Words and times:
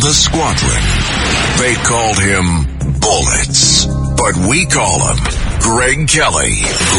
the 0.00 0.12
squadron. 0.12 0.82
They 1.58 1.74
called 1.74 2.18
him 2.18 3.00
Bullets, 3.00 3.86
but 4.16 4.36
we 4.48 4.66
call 4.66 5.00
him 5.10 5.18
Greg 5.60 6.08
Kelly. 6.08 6.54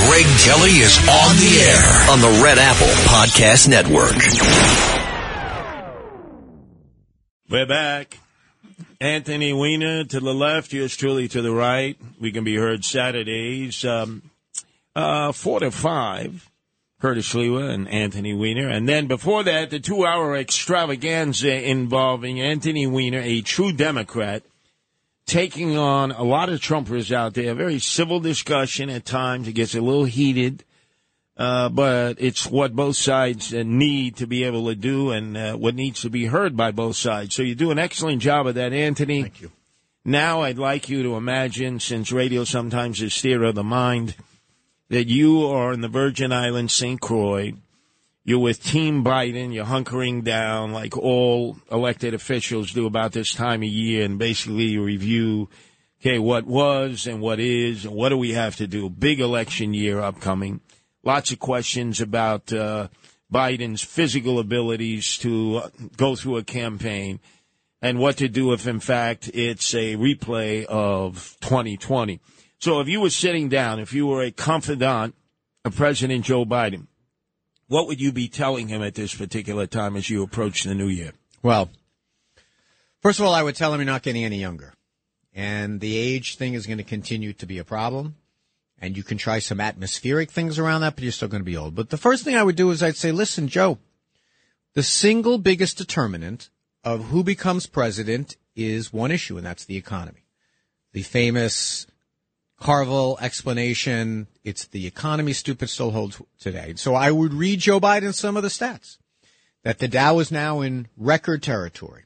Greg 0.07 0.27
Kelly 0.43 0.75
is 0.83 0.97
on 1.07 1.35
the 1.37 1.53
air 1.63 2.11
on 2.11 2.19
the 2.19 2.41
Red 2.43 2.57
Apple 2.57 2.87
Podcast 3.07 3.67
Network. 3.69 4.15
We're 7.49 7.65
back. 7.65 8.19
Anthony 9.01 9.53
Weiner 9.53 10.03
to 10.03 10.19
the 10.19 10.33
left, 10.33 10.73
yours 10.73 10.95
truly 10.97 11.29
to 11.29 11.41
the 11.41 11.53
right. 11.53 11.97
We 12.19 12.31
can 12.33 12.43
be 12.43 12.57
heard 12.57 12.83
Saturdays, 12.83 13.85
um, 13.85 14.29
uh, 14.93 15.31
4 15.31 15.61
to 15.61 15.71
5. 15.71 16.48
Curtis 16.99 17.33
Sliwa 17.33 17.69
and 17.69 17.87
Anthony 17.87 18.33
Weiner. 18.33 18.67
And 18.67 18.87
then 18.87 19.07
before 19.07 19.43
that, 19.43 19.69
the 19.69 19.79
two 19.79 20.05
hour 20.05 20.35
extravaganza 20.35 21.69
involving 21.69 22.41
Anthony 22.41 22.87
Weiner, 22.87 23.21
a 23.21 23.41
true 23.41 23.71
Democrat, 23.71 24.43
taking 25.25 25.77
on 25.77 26.11
a 26.11 26.23
lot 26.23 26.49
of 26.49 26.59
Trumpers 26.59 27.11
out 27.11 27.35
there. 27.35 27.51
A 27.51 27.55
Very 27.55 27.79
civil 27.79 28.19
discussion 28.19 28.89
at 28.89 29.05
times. 29.05 29.47
It 29.47 29.53
gets 29.53 29.75
a 29.75 29.81
little 29.81 30.05
heated. 30.05 30.65
Uh, 31.37 31.69
but 31.69 32.17
it's 32.19 32.47
what 32.47 32.75
both 32.75 32.97
sides 32.97 33.53
uh, 33.53 33.63
need 33.65 34.17
to 34.17 34.27
be 34.27 34.43
able 34.43 34.67
to 34.67 34.75
do 34.75 35.11
and 35.11 35.37
uh, 35.37 35.53
what 35.55 35.73
needs 35.73 36.01
to 36.01 36.09
be 36.09 36.25
heard 36.25 36.57
by 36.57 36.69
both 36.69 36.97
sides. 36.97 37.33
So 37.33 37.43
you 37.43 37.55
do 37.55 37.71
an 37.71 37.79
excellent 37.79 38.21
job 38.21 38.45
of 38.45 38.55
that, 38.55 38.73
Anthony. 38.73 39.21
Thank 39.21 39.39
you. 39.39 39.51
Now 40.03 40.41
I'd 40.41 40.57
like 40.57 40.89
you 40.89 41.01
to 41.03 41.15
imagine, 41.15 41.79
since 41.79 42.11
radio 42.11 42.43
sometimes 42.43 43.01
is 43.01 43.21
theater 43.21 43.45
of 43.45 43.55
the 43.55 43.63
mind, 43.63 44.15
that 44.89 45.07
you 45.07 45.45
are 45.45 45.71
in 45.71 45.81
the 45.81 45.87
Virgin 45.87 46.31
Islands, 46.31 46.73
St. 46.73 46.99
Croix. 46.99 47.53
You're 48.25 48.39
with 48.39 48.63
Team 48.63 49.03
Biden. 49.03 49.53
You're 49.53 49.65
hunkering 49.65 50.23
down 50.23 50.71
like 50.71 50.97
all 50.97 51.57
elected 51.71 52.13
officials 52.13 52.73
do 52.73 52.85
about 52.85 53.11
this 53.11 53.33
time 53.33 53.63
of 53.63 53.69
year, 53.69 54.05
and 54.05 54.19
basically 54.19 54.77
review, 54.77 55.49
okay, 56.01 56.19
what 56.19 56.45
was 56.45 57.07
and 57.07 57.21
what 57.21 57.39
is, 57.39 57.85
and 57.85 57.93
what 57.93 58.09
do 58.09 58.17
we 58.17 58.33
have 58.33 58.55
to 58.57 58.67
do? 58.67 58.89
Big 58.89 59.19
election 59.19 59.73
year 59.73 59.99
upcoming. 59.99 60.61
Lots 61.03 61.31
of 61.31 61.39
questions 61.39 62.01
about 62.01 62.51
uh, 62.51 62.89
Biden's 63.31 63.81
physical 63.81 64.39
abilities 64.39 65.17
to 65.19 65.61
go 65.97 66.15
through 66.15 66.37
a 66.37 66.43
campaign 66.43 67.19
and 67.81 67.99
what 67.99 68.17
to 68.17 68.27
do 68.27 68.53
if, 68.53 68.67
in 68.67 68.79
fact, 68.79 69.29
it's 69.33 69.73
a 69.73 69.95
replay 69.95 70.65
of 70.65 71.37
2020. 71.41 72.19
So 72.59 72.81
if 72.81 72.89
you 72.89 72.99
were 72.99 73.09
sitting 73.09 73.47
down, 73.47 73.79
if 73.79 73.93
you 73.93 74.05
were 74.05 74.21
a 74.21 74.31
confidant 74.31 75.15
of 75.63 75.75
President 75.75 76.25
Joe 76.25 76.45
Biden, 76.45 76.87
what 77.67 77.87
would 77.87 78.01
you 78.01 78.11
be 78.11 78.27
telling 78.27 78.67
him 78.67 78.83
at 78.83 78.95
this 78.95 79.15
particular 79.15 79.65
time 79.65 79.95
as 79.95 80.09
you 80.09 80.23
approach 80.23 80.63
the 80.63 80.75
new 80.75 80.87
year? 80.87 81.13
Well, 81.41 81.69
first 83.01 83.19
of 83.19 83.25
all, 83.25 83.33
I 83.33 83.43
would 83.43 83.55
tell 83.55 83.73
him 83.73 83.79
you're 83.79 83.85
not 83.85 84.01
getting 84.01 84.25
any 84.25 84.39
younger. 84.39 84.73
And 85.33 85.79
the 85.79 85.95
age 85.95 86.35
thing 86.35 86.53
is 86.53 86.65
going 86.65 86.79
to 86.79 86.83
continue 86.83 87.31
to 87.33 87.45
be 87.45 87.59
a 87.59 87.63
problem. 87.63 88.15
And 88.81 88.97
you 88.97 89.03
can 89.03 89.17
try 89.17 89.39
some 89.39 89.61
atmospheric 89.61 90.31
things 90.31 90.59
around 90.59 90.81
that, 90.81 90.95
but 90.95 91.03
you're 91.03 91.11
still 91.13 91.27
going 91.27 91.41
to 91.41 91.45
be 91.45 91.57
old. 91.57 91.75
But 91.75 91.89
the 91.89 91.97
first 91.97 92.23
thing 92.23 92.35
I 92.35 92.43
would 92.43 92.55
do 92.55 92.71
is 92.71 92.83
I'd 92.83 92.97
say, 92.97 93.11
listen, 93.11 93.47
Joe, 93.47 93.77
the 94.73 94.83
single 94.83 95.37
biggest 95.37 95.77
determinant 95.77 96.49
of 96.83 97.05
who 97.05 97.23
becomes 97.23 97.67
president 97.67 98.35
is 98.55 98.91
one 98.91 99.11
issue, 99.11 99.37
and 99.37 99.45
that's 99.45 99.65
the 99.65 99.77
economy. 99.77 100.25
The 100.91 101.03
famous 101.03 101.85
Carville 102.59 103.17
explanation. 103.21 104.27
It's 104.43 104.65
the 104.65 104.85
economy 104.85 105.33
stupid 105.33 105.69
still 105.69 105.91
holds 105.91 106.21
today. 106.39 106.73
So 106.75 106.93
I 106.93 107.11
would 107.11 107.33
read 107.33 107.59
Joe 107.59 107.79
Biden 107.79 108.13
some 108.13 108.37
of 108.37 108.43
the 108.43 108.49
stats 108.49 108.97
that 109.63 109.79
the 109.79 109.87
Dow 109.87 110.19
is 110.19 110.31
now 110.31 110.61
in 110.61 110.87
record 110.97 111.41
territory. 111.43 112.03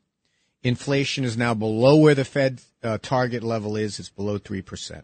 Inflation 0.61 1.23
is 1.23 1.37
now 1.37 1.53
below 1.53 1.97
where 1.97 2.15
the 2.15 2.25
Fed 2.25 2.61
uh, 2.81 2.97
target 3.01 3.43
level 3.43 3.75
is. 3.75 3.99
It's 3.99 4.09
below 4.09 4.39
3%. 4.39 5.03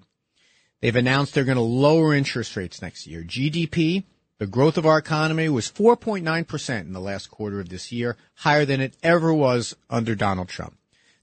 They've 0.82 0.96
announced 0.96 1.34
they're 1.34 1.44
going 1.44 1.58
to 1.58 1.62
lower 1.62 2.14
interest 2.14 2.56
rates 2.56 2.82
next 2.82 3.06
year. 3.06 3.24
GDP, 3.24 4.06
the 4.38 4.48
growth 4.48 4.78
of 4.78 4.86
our 4.86 4.98
economy 4.98 5.50
was 5.50 5.70
4.9% 5.70 6.82
in 6.82 6.94
the 6.94 7.02
last 7.02 7.30
quarter 7.30 7.60
of 7.60 7.68
this 7.68 7.92
year, 7.92 8.16
higher 8.36 8.64
than 8.64 8.80
it 8.80 8.96
ever 9.04 9.34
was 9.34 9.76
under 9.90 10.16
Donald 10.16 10.48
Trump 10.48 10.79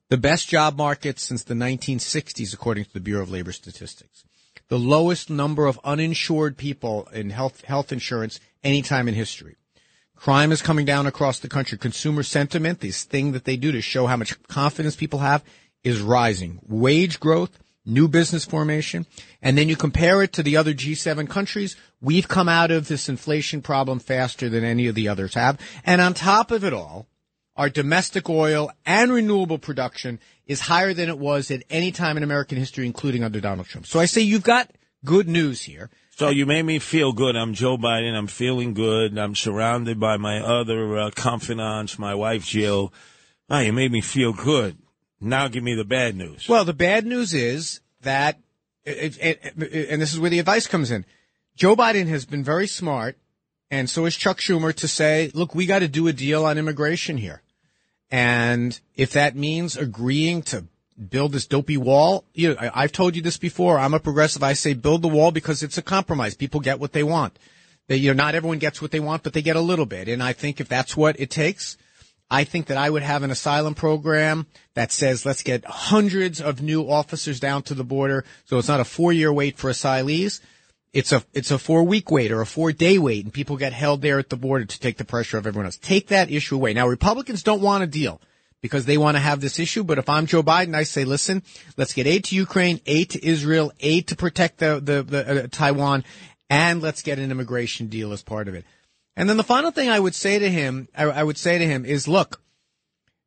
the 0.08 0.16
best 0.16 0.48
job 0.48 0.76
market 0.76 1.18
since 1.18 1.42
the 1.42 1.54
1960s, 1.54 2.54
according 2.54 2.84
to 2.84 2.92
the 2.92 3.00
Bureau 3.00 3.22
of 3.22 3.30
Labor 3.30 3.52
Statistics. 3.52 4.24
The 4.68 4.78
lowest 4.78 5.30
number 5.30 5.66
of 5.66 5.80
uninsured 5.84 6.56
people 6.56 7.08
in 7.12 7.30
health, 7.30 7.64
health 7.64 7.92
insurance 7.92 8.40
any 8.64 8.82
time 8.82 9.08
in 9.08 9.14
history. 9.14 9.56
Crime 10.16 10.50
is 10.50 10.62
coming 10.62 10.86
down 10.86 11.06
across 11.06 11.38
the 11.38 11.48
country. 11.48 11.78
Consumer 11.78 12.22
sentiment, 12.22 12.80
this 12.80 13.04
thing 13.04 13.32
that 13.32 13.44
they 13.44 13.56
do 13.56 13.70
to 13.72 13.80
show 13.80 14.06
how 14.06 14.16
much 14.16 14.40
confidence 14.48 14.96
people 14.96 15.20
have, 15.20 15.44
is 15.84 16.00
rising. 16.00 16.58
Wage 16.66 17.20
growth, 17.20 17.58
new 17.84 18.08
business 18.08 18.44
formation, 18.44 19.06
and 19.42 19.56
then 19.56 19.68
you 19.68 19.76
compare 19.76 20.22
it 20.22 20.32
to 20.32 20.42
the 20.42 20.56
other 20.56 20.74
G7 20.74 21.28
countries, 21.28 21.76
we've 22.00 22.26
come 22.26 22.48
out 22.48 22.70
of 22.70 22.88
this 22.88 23.08
inflation 23.08 23.62
problem 23.62 23.98
faster 23.98 24.48
than 24.48 24.64
any 24.64 24.88
of 24.88 24.94
the 24.94 25.08
others 25.08 25.34
have. 25.34 25.60
And 25.84 26.00
on 26.00 26.14
top 26.14 26.50
of 26.50 26.64
it 26.64 26.72
all, 26.72 27.06
our 27.56 27.70
domestic 27.70 28.28
oil 28.28 28.70
and 28.84 29.12
renewable 29.12 29.58
production 29.58 30.20
is 30.46 30.60
higher 30.60 30.94
than 30.94 31.08
it 31.08 31.18
was 31.18 31.50
at 31.50 31.62
any 31.70 31.90
time 31.90 32.16
in 32.16 32.22
American 32.22 32.58
history, 32.58 32.86
including 32.86 33.24
under 33.24 33.40
Donald 33.40 33.66
Trump. 33.66 33.86
So 33.86 33.98
I 33.98 34.06
say 34.06 34.20
you've 34.20 34.42
got 34.42 34.70
good 35.04 35.28
news 35.28 35.62
here. 35.62 35.90
So 36.10 36.30
you 36.30 36.46
made 36.46 36.62
me 36.62 36.78
feel 36.78 37.12
good. 37.12 37.36
I'm 37.36 37.52
Joe 37.52 37.76
Biden. 37.76 38.14
I'm 38.14 38.26
feeling 38.26 38.74
good. 38.74 39.18
I'm 39.18 39.34
surrounded 39.34 40.00
by 40.00 40.16
my 40.16 40.38
other 40.40 40.96
uh, 40.96 41.10
confidants, 41.10 41.98
my 41.98 42.14
wife 42.14 42.44
Jill. 42.44 42.92
Oh, 43.50 43.58
you 43.58 43.72
made 43.72 43.92
me 43.92 44.00
feel 44.00 44.32
good. 44.32 44.78
Now 45.20 45.48
give 45.48 45.62
me 45.62 45.74
the 45.74 45.84
bad 45.84 46.16
news. 46.16 46.48
Well, 46.48 46.64
the 46.64 46.74
bad 46.74 47.06
news 47.06 47.34
is 47.34 47.80
that, 48.02 48.38
it, 48.84 49.18
it, 49.18 49.40
it, 49.56 49.88
and 49.90 50.00
this 50.00 50.12
is 50.12 50.20
where 50.20 50.30
the 50.30 50.38
advice 50.38 50.66
comes 50.66 50.90
in. 50.90 51.04
Joe 51.54 51.74
Biden 51.74 52.06
has 52.08 52.26
been 52.26 52.44
very 52.44 52.66
smart, 52.66 53.16
and 53.70 53.88
so 53.88 54.04
is 54.04 54.14
Chuck 54.16 54.38
Schumer, 54.38 54.74
to 54.74 54.86
say, 54.86 55.30
look, 55.34 55.54
we 55.54 55.66
got 55.66 55.78
to 55.78 55.88
do 55.88 56.06
a 56.06 56.12
deal 56.12 56.44
on 56.44 56.58
immigration 56.58 57.16
here. 57.16 57.42
And 58.10 58.78
if 58.94 59.12
that 59.12 59.36
means 59.36 59.76
agreeing 59.76 60.42
to 60.42 60.64
build 61.10 61.32
this 61.32 61.46
dopey 61.46 61.76
wall, 61.76 62.24
you 62.32 62.50
know, 62.50 62.70
I, 62.74 62.82
have 62.82 62.92
told 62.92 63.16
you 63.16 63.22
this 63.22 63.36
before. 63.36 63.78
I'm 63.78 63.94
a 63.94 64.00
progressive. 64.00 64.42
I 64.42 64.52
say 64.54 64.74
build 64.74 65.02
the 65.02 65.08
wall 65.08 65.30
because 65.30 65.62
it's 65.62 65.78
a 65.78 65.82
compromise. 65.82 66.34
People 66.34 66.60
get 66.60 66.80
what 66.80 66.92
they 66.92 67.02
want. 67.02 67.38
They, 67.88 67.96
you 67.96 68.12
know, 68.12 68.22
not 68.22 68.34
everyone 68.34 68.58
gets 68.58 68.80
what 68.80 68.90
they 68.90 69.00
want, 69.00 69.22
but 69.22 69.32
they 69.32 69.42
get 69.42 69.56
a 69.56 69.60
little 69.60 69.86
bit. 69.86 70.08
And 70.08 70.22
I 70.22 70.32
think 70.32 70.60
if 70.60 70.68
that's 70.68 70.96
what 70.96 71.18
it 71.20 71.30
takes, 71.30 71.76
I 72.30 72.44
think 72.44 72.66
that 72.66 72.78
I 72.78 72.90
would 72.90 73.02
have 73.02 73.22
an 73.22 73.30
asylum 73.30 73.74
program 73.74 74.46
that 74.74 74.90
says 74.90 75.24
let's 75.24 75.42
get 75.42 75.64
hundreds 75.64 76.40
of 76.40 76.60
new 76.60 76.82
officers 76.90 77.38
down 77.38 77.62
to 77.64 77.74
the 77.74 77.84
border. 77.84 78.24
So 78.46 78.58
it's 78.58 78.68
not 78.68 78.80
a 78.80 78.84
four 78.84 79.12
year 79.12 79.32
wait 79.32 79.58
for 79.58 79.70
asylees 79.70 80.40
it's 80.96 81.12
a 81.12 81.22
it's 81.34 81.50
a 81.50 81.58
four 81.58 81.82
week 81.84 82.10
wait 82.10 82.32
or 82.32 82.40
a 82.40 82.46
four 82.46 82.72
day 82.72 82.96
wait, 82.96 83.24
and 83.24 83.32
people 83.32 83.58
get 83.58 83.74
held 83.74 84.00
there 84.00 84.18
at 84.18 84.30
the 84.30 84.36
border 84.36 84.64
to 84.64 84.80
take 84.80 84.96
the 84.96 85.04
pressure 85.04 85.36
of 85.36 85.46
everyone 85.46 85.66
else. 85.66 85.76
Take 85.76 86.08
that 86.08 86.30
issue 86.30 86.54
away. 86.54 86.72
Now, 86.72 86.88
Republicans 86.88 87.42
don't 87.42 87.60
want 87.60 87.84
a 87.84 87.86
deal 87.86 88.18
because 88.62 88.86
they 88.86 88.96
want 88.96 89.14
to 89.18 89.20
have 89.20 89.42
this 89.42 89.58
issue. 89.58 89.84
But 89.84 89.98
if 89.98 90.08
I'm 90.08 90.24
Joe 90.24 90.42
Biden, 90.42 90.74
I 90.74 90.84
say, 90.84 91.04
listen, 91.04 91.42
let's 91.76 91.92
get 91.92 92.06
aid 92.06 92.24
to 92.24 92.34
Ukraine, 92.34 92.80
aid 92.86 93.10
to 93.10 93.24
Israel, 93.24 93.72
aid 93.78 94.08
to 94.08 94.16
protect 94.16 94.56
the 94.56 94.80
the, 94.82 95.02
the 95.02 95.44
uh, 95.44 95.46
Taiwan, 95.50 96.02
and 96.48 96.80
let's 96.80 97.02
get 97.02 97.18
an 97.18 97.30
immigration 97.30 97.88
deal 97.88 98.14
as 98.14 98.22
part 98.22 98.48
of 98.48 98.54
it. 98.54 98.64
And 99.18 99.28
then 99.28 99.36
the 99.36 99.44
final 99.44 99.72
thing 99.72 99.90
I 99.90 100.00
would 100.00 100.14
say 100.14 100.38
to 100.38 100.48
him, 100.48 100.88
I, 100.96 101.04
I 101.04 101.22
would 101.22 101.36
say 101.36 101.58
to 101.58 101.66
him 101.66 101.84
is, 101.84 102.08
look, 102.08 102.40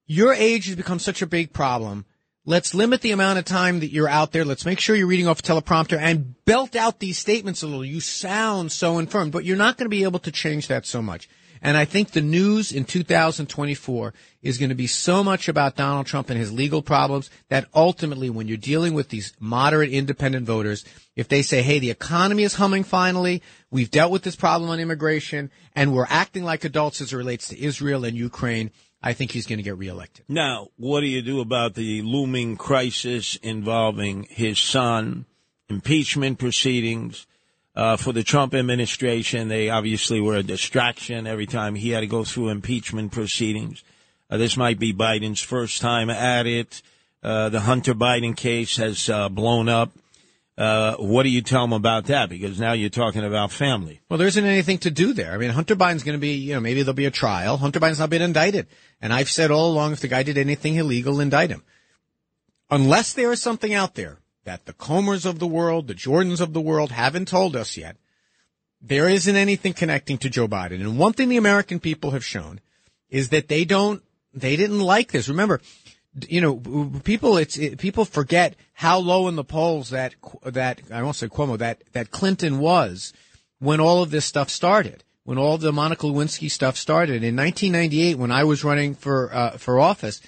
your 0.07 0.33
age 0.33 0.65
has 0.65 0.75
become 0.75 0.97
such 0.97 1.21
a 1.21 1.27
big 1.27 1.53
problem 1.53 2.05
Let's 2.45 2.73
limit 2.73 3.01
the 3.01 3.11
amount 3.11 3.37
of 3.37 3.45
time 3.45 3.81
that 3.81 3.91
you're 3.91 4.09
out 4.09 4.31
there. 4.31 4.45
Let's 4.45 4.65
make 4.65 4.79
sure 4.79 4.95
you're 4.95 5.07
reading 5.07 5.27
off 5.27 5.39
a 5.39 5.43
teleprompter 5.43 5.99
and 5.99 6.35
belt 6.45 6.75
out 6.75 6.99
these 6.99 7.17
statements 7.17 7.61
a 7.61 7.67
little. 7.67 7.85
You 7.85 7.99
sound 7.99 8.71
so 8.71 8.97
infirm, 8.97 9.29
but 9.29 9.45
you're 9.45 9.57
not 9.57 9.77
going 9.77 9.85
to 9.85 9.89
be 9.89 10.03
able 10.03 10.19
to 10.19 10.31
change 10.31 10.67
that 10.67 10.85
so 10.85 11.01
much. 11.01 11.27
And 11.61 11.75
I 11.75 11.83
think 11.83 12.11
the 12.11 12.21
news 12.21 12.71
in 12.71 12.85
2024 12.85 14.13
is 14.41 14.57
going 14.57 14.69
to 14.69 14.75
be 14.75 14.87
so 14.87 15.23
much 15.23 15.49
about 15.49 15.75
Donald 15.75 16.05
Trump 16.05 16.29
and 16.29 16.39
his 16.39 16.53
legal 16.53 16.81
problems 16.81 17.29
that 17.49 17.67
ultimately 17.73 18.29
when 18.29 18.47
you're 18.47 18.57
dealing 18.57 18.93
with 18.93 19.09
these 19.09 19.33
moderate 19.39 19.89
independent 19.89 20.45
voters, 20.45 20.85
if 21.17 21.27
they 21.27 21.41
say, 21.41 21.61
hey, 21.61 21.79
the 21.79 21.91
economy 21.91 22.43
is 22.43 22.55
humming 22.55 22.85
finally, 22.85 23.43
we've 23.69 23.91
dealt 23.91 24.11
with 24.11 24.23
this 24.23 24.37
problem 24.37 24.71
on 24.71 24.79
immigration, 24.79 25.51
and 25.75 25.93
we're 25.93 26.07
acting 26.07 26.45
like 26.45 26.63
adults 26.63 27.01
as 27.01 27.11
it 27.11 27.17
relates 27.17 27.49
to 27.49 27.61
Israel 27.61 28.05
and 28.05 28.15
Ukraine, 28.15 28.71
I 29.01 29.13
think 29.13 29.31
he's 29.31 29.47
going 29.47 29.57
to 29.57 29.63
get 29.63 29.77
reelected. 29.77 30.25
Now, 30.27 30.69
what 30.75 31.01
do 31.01 31.07
you 31.07 31.21
do 31.21 31.39
about 31.39 31.75
the 31.75 32.01
looming 32.01 32.57
crisis 32.57 33.37
involving 33.37 34.23
his 34.29 34.59
son, 34.59 35.25
impeachment 35.69 36.37
proceedings? 36.37 37.25
Uh, 37.75 37.95
for 37.95 38.11
the 38.11 38.23
Trump 38.23 38.53
administration, 38.53 39.47
they 39.47 39.69
obviously 39.69 40.19
were 40.19 40.35
a 40.35 40.43
distraction 40.43 41.25
every 41.25 41.45
time 41.45 41.75
he 41.75 41.91
had 41.91 42.01
to 42.01 42.07
go 42.07 42.25
through 42.25 42.49
impeachment 42.49 43.11
proceedings. 43.11 43.83
Uh, 44.29 44.37
this 44.37 44.57
might 44.57 44.79
be 44.79 44.93
Biden's 44.93 45.41
first 45.41 45.79
time 45.79 46.09
at 46.09 46.45
it. 46.45 46.81
Uh, 47.23 47.47
the 47.49 47.61
Hunter 47.61 47.93
Biden 47.93 48.35
case 48.35 48.75
has 48.77 49.09
uh, 49.09 49.29
blown 49.29 49.69
up. 49.69 49.91
Uh, 50.59 50.97
what 50.97 51.23
do 51.23 51.29
you 51.29 51.41
tell 51.41 51.61
them 51.61 51.71
about 51.71 52.07
that? 52.07 52.27
Because 52.27 52.59
now 52.59 52.73
you're 52.73 52.89
talking 52.89 53.23
about 53.23 53.49
family. 53.49 54.01
Well, 54.09 54.17
there 54.17 54.27
isn't 54.27 54.43
anything 54.43 54.79
to 54.79 54.91
do 54.91 55.13
there. 55.13 55.31
I 55.31 55.37
mean, 55.37 55.51
Hunter 55.51 55.77
Biden's 55.77 56.03
going 56.03 56.17
to 56.17 56.21
be, 56.21 56.33
you 56.33 56.53
know, 56.53 56.59
maybe 56.59 56.83
there'll 56.83 56.93
be 56.93 57.05
a 57.05 57.11
trial. 57.11 57.55
Hunter 57.55 57.79
Biden's 57.79 57.99
not 57.99 58.09
been 58.09 58.21
indicted. 58.21 58.67
And 59.01 59.13
I've 59.13 59.29
said 59.29 59.51
all 59.51 59.71
along, 59.71 59.93
if 59.93 60.01
the 60.01 60.09
guy 60.09 60.23
did 60.23 60.37
anything 60.37 60.75
illegal, 60.75 61.21
indict 61.21 61.49
him. 61.49 61.63
Unless 62.69 63.13
there 63.13 63.31
is 63.31 63.41
something 63.41 63.73
out 63.73 63.95
there 63.95 64.17
that 64.43 64.65
the 64.65 64.73
Comers 64.73 65.25
of 65.25 65.39
the 65.39 65.47
world, 65.47 65.87
the 65.87 65.95
Jordans 65.95 66.41
of 66.41 66.51
the 66.51 66.59
world 66.59 66.91
haven't 66.91 67.29
told 67.29 67.55
us 67.55 67.77
yet, 67.77 67.95
there 68.81 69.07
isn't 69.07 69.35
anything 69.37 69.71
connecting 69.71 70.17
to 70.17 70.29
Joe 70.29 70.49
Biden. 70.49 70.81
And 70.81 70.99
one 70.99 71.13
thing 71.13 71.29
the 71.29 71.37
American 71.37 71.79
people 71.79 72.11
have 72.11 72.25
shown 72.25 72.59
is 73.09 73.29
that 73.29 73.47
they 73.47 73.63
don't, 73.63 74.03
they 74.33 74.57
didn't 74.57 74.81
like 74.81 75.13
this. 75.13 75.29
Remember, 75.29 75.61
you 76.27 76.41
know, 76.41 76.91
people, 77.03 77.37
it's, 77.37 77.57
it, 77.57 77.77
people 77.77 78.05
forget 78.05 78.55
how 78.73 78.99
low 78.99 79.27
in 79.27 79.35
the 79.35 79.43
polls 79.43 79.89
that, 79.91 80.15
that, 80.43 80.81
I 80.91 81.03
won't 81.03 81.15
say 81.15 81.27
Cuomo, 81.27 81.57
that, 81.59 81.83
that 81.93 82.11
Clinton 82.11 82.59
was 82.59 83.13
when 83.59 83.79
all 83.79 84.01
of 84.01 84.11
this 84.11 84.25
stuff 84.25 84.49
started, 84.49 85.03
when 85.23 85.37
all 85.37 85.57
the 85.57 85.71
Monica 85.71 86.07
Lewinsky 86.07 86.49
stuff 86.49 86.77
started. 86.77 87.23
In 87.23 87.35
1998, 87.35 88.17
when 88.17 88.31
I 88.31 88.43
was 88.43 88.63
running 88.63 88.95
for, 88.95 89.33
uh, 89.33 89.51
for 89.51 89.79
office, 89.79 90.21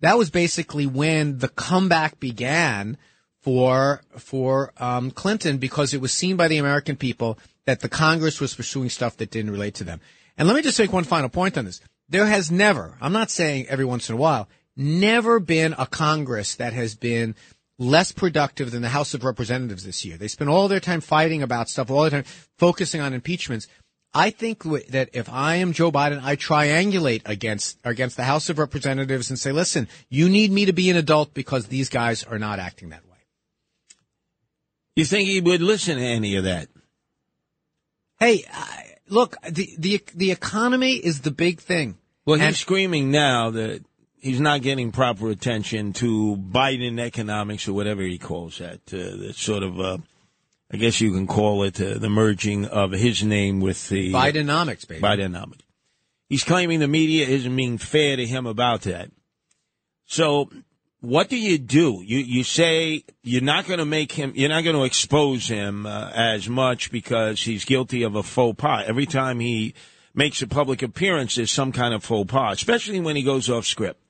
that 0.00 0.18
was 0.18 0.30
basically 0.30 0.86
when 0.86 1.38
the 1.38 1.48
comeback 1.48 2.18
began 2.18 2.96
for, 3.40 4.02
for, 4.16 4.72
um, 4.78 5.10
Clinton 5.10 5.58
because 5.58 5.94
it 5.94 6.00
was 6.00 6.12
seen 6.12 6.36
by 6.36 6.48
the 6.48 6.58
American 6.58 6.96
people 6.96 7.38
that 7.66 7.80
the 7.80 7.88
Congress 7.88 8.40
was 8.40 8.54
pursuing 8.54 8.90
stuff 8.90 9.16
that 9.18 9.30
didn't 9.30 9.50
relate 9.50 9.74
to 9.74 9.84
them. 9.84 10.00
And 10.36 10.48
let 10.48 10.54
me 10.54 10.62
just 10.62 10.78
make 10.78 10.92
one 10.92 11.04
final 11.04 11.28
point 11.28 11.58
on 11.58 11.64
this. 11.64 11.80
There 12.08 12.26
has 12.26 12.50
never, 12.50 12.96
I'm 13.00 13.12
not 13.12 13.30
saying 13.30 13.66
every 13.68 13.84
once 13.84 14.08
in 14.08 14.14
a 14.14 14.18
while, 14.18 14.48
never 14.78 15.40
been 15.40 15.74
a 15.76 15.86
Congress 15.86 16.54
that 16.54 16.72
has 16.72 16.94
been 16.94 17.34
less 17.78 18.12
productive 18.12 18.70
than 18.70 18.82
the 18.82 18.88
House 18.88 19.14
of 19.14 19.24
Representatives 19.24 19.84
this 19.84 20.04
year. 20.04 20.16
They 20.16 20.28
spend 20.28 20.48
all 20.48 20.68
their 20.68 20.80
time 20.80 21.00
fighting 21.00 21.42
about 21.42 21.68
stuff, 21.68 21.90
all 21.90 22.04
the 22.04 22.10
time 22.10 22.24
focusing 22.56 23.00
on 23.00 23.12
impeachments. 23.12 23.66
I 24.14 24.30
think 24.30 24.62
that 24.88 25.10
if 25.12 25.28
I 25.28 25.56
am 25.56 25.72
Joe 25.72 25.92
Biden, 25.92 26.22
I 26.22 26.36
triangulate 26.36 27.22
against 27.26 27.78
against 27.84 28.16
the 28.16 28.24
House 28.24 28.48
of 28.48 28.58
Representatives 28.58 29.28
and 29.28 29.38
say, 29.38 29.52
"Listen, 29.52 29.86
you 30.08 30.28
need 30.28 30.50
me 30.50 30.64
to 30.64 30.72
be 30.72 30.88
an 30.88 30.96
adult 30.96 31.34
because 31.34 31.66
these 31.66 31.90
guys 31.90 32.24
are 32.24 32.38
not 32.38 32.58
acting 32.58 32.88
that 32.88 33.04
way." 33.06 33.18
You 34.96 35.04
think 35.04 35.28
he 35.28 35.40
would 35.40 35.60
listen 35.60 35.98
to 35.98 36.02
any 36.02 36.36
of 36.36 36.44
that? 36.44 36.68
Hey, 38.18 38.44
look, 39.08 39.36
the 39.48 39.74
the 39.78 40.02
the 40.14 40.30
economy 40.30 40.92
is 40.94 41.20
the 41.20 41.30
big 41.30 41.60
thing. 41.60 41.98
Well, 42.24 42.38
he's 42.38 42.46
and, 42.46 42.56
screaming 42.56 43.10
now 43.10 43.50
that 43.50 43.82
he's 44.20 44.40
not 44.40 44.62
getting 44.62 44.92
proper 44.92 45.30
attention 45.30 45.92
to 45.94 46.36
Biden 46.36 47.00
economics 47.00 47.68
or 47.68 47.72
whatever 47.72 48.02
he 48.02 48.18
calls 48.18 48.58
that. 48.58 48.80
Uh, 48.92 49.16
the 49.16 49.32
sort 49.34 49.62
of, 49.62 49.80
uh, 49.80 49.98
I 50.70 50.76
guess 50.76 51.00
you 51.00 51.12
can 51.12 51.26
call 51.26 51.62
it 51.62 51.80
uh, 51.80 51.98
the 51.98 52.10
merging 52.10 52.66
of 52.66 52.92
his 52.92 53.22
name 53.22 53.60
with 53.60 53.88
the 53.88 54.12
Bidenomics, 54.12 54.86
baby. 54.86 55.02
Bidenomics. 55.02 55.62
He's 56.28 56.44
claiming 56.44 56.80
the 56.80 56.88
media 56.88 57.26
isn't 57.26 57.56
being 57.56 57.78
fair 57.78 58.16
to 58.16 58.26
him 58.26 58.46
about 58.46 58.82
that. 58.82 59.10
So, 60.04 60.50
what 61.00 61.28
do 61.28 61.38
you 61.38 61.58
do? 61.58 62.02
You 62.04 62.18
you 62.18 62.44
say 62.44 63.04
you're 63.22 63.40
not 63.40 63.66
going 63.66 63.78
to 63.78 63.84
make 63.84 64.12
him, 64.12 64.32
you're 64.34 64.48
not 64.48 64.64
going 64.64 64.76
to 64.76 64.84
expose 64.84 65.46
him 65.48 65.86
uh, 65.86 66.10
as 66.14 66.48
much 66.48 66.90
because 66.90 67.40
he's 67.40 67.64
guilty 67.64 68.02
of 68.02 68.14
a 68.14 68.22
faux 68.22 68.60
pas. 68.60 68.84
Every 68.86 69.06
time 69.06 69.40
he 69.40 69.74
makes 70.14 70.42
a 70.42 70.46
public 70.46 70.82
appearance, 70.82 71.36
there's 71.36 71.52
some 71.52 71.72
kind 71.72 71.94
of 71.94 72.02
faux 72.04 72.30
pas, 72.30 72.56
especially 72.58 73.00
when 73.00 73.16
he 73.16 73.22
goes 73.22 73.48
off 73.48 73.64
script. 73.64 74.02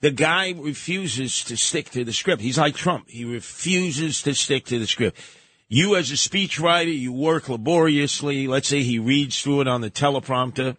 The 0.00 0.10
guy 0.10 0.54
refuses 0.56 1.44
to 1.44 1.56
stick 1.56 1.90
to 1.90 2.04
the 2.04 2.12
script. 2.12 2.40
He's 2.40 2.58
like 2.58 2.74
Trump. 2.74 3.08
He 3.08 3.24
refuses 3.24 4.22
to 4.22 4.34
stick 4.34 4.64
to 4.66 4.78
the 4.78 4.86
script. 4.86 5.20
You, 5.68 5.94
as 5.94 6.10
a 6.10 6.14
speechwriter, 6.14 6.96
you 6.96 7.12
work 7.12 7.48
laboriously. 7.48 8.46
Let's 8.46 8.66
say 8.66 8.82
he 8.82 8.98
reads 8.98 9.40
through 9.40 9.62
it 9.62 9.68
on 9.68 9.82
the 9.82 9.90
teleprompter. 9.90 10.76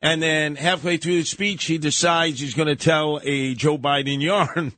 And 0.00 0.22
then 0.22 0.56
halfway 0.56 0.96
through 0.96 1.20
the 1.20 1.26
speech, 1.26 1.64
he 1.64 1.78
decides 1.78 2.40
he's 2.40 2.54
going 2.54 2.68
to 2.68 2.76
tell 2.76 3.20
a 3.24 3.54
Joe 3.54 3.78
Biden 3.78 4.22
yarn. 4.22 4.72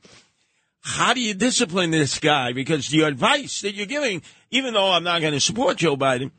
How 0.81 1.13
do 1.13 1.21
you 1.21 1.33
discipline 1.33 1.91
this 1.91 2.19
guy? 2.19 2.53
Because 2.53 2.89
the 2.89 3.03
advice 3.03 3.61
that 3.61 3.73
you're 3.73 3.87
giving, 3.87 4.21
even 4.51 4.73
though 4.73 4.91
I'm 4.91 5.03
not 5.03 5.21
going 5.21 5.33
to 5.33 5.39
support 5.39 5.77
Joe 5.77 5.97
Biden, 5.97 6.31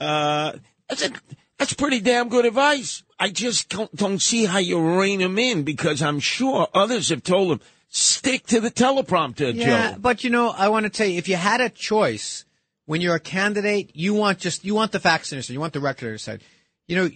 uh, 0.00 0.52
that's, 0.88 1.04
a, 1.04 1.10
that's 1.58 1.74
pretty 1.74 2.00
damn 2.00 2.28
good 2.28 2.44
advice. 2.44 3.04
I 3.18 3.30
just 3.30 3.68
don't, 3.68 3.94
don't 3.94 4.20
see 4.20 4.44
how 4.44 4.58
you 4.58 4.98
rein 4.98 5.20
him 5.20 5.38
in 5.38 5.62
because 5.62 6.02
I'm 6.02 6.20
sure 6.20 6.68
others 6.74 7.10
have 7.10 7.22
told 7.22 7.52
him 7.52 7.60
stick 7.88 8.46
to 8.48 8.60
the 8.60 8.70
teleprompter, 8.70 9.54
yeah, 9.54 9.92
Joe. 9.92 9.98
But 10.00 10.24
you 10.24 10.30
know, 10.30 10.50
I 10.50 10.68
want 10.68 10.84
to 10.84 10.90
tell 10.90 11.06
you, 11.06 11.18
if 11.18 11.28
you 11.28 11.36
had 11.36 11.60
a 11.60 11.70
choice 11.70 12.44
when 12.86 13.00
you're 13.00 13.14
a 13.14 13.20
candidate, 13.20 13.90
you 13.94 14.14
want 14.14 14.38
just 14.38 14.64
you 14.64 14.74
want 14.74 14.92
the 14.92 15.00
facts 15.00 15.32
and 15.32 15.48
you 15.48 15.60
want 15.60 15.72
the 15.72 15.80
record 15.80 16.20
side. 16.20 16.42
You 16.86 16.96
know, 16.96 17.10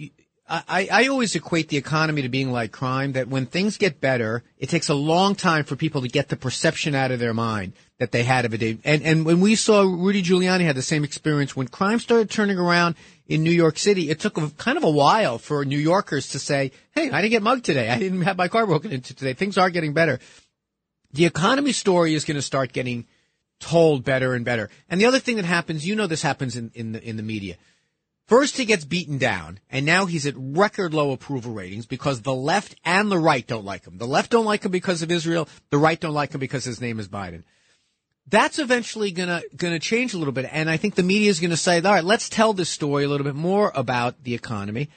I, 0.49 0.89
I 0.91 1.09
always 1.09 1.35
equate 1.35 1.69
the 1.69 1.77
economy 1.77 2.23
to 2.23 2.29
being 2.31 2.51
like 2.51 2.73
crime, 2.73 3.13
that 3.13 3.29
when 3.29 3.45
things 3.45 3.77
get 3.77 4.01
better, 4.01 4.43
it 4.57 4.71
takes 4.71 4.89
a 4.89 4.95
long 4.95 5.35
time 5.35 5.65
for 5.65 5.77
people 5.77 6.01
to 6.01 6.09
get 6.09 6.29
the 6.29 6.37
perception 6.37 6.95
out 6.95 7.11
of 7.11 7.19
their 7.19 7.35
mind 7.35 7.75
that 7.99 8.13
they 8.13 8.23
had 8.23 8.47
of 8.47 8.55
it. 8.55 8.79
And, 8.85 9.03
and 9.03 9.27
when 9.27 9.41
we 9.41 9.57
saw 9.57 9.83
Rudy 9.83 10.23
Giuliani 10.23 10.65
had 10.65 10.77
the 10.77 10.83
same 10.83 11.05
experience, 11.05 11.55
when 11.55 11.69
crime 11.69 11.99
started 11.99 12.31
turning 12.31 12.59
around 12.59 12.95
in 13.29 13.43
New 13.43 13.53
York 13.53 13.79
City, 13.79 14.11
it 14.11 14.21
took 14.21 14.39
a, 14.39 14.51
kind 14.51 14.77
of 14.77 14.85
a 14.85 14.91
while 14.91 15.39
for 15.39 15.65
New 15.65 15.79
Yorkers 15.79 16.31
to 16.31 16.39
say, 16.39 16.73
hey, 16.93 17.11
I 17.11 17.21
didn't 17.21 17.31
get 17.31 17.43
mugged 17.43 17.65
today. 17.65 17.89
I 17.91 17.99
didn't 17.99 18.23
have 18.23 18.39
my 18.39 18.49
car 18.49 18.67
broken 18.67 18.91
into 18.91 19.15
today. 19.15 19.35
Things 19.35 19.59
are 19.59 19.71
getting 19.71 19.93
better. 19.93 20.19
The 21.13 21.27
economy 21.27 21.73
story 21.73 22.15
is 22.15 22.25
going 22.25 22.37
to 22.37 22.43
start 22.43 22.73
getting 22.73 23.07
told 23.61 24.05
better 24.05 24.35
and 24.35 24.45
better. 24.45 24.71
And 24.89 25.01
the 25.01 25.07
other 25.07 25.19
thing 25.19 25.37
that 25.37 25.45
happens, 25.45 25.87
you 25.87 25.95
know 25.95 26.07
this 26.07 26.23
happens 26.23 26.57
in, 26.57 26.71
in 26.75 26.93
the, 26.93 27.03
in 27.07 27.17
the 27.17 27.23
media 27.23 27.57
First, 28.29 28.59
he 28.59 28.67
gets 28.67 28.85
beaten 28.85 29.17
down, 29.17 29.59
and 29.71 29.87
now 29.87 30.05
he's 30.05 30.27
at 30.27 30.35
record 30.37 30.93
low 30.93 31.13
approval 31.13 31.55
ratings 31.55 31.87
because 31.87 32.21
the 32.21 32.35
left 32.35 32.77
and 32.85 33.11
the 33.11 33.19
right 33.19 33.47
don't 33.47 33.65
like 33.65 33.87
him. 33.87 33.97
The 33.97 34.07
left 34.07 34.31
don't 34.31 34.45
like 34.45 34.67
him 34.67 34.71
because 34.71 35.01
of 35.01 35.11
Israel. 35.11 35.49
The 35.71 35.79
right 35.79 35.99
don't 35.99 36.13
like 36.13 36.35
him 36.35 36.39
because 36.39 36.63
his 36.63 36.79
name 36.79 37.01
is 37.01 37.09
Biden. 37.09 37.45
That's 38.31 38.59
eventually 38.59 39.11
gonna 39.11 39.43
gonna 39.57 39.79
change 39.79 40.15
a 40.15 40.19
little 40.19 40.33
bit, 40.33 40.49
and 40.51 40.69
I 40.69 40.77
think 40.77 40.95
the 40.95 41.03
media 41.03 41.31
is 41.31 41.41
gonna 41.41 41.57
say, 41.57 41.81
"All 41.81 41.93
right, 41.93 42.05
let's 42.05 42.29
tell 42.29 42.53
this 42.53 42.69
story 42.69 43.05
a 43.05 43.09
little 43.09 43.25
bit 43.25 43.35
more 43.35 43.73
about 43.75 44.23
the 44.25 44.35
economy." 44.35 44.89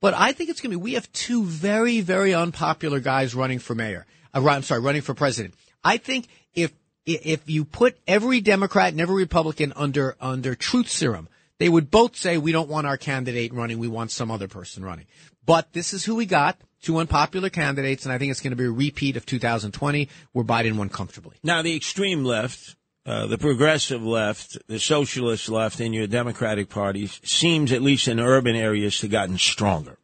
But 0.00 0.14
I 0.14 0.32
think 0.32 0.50
it's 0.50 0.60
gonna 0.60 0.70
be. 0.70 0.76
We 0.76 0.94
have 0.94 1.10
two 1.12 1.44
very 1.44 2.00
very 2.00 2.34
unpopular 2.34 3.00
guys 3.00 3.34
running 3.34 3.58
for 3.58 3.74
mayor. 3.74 4.06
Uh, 4.34 4.46
I'm 4.46 4.62
sorry, 4.62 4.80
running 4.80 5.02
for 5.02 5.14
president. 5.14 5.54
I 5.84 5.98
think 5.98 6.28
if 6.54 6.72
if 7.06 7.48
you 7.48 7.64
put 7.64 7.98
every 8.06 8.40
Democrat 8.40 8.92
and 8.92 9.00
every 9.00 9.16
Republican 9.16 9.72
under 9.76 10.16
under 10.20 10.54
truth 10.54 10.88
serum 10.88 11.28
they 11.60 11.68
would 11.68 11.90
both 11.90 12.16
say, 12.16 12.38
we 12.38 12.52
don't 12.52 12.70
want 12.70 12.86
our 12.86 12.96
candidate 12.96 13.52
running. 13.52 13.78
We 13.78 13.86
want 13.86 14.10
some 14.10 14.30
other 14.30 14.48
person 14.48 14.82
running. 14.82 15.04
But 15.44 15.74
this 15.74 15.92
is 15.92 16.04
who 16.04 16.16
we 16.16 16.24
got. 16.24 16.58
Two 16.80 16.96
unpopular 16.96 17.50
candidates, 17.50 18.06
and 18.06 18.12
I 18.14 18.16
think 18.16 18.30
it's 18.30 18.40
going 18.40 18.52
to 18.52 18.56
be 18.56 18.64
a 18.64 18.70
repeat 18.70 19.18
of 19.18 19.26
2020 19.26 20.08
where 20.32 20.44
Biden 20.44 20.76
won 20.76 20.88
comfortably. 20.88 21.36
Now, 21.42 21.60
the 21.60 21.76
extreme 21.76 22.24
left, 22.24 22.76
uh, 23.06 23.26
the 23.26 23.38
progressive 23.38 24.02
left, 24.02 24.58
the 24.66 24.78
socialist 24.78 25.48
left 25.48 25.80
in 25.80 25.92
your 25.92 26.06
Democratic 26.06 26.68
Party 26.68 27.06
seems, 27.06 27.72
at 27.72 27.82
least 27.82 28.08
in 28.08 28.20
urban 28.20 28.54
areas, 28.54 28.98
to 28.98 29.08
gotten 29.08 29.38
stronger. 29.38 29.98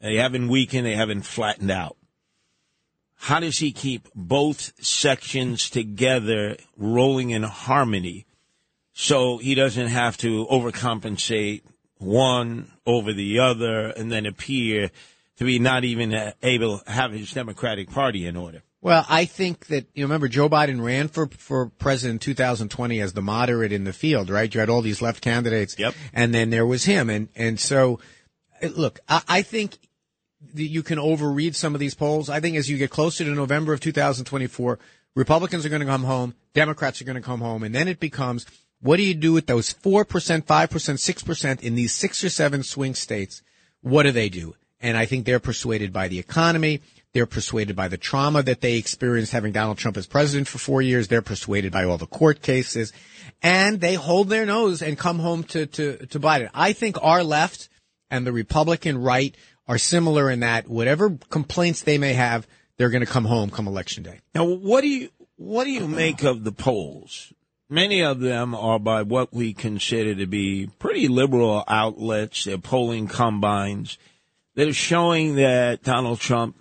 They 0.00 0.16
haven't 0.16 0.48
weakened, 0.48 0.86
they 0.86 0.94
haven't 0.94 1.22
flattened 1.22 1.70
out. 1.70 1.96
How 3.16 3.40
does 3.40 3.58
he 3.58 3.72
keep 3.72 4.08
both 4.14 4.72
sections 4.84 5.68
together 5.68 6.56
rolling 6.76 7.30
in 7.30 7.42
harmony 7.42 8.26
so 8.92 9.38
he 9.38 9.54
doesn't 9.54 9.88
have 9.88 10.16
to 10.18 10.46
overcompensate 10.46 11.62
one 11.98 12.70
over 12.86 13.12
the 13.12 13.38
other 13.38 13.88
and 13.88 14.10
then 14.10 14.26
appear 14.26 14.90
to 15.36 15.44
be 15.44 15.58
not 15.58 15.84
even 15.84 16.32
able 16.42 16.78
to 16.78 16.90
have 16.90 17.12
his 17.12 17.32
Democratic 17.32 17.90
Party 17.90 18.26
in 18.26 18.36
order. 18.36 18.62
Well, 18.82 19.04
I 19.08 19.26
think 19.26 19.66
that 19.66 19.86
you 19.94 20.04
remember 20.04 20.26
Joe 20.26 20.48
Biden 20.48 20.82
ran 20.82 21.08
for 21.08 21.26
for 21.26 21.66
president 21.66 22.26
in 22.26 22.34
2020 22.34 23.00
as 23.00 23.12
the 23.12 23.20
moderate 23.20 23.72
in 23.72 23.84
the 23.84 23.92
field, 23.92 24.30
right? 24.30 24.52
You 24.52 24.60
had 24.60 24.70
all 24.70 24.80
these 24.80 25.02
left 25.02 25.22
candidates, 25.22 25.78
yep. 25.78 25.94
and 26.12 26.34
then 26.34 26.50
there 26.50 26.66
was 26.66 26.84
him, 26.84 27.10
and 27.10 27.28
and 27.36 27.60
so 27.60 28.00
uh, 28.62 28.68
look, 28.68 29.00
I, 29.08 29.22
I 29.28 29.42
think 29.42 29.76
that 30.54 30.64
you 30.64 30.82
can 30.82 30.98
overread 30.98 31.54
some 31.54 31.74
of 31.74 31.80
these 31.80 31.94
polls. 31.94 32.30
I 32.30 32.40
think 32.40 32.56
as 32.56 32.70
you 32.70 32.78
get 32.78 32.90
closer 32.90 33.24
to 33.24 33.30
November 33.30 33.74
of 33.74 33.80
2024, 33.80 34.78
Republicans 35.14 35.66
are 35.66 35.68
going 35.68 35.80
to 35.80 35.86
come 35.86 36.04
home, 36.04 36.34
Democrats 36.54 37.02
are 37.02 37.04
going 37.04 37.16
to 37.16 37.22
come 37.22 37.40
home, 37.40 37.62
and 37.62 37.74
then 37.74 37.88
it 37.88 38.00
becomes 38.00 38.46
what 38.80 38.96
do 38.96 39.02
you 39.02 39.14
do 39.14 39.34
with 39.34 39.46
those 39.46 39.74
4%, 39.74 40.06
5%, 40.06 40.44
6% 40.46 41.60
in 41.62 41.74
these 41.74 41.92
six 41.92 42.24
or 42.24 42.30
seven 42.30 42.62
swing 42.62 42.94
states? 42.94 43.42
What 43.82 44.04
do 44.04 44.12
they 44.12 44.30
do? 44.30 44.56
And 44.80 44.96
I 44.96 45.04
think 45.04 45.26
they're 45.26 45.40
persuaded 45.40 45.92
by 45.92 46.08
the 46.08 46.18
economy. 46.18 46.80
They're 47.12 47.26
persuaded 47.26 47.74
by 47.74 47.88
the 47.88 47.96
trauma 47.96 48.42
that 48.44 48.60
they 48.60 48.76
experienced 48.76 49.32
having 49.32 49.52
Donald 49.52 49.78
Trump 49.78 49.96
as 49.96 50.06
president 50.06 50.46
for 50.46 50.58
four 50.58 50.80
years. 50.80 51.08
They're 51.08 51.22
persuaded 51.22 51.72
by 51.72 51.84
all 51.84 51.98
the 51.98 52.06
court 52.06 52.40
cases 52.40 52.92
and 53.42 53.80
they 53.80 53.94
hold 53.94 54.28
their 54.28 54.46
nose 54.46 54.82
and 54.82 54.98
come 54.98 55.18
home 55.18 55.44
to, 55.44 55.66
to, 55.66 56.06
to 56.06 56.20
Biden. 56.20 56.50
I 56.54 56.72
think 56.72 56.96
our 57.02 57.24
left 57.24 57.68
and 58.10 58.26
the 58.26 58.32
Republican 58.32 58.98
right 58.98 59.34
are 59.66 59.78
similar 59.78 60.30
in 60.30 60.40
that 60.40 60.68
whatever 60.68 61.16
complaints 61.30 61.82
they 61.82 61.98
may 61.98 62.12
have, 62.12 62.46
they're 62.76 62.90
going 62.90 63.04
to 63.04 63.10
come 63.10 63.24
home 63.24 63.50
come 63.50 63.66
election 63.66 64.02
day. 64.02 64.20
Now, 64.34 64.44
what 64.44 64.82
do 64.82 64.88
you, 64.88 65.10
what 65.36 65.64
do 65.64 65.70
you 65.70 65.88
make 65.88 66.22
of 66.22 66.44
the 66.44 66.52
polls? 66.52 67.32
Many 67.68 68.02
of 68.02 68.18
them 68.18 68.54
are 68.54 68.80
by 68.80 69.02
what 69.02 69.32
we 69.32 69.52
consider 69.52 70.14
to 70.16 70.26
be 70.26 70.68
pretty 70.78 71.06
liberal 71.06 71.62
outlets. 71.68 72.44
They're 72.44 72.58
polling 72.58 73.06
combines 73.06 73.96
that 74.56 74.66
are 74.66 74.72
showing 74.72 75.36
that 75.36 75.84
Donald 75.84 76.18
Trump 76.18 76.56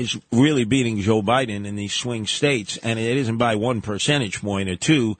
is 0.00 0.18
really 0.32 0.64
beating 0.64 0.98
Joe 1.00 1.20
Biden 1.20 1.66
in 1.66 1.76
these 1.76 1.92
swing 1.92 2.26
states, 2.26 2.78
and 2.78 2.98
it 2.98 3.18
isn't 3.18 3.36
by 3.36 3.54
one 3.54 3.82
percentage 3.82 4.40
point 4.40 4.70
or 4.70 4.76
two. 4.76 5.18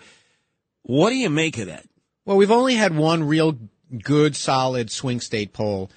What 0.83 1.11
do 1.11 1.17
you 1.17 1.29
make 1.29 1.59
of 1.59 1.67
that? 1.67 1.85
Well, 2.25 2.39
we've 2.39 2.51
only 2.51 2.77
had 2.77 2.97
one 2.97 3.25
real 3.25 3.59
good, 4.03 4.35
solid 4.35 4.91
swing 4.91 5.21
state 5.21 5.53
poll. 5.53 5.91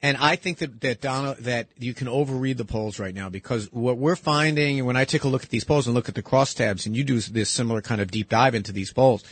And 0.00 0.16
I 0.16 0.36
think 0.36 0.58
that, 0.58 0.80
that 0.80 1.00
Donald, 1.02 1.38
that 1.38 1.68
you 1.78 1.92
can 1.92 2.08
overread 2.08 2.56
the 2.56 2.64
polls 2.64 2.98
right 2.98 3.14
now 3.14 3.28
because 3.28 3.70
what 3.70 3.98
we're 3.98 4.16
finding 4.16 4.84
when 4.84 4.96
I 4.96 5.04
take 5.04 5.24
a 5.24 5.28
look 5.28 5.44
at 5.44 5.50
these 5.50 5.64
polls 5.64 5.86
and 5.86 5.94
look 5.94 6.08
at 6.08 6.14
the 6.14 6.22
crosstabs 6.22 6.86
and 6.86 6.96
you 6.96 7.04
do 7.04 7.20
this 7.20 7.50
similar 7.50 7.82
kind 7.82 8.00
of 8.00 8.10
deep 8.10 8.28
dive 8.28 8.54
into 8.54 8.72
these 8.72 8.92
polls 8.92 9.22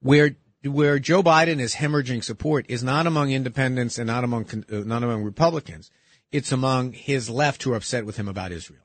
where, 0.00 0.36
where 0.64 0.98
Joe 0.98 1.22
Biden 1.22 1.60
is 1.60 1.76
hemorrhaging 1.76 2.24
support 2.24 2.66
is 2.68 2.82
not 2.82 3.06
among 3.06 3.30
independents 3.30 3.96
and 3.96 4.08
not 4.08 4.22
among, 4.22 4.46
uh, 4.70 4.78
not 4.84 5.02
among 5.02 5.22
Republicans. 5.22 5.90
It's 6.32 6.52
among 6.52 6.92
his 6.92 7.30
left 7.30 7.62
who 7.62 7.72
are 7.72 7.76
upset 7.76 8.04
with 8.04 8.16
him 8.16 8.28
about 8.28 8.52
Israel. 8.52 8.80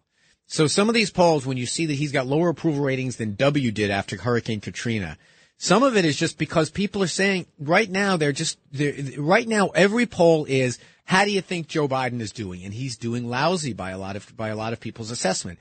So 0.45 0.67
some 0.67 0.89
of 0.89 0.95
these 0.95 1.11
polls, 1.11 1.45
when 1.45 1.57
you 1.57 1.65
see 1.65 1.85
that 1.85 1.93
he's 1.93 2.11
got 2.11 2.27
lower 2.27 2.49
approval 2.49 2.83
ratings 2.83 3.15
than 3.15 3.35
W 3.35 3.71
did 3.71 3.89
after 3.89 4.17
Hurricane 4.17 4.59
Katrina, 4.59 5.17
some 5.57 5.83
of 5.83 5.95
it 5.95 6.05
is 6.05 6.17
just 6.17 6.37
because 6.37 6.69
people 6.69 7.01
are 7.03 7.07
saying 7.07 7.45
right 7.59 7.89
now 7.89 8.17
they're 8.17 8.31
just 8.31 8.57
they're, 8.71 8.95
right 9.17 9.47
now 9.47 9.67
every 9.69 10.05
poll 10.05 10.45
is 10.45 10.79
how 11.05 11.23
do 11.23 11.31
you 11.31 11.39
think 11.39 11.67
Joe 11.67 11.87
Biden 11.87 12.19
is 12.19 12.31
doing 12.31 12.63
and 12.63 12.73
he's 12.73 12.97
doing 12.97 13.29
lousy 13.29 13.71
by 13.71 13.91
a 13.91 13.97
lot 13.97 14.15
of 14.15 14.35
by 14.35 14.49
a 14.49 14.55
lot 14.55 14.73
of 14.73 14.79
people's 14.79 15.11
assessment. 15.11 15.59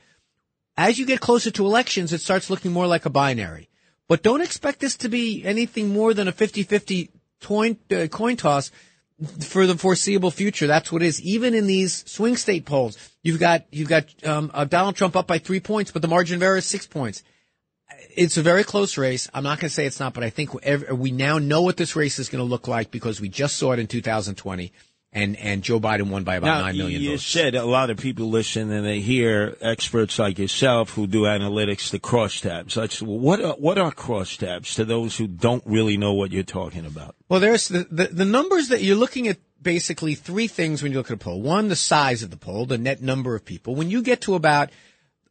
As 0.76 0.98
you 0.98 1.06
get 1.06 1.20
closer 1.20 1.50
to 1.50 1.66
elections 1.66 2.12
it 2.12 2.20
starts 2.20 2.50
looking 2.50 2.72
more 2.72 2.86
like 2.86 3.04
a 3.04 3.10
binary. 3.10 3.68
But 4.08 4.22
don't 4.22 4.40
expect 4.40 4.80
this 4.80 4.96
to 4.96 5.08
be 5.08 5.44
anything 5.44 5.90
more 5.90 6.14
than 6.14 6.26
a 6.26 6.32
50-50 6.32 7.10
coin, 7.40 7.76
uh, 7.92 8.08
coin 8.08 8.36
toss 8.36 8.72
for 9.40 9.66
the 9.66 9.76
foreseeable 9.76 10.30
future. 10.30 10.66
That's 10.66 10.90
what 10.90 11.02
it 11.02 11.06
is. 11.06 11.20
Even 11.22 11.54
in 11.54 11.66
these 11.66 12.04
swing 12.10 12.36
state 12.36 12.64
polls, 12.64 12.96
you've 13.22 13.40
got 13.40 13.64
you've 13.70 13.88
got 13.88 14.04
um, 14.26 14.50
uh, 14.54 14.64
Donald 14.64 14.96
Trump 14.96 15.16
up 15.16 15.26
by 15.26 15.38
3 15.38 15.60
points, 15.60 15.90
but 15.90 16.02
the 16.02 16.08
margin 16.08 16.36
of 16.36 16.42
error 16.42 16.56
is 16.56 16.66
6 16.66 16.86
points 16.86 17.22
it's 18.16 18.36
a 18.36 18.42
very 18.42 18.64
close 18.64 18.96
race. 18.96 19.28
I'm 19.34 19.44
not 19.44 19.58
going 19.58 19.68
to 19.68 19.74
say 19.74 19.86
it's 19.86 20.00
not, 20.00 20.14
but 20.14 20.24
I 20.24 20.30
think 20.30 20.52
we 20.92 21.10
now 21.10 21.38
know 21.38 21.62
what 21.62 21.76
this 21.76 21.96
race 21.96 22.18
is 22.18 22.28
going 22.28 22.44
to 22.44 22.48
look 22.48 22.68
like 22.68 22.90
because 22.90 23.20
we 23.20 23.28
just 23.28 23.56
saw 23.56 23.72
it 23.72 23.78
in 23.78 23.86
2020. 23.86 24.72
And, 25.12 25.36
and 25.38 25.62
Joe 25.64 25.80
Biden 25.80 26.08
won 26.08 26.22
by 26.22 26.36
about 26.36 26.46
now, 26.46 26.60
9 26.66 26.76
million 26.76 27.02
you 27.02 27.10
votes. 27.10 27.26
said 27.26 27.56
a 27.56 27.64
lot 27.64 27.90
of 27.90 27.96
people 27.96 28.30
listen 28.30 28.70
and 28.70 28.86
they 28.86 29.00
hear 29.00 29.56
experts 29.60 30.20
like 30.20 30.38
yourself 30.38 30.90
who 30.90 31.08
do 31.08 31.22
analytics, 31.22 31.90
the 31.90 31.98
crosstabs. 31.98 32.74
That's, 32.74 33.02
what, 33.02 33.40
are, 33.40 33.54
what 33.54 33.76
are 33.76 33.90
crosstabs 33.90 34.76
to 34.76 34.84
those 34.84 35.16
who 35.16 35.26
don't 35.26 35.64
really 35.66 35.96
know 35.96 36.12
what 36.12 36.30
you're 36.30 36.44
talking 36.44 36.86
about? 36.86 37.16
Well, 37.28 37.40
there's 37.40 37.66
the, 37.66 37.88
the, 37.90 38.04
the 38.06 38.24
numbers 38.24 38.68
that 38.68 38.82
you're 38.82 38.94
looking 38.94 39.26
at 39.26 39.38
basically 39.60 40.14
three 40.14 40.46
things 40.46 40.80
when 40.80 40.92
you 40.92 40.98
look 40.98 41.10
at 41.10 41.14
a 41.14 41.18
poll. 41.18 41.42
One, 41.42 41.66
the 41.66 41.76
size 41.76 42.22
of 42.22 42.30
the 42.30 42.36
poll, 42.36 42.66
the 42.66 42.78
net 42.78 43.02
number 43.02 43.34
of 43.34 43.44
people. 43.44 43.74
When 43.74 43.90
you 43.90 44.02
get 44.02 44.20
to 44.22 44.36
about 44.36 44.70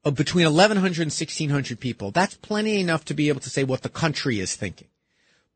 of 0.04 0.16
between 0.16 0.46
1,100 0.46 1.02
and 1.02 1.12
1,600 1.12 1.80
people. 1.80 2.12
That's 2.12 2.36
plenty 2.36 2.80
enough 2.80 3.06
to 3.06 3.14
be 3.14 3.30
able 3.30 3.42
to 3.42 3.50
say 3.50 3.64
what 3.64 3.82
the 3.82 3.90
country 3.90 4.40
is 4.40 4.56
thinking. 4.56 4.88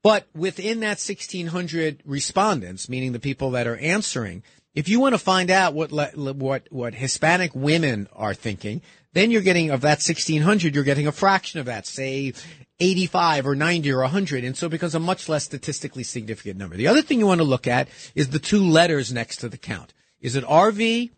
But 0.03 0.27
within 0.35 0.81
that 0.81 0.99
1,600 0.99 2.01
respondents, 2.05 2.89
meaning 2.89 3.13
the 3.13 3.19
people 3.19 3.51
that 3.51 3.67
are 3.67 3.77
answering, 3.77 4.43
if 4.75 4.89
you 4.89 4.99
want 4.99 5.13
to 5.13 5.19
find 5.19 5.49
out 5.49 5.73
what 5.73 5.91
what 5.91 6.67
what 6.71 6.93
Hispanic 6.93 7.51
women 7.55 8.09
are 8.13 8.33
thinking, 8.33 8.81
then 9.13 9.31
you're 9.31 9.41
getting 9.41 9.69
of 9.69 9.81
that 9.81 10.03
1,600, 10.05 10.75
you're 10.75 10.83
getting 10.83 11.07
a 11.07 11.11
fraction 11.11 11.59
of 11.59 11.67
that, 11.67 11.87
say 11.87 12.33
85 12.79 13.47
or 13.47 13.55
90 13.55 13.91
or 13.91 14.01
100, 14.01 14.43
and 14.43 14.57
so 14.57 14.65
it 14.65 14.71
becomes 14.71 14.95
a 14.95 14.99
much 14.99 15.29
less 15.29 15.45
statistically 15.45 16.03
significant 16.03 16.57
number. 16.57 16.75
The 16.75 16.87
other 16.87 17.01
thing 17.01 17.19
you 17.19 17.27
want 17.27 17.39
to 17.39 17.45
look 17.45 17.67
at 17.67 17.87
is 18.13 18.29
the 18.29 18.39
two 18.39 18.63
letters 18.63 19.13
next 19.13 19.37
to 19.37 19.49
the 19.49 19.57
count. 19.57 19.93
Is 20.19 20.35
it 20.35 20.43
RV? 20.43 21.11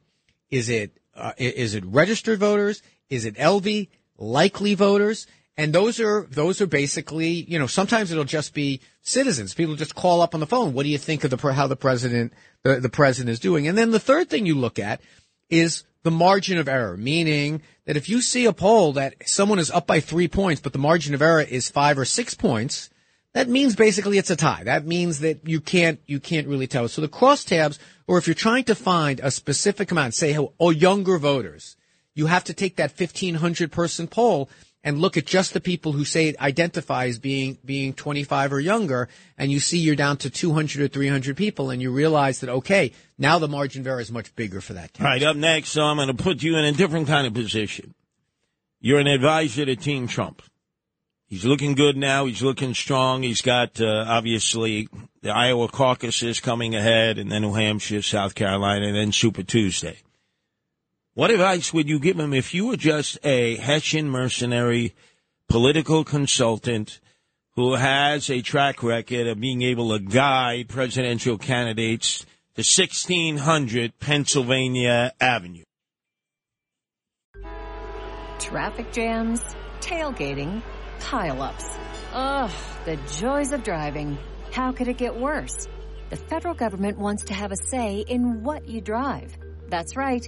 Is 0.51 0.69
it 0.69 0.99
uh, 1.15 1.31
is 1.37 1.73
it 1.73 1.85
registered 1.85 2.39
voters? 2.39 2.83
Is 3.09 3.25
it 3.25 3.35
LV? 3.35 3.87
Likely 4.17 4.75
voters? 4.75 5.27
And 5.57 5.73
those 5.73 5.99
are, 6.01 6.27
those 6.29 6.59
are 6.59 6.67
basically, 6.67 7.29
you 7.29 7.57
know, 7.57 7.67
sometimes 7.67 8.11
it'll 8.11 8.25
just 8.25 8.53
be 8.53 8.81
citizens. 9.01 9.53
People 9.53 9.75
just 9.75 9.95
call 9.95 10.21
up 10.21 10.33
on 10.33 10.41
the 10.41 10.47
phone. 10.47 10.73
What 10.73 10.83
do 10.83 10.89
you 10.89 10.97
think 10.97 11.23
of 11.23 11.29
the, 11.29 11.53
how 11.53 11.67
the 11.67 11.77
president, 11.77 12.33
the, 12.63 12.81
the 12.81 12.89
president 12.89 13.31
is 13.31 13.39
doing? 13.39 13.67
And 13.67 13.77
then 13.77 13.91
the 13.91 13.99
third 13.99 14.29
thing 14.29 14.45
you 14.45 14.55
look 14.55 14.79
at 14.79 14.99
is 15.49 15.85
the 16.03 16.11
margin 16.11 16.57
of 16.57 16.67
error, 16.67 16.97
meaning 16.97 17.61
that 17.85 17.97
if 17.97 18.09
you 18.09 18.21
see 18.21 18.45
a 18.45 18.53
poll 18.53 18.93
that 18.93 19.15
someone 19.27 19.59
is 19.59 19.71
up 19.71 19.87
by 19.87 20.01
three 20.01 20.27
points, 20.27 20.61
but 20.61 20.73
the 20.73 20.79
margin 20.79 21.13
of 21.13 21.21
error 21.21 21.41
is 21.41 21.69
five 21.69 21.97
or 21.97 22.05
six 22.05 22.33
points, 22.33 22.89
that 23.33 23.49
means 23.49 23.75
basically 23.75 24.17
it's 24.17 24.29
a 24.29 24.35
tie. 24.35 24.63
That 24.63 24.85
means 24.85 25.19
that 25.19 25.47
you 25.47 25.61
can't, 25.61 25.99
you 26.05 26.19
can't 26.19 26.47
really 26.47 26.67
tell. 26.67 26.87
So 26.87 27.01
the 27.01 27.07
crosstabs, 27.07 27.79
or 28.07 28.17
if 28.17 28.27
you're 28.27 28.33
trying 28.33 28.65
to 28.65 28.75
find 28.75 29.19
a 29.19 29.31
specific 29.31 29.91
amount, 29.91 30.13
say, 30.13 30.37
oh, 30.59 30.69
younger 30.69 31.17
voters, 31.17 31.75
you 32.13 32.27
have 32.27 32.45
to 32.45 32.53
take 32.53 32.77
that 32.77 32.97
1500 32.97 33.71
person 33.71 34.07
poll 34.07 34.49
and 34.85 34.99
look 34.99 35.17
at 35.17 35.25
just 35.25 35.53
the 35.53 35.59
people 35.59 35.93
who 35.93 36.05
say 36.05 36.27
it 36.27 36.39
identify 36.39 37.07
as 37.07 37.17
being 37.17 37.57
being 37.65 37.91
25 37.91 38.53
or 38.53 38.59
younger, 38.59 39.09
and 39.35 39.51
you 39.51 39.59
see 39.59 39.79
you're 39.79 39.95
down 39.95 40.15
to 40.17 40.29
200 40.29 40.81
or 40.81 40.87
300 40.87 41.35
people, 41.35 41.71
and 41.71 41.81
you 41.81 41.91
realize 41.91 42.39
that 42.39 42.49
okay, 42.49 42.93
now 43.17 43.39
the 43.39 43.47
margin 43.47 43.81
of 43.81 43.87
error 43.87 43.99
is 43.99 44.11
much 44.11 44.33
bigger 44.35 44.61
for 44.61 44.73
that. 44.73 44.91
All 44.99 45.07
right, 45.07 45.23
up 45.23 45.35
next, 45.35 45.69
so 45.69 45.83
I'm 45.83 45.97
going 45.97 46.15
to 46.15 46.23
put 46.23 46.43
you 46.43 46.55
in 46.55 46.63
a 46.63 46.71
different 46.71 47.07
kind 47.07 47.25
of 47.25 47.33
position. 47.33 47.95
You're 48.79 48.99
an 48.99 49.07
advisor 49.07 49.65
to 49.65 49.75
Team 49.75 50.07
Trump. 50.07 50.43
He's 51.25 51.43
looking 51.43 51.73
good 51.73 51.97
now. 51.97 52.27
He's 52.27 52.43
looking 52.43 52.75
strong. 52.75 53.23
He's 53.23 53.41
got 53.41 53.81
uh, 53.81 54.05
obviously 54.07 54.87
the 55.23 55.31
Iowa 55.31 55.67
caucuses 55.67 56.39
coming 56.39 56.75
ahead, 56.75 57.17
and 57.17 57.31
then 57.31 57.41
New 57.41 57.53
Hampshire, 57.53 58.03
South 58.03 58.35
Carolina, 58.35 58.85
and 58.85 58.95
then 58.95 59.11
Super 59.11 59.41
Tuesday. 59.41 59.97
What 61.15 61.31
advice 61.31 61.73
would 61.73 61.87
you 61.87 61.97
give 61.97 62.19
him 62.19 62.33
if 62.33 62.53
you 62.53 62.67
were 62.67 62.75
just 62.75 63.17
a 63.23 63.55
Hessian 63.55 64.09
mercenary 64.09 64.93
political 65.47 66.03
consultant 66.03 66.99
who 67.55 67.75
has 67.75 68.29
a 68.29 68.41
track 68.41 68.83
record 68.83 69.25
of 69.25 69.39
being 69.39 69.61
able 69.61 69.97
to 69.97 70.03
guide 70.03 70.67
presidential 70.67 71.37
candidates 71.37 72.25
to 72.55 72.63
1600 72.63 73.97
Pennsylvania 73.97 75.13
Avenue? 75.21 75.63
Traffic 78.39 78.91
jams, 78.91 79.41
tailgating, 79.79 80.61
pileups. 80.99 81.77
Ugh, 82.11 82.51
the 82.83 82.97
joys 83.17 83.53
of 83.53 83.63
driving. 83.63 84.17
How 84.51 84.73
could 84.73 84.89
it 84.89 84.97
get 84.97 85.15
worse? 85.15 85.69
The 86.09 86.17
federal 86.17 86.55
government 86.55 86.97
wants 86.97 87.23
to 87.23 87.33
have 87.33 87.53
a 87.53 87.57
say 87.71 88.03
in 88.09 88.43
what 88.43 88.67
you 88.67 88.81
drive. 88.81 89.37
That's 89.69 89.95
right. 89.95 90.27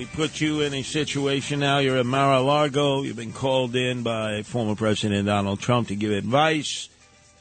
We 0.00 0.06
put 0.06 0.40
you 0.40 0.62
in 0.62 0.72
a 0.72 0.80
situation 0.80 1.60
now. 1.60 1.76
You're 1.76 1.98
at 1.98 2.06
Mar-a-Lago. 2.06 3.02
You've 3.02 3.16
been 3.16 3.34
called 3.34 3.76
in 3.76 4.02
by 4.02 4.42
former 4.44 4.74
President 4.74 5.26
Donald 5.26 5.60
Trump 5.60 5.88
to 5.88 5.94
give 5.94 6.10
advice 6.10 6.88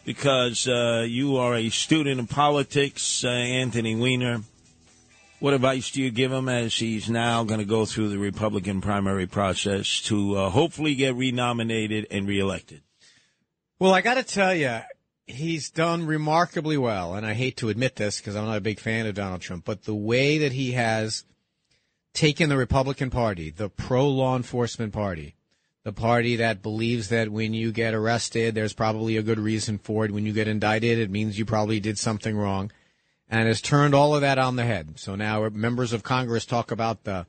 because 0.04 0.68
uh, 0.68 1.06
you 1.08 1.38
are 1.38 1.56
a 1.56 1.70
student 1.70 2.20
of 2.20 2.28
politics, 2.28 3.24
uh, 3.24 3.30
Anthony 3.30 3.96
Weiner. 3.96 4.42
What 5.40 5.54
advice 5.54 5.92
do 5.92 6.02
you 6.02 6.12
give 6.12 6.34
him 6.34 6.50
as 6.50 6.76
he's 6.76 7.10
now 7.10 7.46
going 7.46 7.62
to 7.62 7.66
go 7.66 7.86
through 7.86 8.10
the 8.10 8.18
Republican 8.18 8.82
primary 8.82 9.26
process 9.26 10.02
to 10.08 10.36
uh, 10.36 10.50
hopefully 10.50 10.96
get 10.96 11.16
renominated 11.16 12.08
and 12.12 12.28
reelected? 12.28 12.82
Well, 13.80 13.94
I 13.94 14.02
got 14.02 14.16
to 14.16 14.24
tell 14.24 14.54
you, 14.54 14.80
he's 15.28 15.70
done 15.70 16.06
remarkably 16.06 16.78
well, 16.78 17.14
and 17.14 17.26
I 17.26 17.36
hate 17.36 17.56
to 17.58 17.70
admit 17.70 17.96
this 17.96 18.20
because 18.20 18.36
I'm 18.36 18.48
not 18.48 18.58
a 18.58 18.60
big 18.60 18.82
fan 18.82 19.06
of 19.06 19.16
Donald 19.16 19.40
Trump, 19.40 19.64
but 19.64 19.86
the 19.86 19.96
way 19.96 20.40
that 20.40 20.52
he 20.52 20.74
has 20.74 21.24
taken 22.14 22.50
the 22.50 22.58
Republican 22.58 23.10
Party, 23.10 23.50
the 23.50 23.70
pro 23.70 24.08
law 24.08 24.36
enforcement 24.36 24.94
party, 24.94 25.36
the 25.84 25.94
party 25.94 26.36
that 26.36 26.62
believes 26.62 27.10
that 27.10 27.30
when 27.30 27.54
you 27.54 27.72
get 27.72 27.94
arrested, 27.94 28.56
there's 28.56 28.74
probably 28.74 29.18
a 29.18 29.24
good 29.24 29.40
reason 29.40 29.78
for 29.78 30.06
it. 30.06 30.12
When 30.12 30.26
you 30.26 30.34
get 30.34 30.48
indicted, 30.48 31.00
it 31.00 31.10
means 31.10 31.40
you 31.40 31.46
probably 31.46 31.80
did 31.80 31.98
something 31.98 32.36
wrong, 32.36 32.72
and 33.30 33.48
has 33.48 33.62
turned 33.62 33.94
all 33.94 34.16
of 34.16 34.22
that 34.22 34.38
on 34.38 34.56
the 34.56 34.66
head. 34.66 35.00
So 35.00 35.16
now 35.16 35.48
members 35.50 35.94
of 35.94 36.04
Congress 36.04 36.46
talk 36.46 36.72
about 36.72 37.04
the 37.04 37.26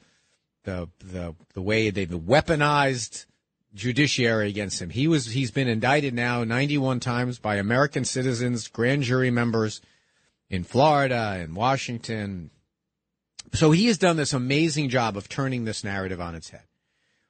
the 0.65 0.89
the 0.99 1.35
the 1.55 1.63
way 1.63 1.91
they've 1.91 2.09
weaponized 2.09 3.27
judiciary 3.75 4.49
against 4.49 4.81
him. 4.83 4.91
He 4.91 5.07
was 5.07 5.27
he's 5.27 5.51
been 5.51 5.69
indicted 5.69 6.15
now 6.15 6.45
91 6.45 7.01
times 7.01 7.39
by 7.39 7.57
American 7.57 8.05
citizens, 8.05 8.69
grand 8.69 9.03
jury 9.03 9.31
members 9.31 9.81
in 10.49 10.65
Florida 10.65 11.39
and 11.39 11.55
Washington. 11.55 12.51
So 13.53 13.71
he 13.71 13.87
has 13.87 13.99
done 13.99 14.17
this 14.17 14.33
amazing 14.33 14.89
job 14.89 15.17
of 15.17 15.29
turning 15.29 15.65
this 15.65 15.85
narrative 15.85 16.21
on 16.21 16.35
its 16.35 16.51
head. 16.51 16.63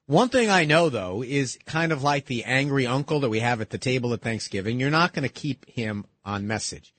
One 0.07 0.29
thing 0.29 0.51
I 0.51 0.65
know 0.65 0.89
though 0.89 1.23
is 1.23 1.59
kind 1.67 1.93
of 1.93 2.03
like 2.03 2.27
the 2.27 2.45
angry 2.45 2.87
uncle 2.87 3.21
that 3.21 3.31
we 3.31 3.41
have 3.41 3.61
at 3.61 3.71
the 3.71 3.79
table 3.79 4.13
at 4.13 4.21
Thanksgiving. 4.21 4.81
You're 4.81 4.91
not 4.91 5.13
going 5.13 5.23
to 5.23 5.33
keep 5.33 5.69
him 5.71 6.05
on 6.25 6.47
message. 6.47 6.93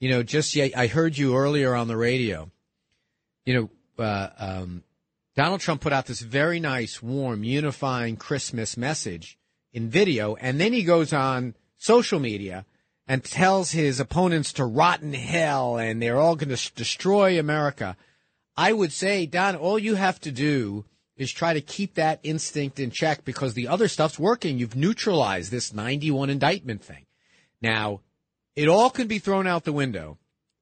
You 0.00 0.10
know, 0.10 0.22
just 0.22 0.56
I 0.56 0.86
heard 0.86 1.16
you 1.16 1.34
earlier 1.34 1.74
on 1.74 1.88
the 1.88 1.96
radio. 1.96 2.50
You 3.46 3.54
know, 3.54 4.04
uh, 4.04 4.28
um, 4.38 4.82
Donald 5.34 5.60
Trump 5.60 5.80
put 5.80 5.94
out 5.94 6.06
this 6.06 6.20
very 6.20 6.60
nice, 6.60 7.02
warm, 7.02 7.42
unifying 7.42 8.16
Christmas 8.16 8.76
message 8.76 9.38
in 9.72 9.88
video, 9.88 10.34
and 10.36 10.60
then 10.60 10.72
he 10.72 10.82
goes 10.82 11.12
on 11.12 11.54
social 11.78 12.20
media 12.20 12.66
and 13.08 13.24
tells 13.24 13.70
his 13.70 14.00
opponents 14.00 14.52
to 14.54 14.64
rot 14.64 15.00
in 15.00 15.14
hell 15.14 15.78
and 15.78 16.02
they're 16.02 16.18
all 16.18 16.36
going 16.36 16.54
to 16.54 16.74
destroy 16.74 17.38
America. 17.38 17.96
I 18.56 18.72
would 18.72 18.92
say, 18.92 19.26
Don, 19.26 19.56
all 19.56 19.78
you 19.78 19.96
have 19.96 20.20
to 20.20 20.32
do 20.32 20.84
is 21.16 21.32
try 21.32 21.54
to 21.54 21.60
keep 21.60 21.94
that 21.94 22.20
instinct 22.22 22.78
in 22.78 22.90
check 22.90 23.24
because 23.24 23.54
the 23.54 23.68
other 23.68 23.88
stuff's 23.88 24.18
working. 24.18 24.58
You've 24.58 24.76
neutralized 24.76 25.50
this 25.50 25.72
91 25.72 26.30
indictment 26.30 26.82
thing. 26.82 27.06
Now, 27.60 28.00
it 28.54 28.68
all 28.68 28.90
can 28.90 29.06
be 29.06 29.18
thrown 29.18 29.46
out 29.46 29.64
the 29.64 29.72
window 29.72 30.18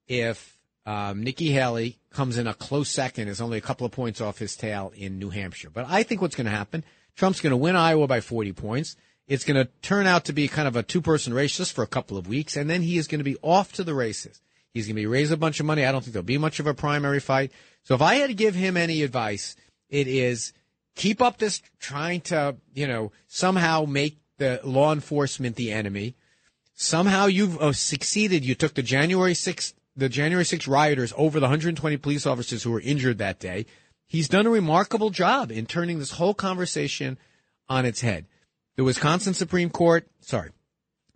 if 0.07 0.57
um, 0.85 1.23
Nikki 1.23 1.51
Haley 1.51 1.97
comes 2.11 2.37
in 2.37 2.47
a 2.47 2.53
close 2.53 2.89
second, 2.89 3.27
is 3.27 3.41
only 3.41 3.57
a 3.57 3.61
couple 3.61 3.85
of 3.85 3.91
points 3.91 4.21
off 4.21 4.37
his 4.37 4.55
tail 4.55 4.93
in 4.95 5.19
New 5.19 5.29
Hampshire. 5.29 5.69
But 5.69 5.85
I 5.89 6.03
think 6.03 6.21
what's 6.21 6.35
going 6.35 6.45
to 6.45 6.51
happen, 6.51 6.83
Trump's 7.15 7.41
going 7.41 7.51
to 7.51 7.57
win 7.57 7.75
Iowa 7.75 8.07
by 8.07 8.21
40 8.21 8.53
points. 8.53 8.95
It's 9.27 9.43
going 9.43 9.57
to 9.57 9.71
turn 9.81 10.05
out 10.05 10.25
to 10.25 10.33
be 10.33 10.47
kind 10.47 10.67
of 10.67 10.75
a 10.75 10.83
two 10.83 11.01
person 11.01 11.33
race 11.33 11.57
just 11.57 11.73
for 11.73 11.83
a 11.83 11.87
couple 11.87 12.17
of 12.17 12.27
weeks, 12.27 12.55
and 12.55 12.69
then 12.69 12.81
he 12.81 12.97
is 12.97 13.07
going 13.07 13.19
to 13.19 13.25
be 13.25 13.37
off 13.41 13.73
to 13.73 13.83
the 13.83 13.95
races. 13.95 14.41
He's 14.75 14.87
going 14.87 14.97
to 14.97 15.01
be 15.01 15.05
raise 15.07 15.31
a 15.31 15.37
bunch 15.37 15.61
of 15.61 15.65
money. 15.65 15.85
I 15.85 15.91
don't 15.93 16.01
think 16.01 16.11
there'll 16.11 16.25
be 16.25 16.37
much 16.37 16.59
of 16.59 16.67
a 16.67 16.73
primary 16.73 17.21
fight. 17.21 17.53
So 17.83 17.95
if 17.95 18.01
I 18.01 18.15
had 18.15 18.27
to 18.27 18.33
give 18.33 18.55
him 18.55 18.75
any 18.75 19.03
advice, 19.03 19.55
it 19.87 20.05
is 20.05 20.51
keep 20.95 21.21
up 21.21 21.37
this 21.37 21.61
trying 21.79 22.19
to, 22.21 22.57
you 22.73 22.85
know, 22.85 23.13
somehow 23.27 23.85
make 23.85 24.17
the 24.37 24.59
law 24.65 24.91
enforcement 24.91 25.55
the 25.55 25.71
enemy. 25.71 26.15
Somehow 26.73 27.27
you've 27.27 27.57
uh, 27.61 27.71
succeeded. 27.71 28.43
You 28.43 28.53
took 28.53 28.73
the 28.73 28.83
January 28.83 29.31
6th 29.31 29.73
the 29.95 30.09
January 30.09 30.43
6 30.43 30.67
rioters 30.67 31.13
over 31.15 31.39
the 31.39 31.45
120 31.45 31.95
police 31.95 32.25
officers 32.25 32.63
who 32.63 32.71
were 32.71 32.81
injured 32.81 33.17
that 33.19 33.39
day. 33.39 33.65
He's 34.05 34.27
done 34.27 34.45
a 34.45 34.49
remarkable 34.49 35.09
job 35.09 35.51
in 35.51 35.67
turning 35.67 35.99
this 35.99 36.11
whole 36.11 36.33
conversation 36.33 37.17
on 37.69 37.85
its 37.85 38.01
head. 38.01 38.25
The 38.75 38.83
Wisconsin 38.83 39.33
Supreme 39.33 39.69
Court, 39.69 40.05
sorry, 40.19 40.51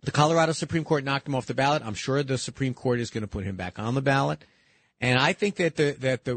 the 0.02 0.10
Colorado 0.10 0.52
Supreme 0.52 0.84
Court 0.84 1.04
knocked 1.04 1.28
him 1.28 1.34
off 1.34 1.46
the 1.46 1.54
ballot. 1.54 1.82
I'm 1.84 1.94
sure 1.94 2.22
the 2.22 2.38
Supreme 2.38 2.74
Court 2.74 3.00
is 3.00 3.10
going 3.10 3.22
to 3.22 3.28
put 3.28 3.44
him 3.44 3.56
back 3.56 3.78
on 3.78 3.94
the 3.94 4.02
ballot. 4.02 4.44
And 5.00 5.18
I 5.18 5.32
think 5.32 5.56
that 5.56 5.76
the 5.76 5.92
that 6.00 6.24
the 6.24 6.34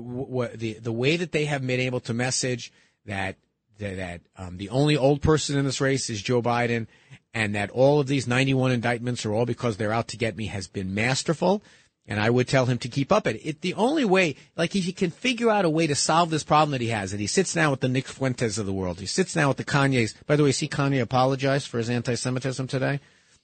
the 0.55 0.73
the 0.79 0.91
way 0.91 1.17
that 1.17 1.31
they 1.31 1.45
have 1.45 1.65
been 1.65 1.79
able 1.81 1.99
to 2.01 2.13
message 2.13 2.71
that 3.05 3.35
that, 3.79 3.97
that 3.97 4.21
um, 4.37 4.57
the 4.57 4.69
only 4.69 4.95
old 4.95 5.21
person 5.21 5.57
in 5.57 5.65
this 5.65 5.81
race 5.81 6.09
is 6.09 6.21
Joe 6.21 6.41
Biden, 6.41 6.87
and 7.33 7.55
that 7.55 7.71
all 7.71 7.99
of 7.99 8.07
these 8.07 8.27
91 8.27 8.71
indictments 8.71 9.25
are 9.25 9.33
all 9.33 9.45
because 9.45 9.77
they're 9.77 9.93
out 9.93 10.07
to 10.09 10.17
get 10.17 10.37
me 10.37 10.47
has 10.47 10.67
been 10.67 10.93
masterful. 10.93 11.61
And 12.05 12.19
I 12.19 12.29
would 12.29 12.49
tell 12.49 12.65
him 12.65 12.77
to 12.79 12.89
keep 12.89 13.13
up 13.13 13.27
it. 13.27 13.39
it. 13.45 13.61
The 13.61 13.75
only 13.75 14.03
way, 14.03 14.35
like 14.57 14.75
if 14.75 14.83
he 14.83 14.91
can 14.91 15.09
figure 15.09 15.49
out 15.49 15.63
a 15.63 15.69
way 15.69 15.87
to 15.87 15.95
solve 15.95 16.29
this 16.29 16.43
problem 16.43 16.71
that 16.71 16.81
he 16.81 16.89
has, 16.89 17.11
that 17.11 17.19
he 17.21 17.27
sits 17.27 17.53
down 17.53 17.71
with 17.71 17.79
the 17.79 17.87
Nick 17.87 18.07
Fuentes 18.07 18.57
of 18.57 18.65
the 18.65 18.73
world, 18.73 18.99
he 18.99 19.05
sits 19.05 19.33
down 19.33 19.47
with 19.47 19.55
the 19.55 19.63
Kanye's. 19.63 20.13
By 20.27 20.35
the 20.35 20.43
way, 20.43 20.51
see 20.51 20.67
Kanye 20.67 21.01
apologize 21.01 21.65
for 21.65 21.77
his 21.77 21.89
anti-Semitism 21.89 22.67
today. 22.67 22.99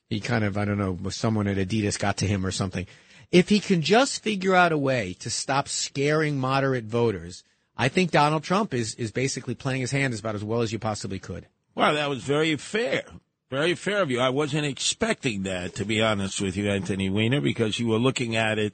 He 0.10 0.20
kind 0.20 0.44
of, 0.44 0.58
I 0.58 0.66
don't 0.66 0.80
know, 0.80 0.98
someone 1.10 1.48
at 1.48 1.58
Adidas 1.58 2.00
got 2.00 2.18
to 2.18 2.28
him 2.28 2.44
or 2.44 2.52
something. 2.52 2.88
If 3.32 3.50
he 3.50 3.60
can 3.60 3.84
just 3.84 4.24
figure 4.24 4.56
out 4.56 4.72
a 4.72 4.78
way 4.78 5.14
to 5.20 5.30
stop 5.30 5.68
scaring 5.68 6.40
moderate 6.40 6.86
voters, 6.86 7.44
I 7.78 7.90
think 7.90 8.10
Donald 8.10 8.44
Trump 8.44 8.74
is 8.74 8.96
is 8.96 9.12
basically 9.12 9.54
playing 9.54 9.82
his 9.82 9.92
hand 9.92 10.18
about 10.18 10.34
as 10.34 10.44
well 10.44 10.62
as 10.62 10.74
you 10.74 10.80
possibly 10.80 11.20
could. 11.20 11.46
Well, 11.76 11.94
that 11.94 12.10
was 12.10 12.24
very 12.24 12.56
fair. 12.56 13.04
Very 13.52 13.76
fair 13.76 14.02
of 14.02 14.10
you. 14.10 14.20
I 14.20 14.30
wasn't 14.30 14.66
expecting 14.66 15.44
that, 15.44 15.76
to 15.76 15.86
be 15.86 16.02
honest 16.02 16.42
with 16.42 16.58
you, 16.58 16.70
Anthony 16.70 17.10
Weiner, 17.10 17.42
because 17.42 17.80
you 17.80 17.88
were 17.88 17.98
looking 17.98 18.36
at 18.36 18.58
it 18.58 18.74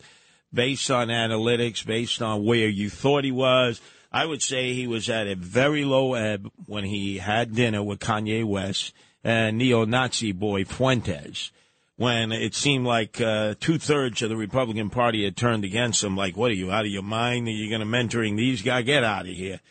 based 0.54 0.90
on 0.90 1.10
analytics, 1.10 1.86
based 1.86 2.22
on 2.22 2.46
where 2.46 2.70
you 2.70 2.90
thought 2.90 3.26
he 3.26 3.32
was. 3.32 3.82
I 4.12 4.26
would 4.26 4.42
say 4.42 4.74
he 4.74 4.88
was 4.88 5.10
at 5.10 5.28
a 5.28 5.36
very 5.36 5.84
low 5.84 6.14
ebb 6.14 6.50
when 6.66 6.86
he 6.86 7.18
had 7.18 7.54
dinner 7.54 7.84
with 7.84 8.00
Kanye 8.00 8.46
West 8.46 8.94
and 9.26 9.58
neo-Nazi 9.58 10.32
boy 10.32 10.64
Fuentes. 10.64 11.52
When 11.98 12.32
it 12.32 12.54
seemed 12.54 12.86
like 12.86 13.20
uh, 13.20 13.56
two 13.60 13.80
thirds 13.80 14.22
of 14.22 14.30
the 14.30 14.36
Republican 14.36 14.90
Party 14.90 15.24
had 15.24 15.36
turned 15.36 15.64
against 15.64 16.04
him, 16.04 16.16
like, 16.16 16.36
what 16.38 16.52
are 16.52 16.56
you 16.56 16.70
out 16.70 16.86
of 16.86 16.92
your 16.92 17.04
mind? 17.04 17.48
Are 17.48 17.52
you 17.52 17.70
going 17.70 17.80
to 17.80 17.88
mentoring 17.88 18.38
these 18.38 18.62
guys? 18.62 18.86
Get 18.86 19.04
out 19.04 19.22
of 19.22 19.34
here! 19.34 19.62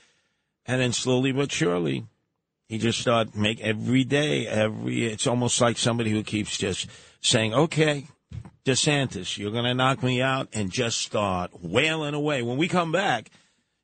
And 0.67 0.81
then 0.81 0.93
slowly 0.93 1.33
but 1.33 1.53
surely, 1.53 2.07
he 2.67 2.79
just 2.79 2.99
started 2.99 3.37
make 3.37 3.61
every 3.61 4.05
day, 4.05 4.47
every. 4.47 5.07
It's 5.07 5.27
almost 5.27 5.61
like 5.61 5.77
somebody 5.77 6.11
who 6.11 6.23
keeps 6.23 6.57
just 6.57 6.89
saying, 7.21 7.53
"Okay, 7.53 8.07
DeSantis, 8.65 9.37
you're 9.37 9.53
going 9.53 9.65
to 9.65 9.75
knock 9.75 10.03
me 10.03 10.23
out," 10.23 10.49
and 10.55 10.73
just 10.73 11.01
start 11.01 11.51
wailing 11.63 12.15
away. 12.15 12.41
When 12.41 12.57
we 12.57 12.69
come 12.69 12.91
back, 12.91 13.31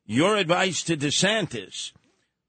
your 0.07 0.35
advice 0.35 0.81
to 0.85 0.97
DeSantis, 0.97 1.91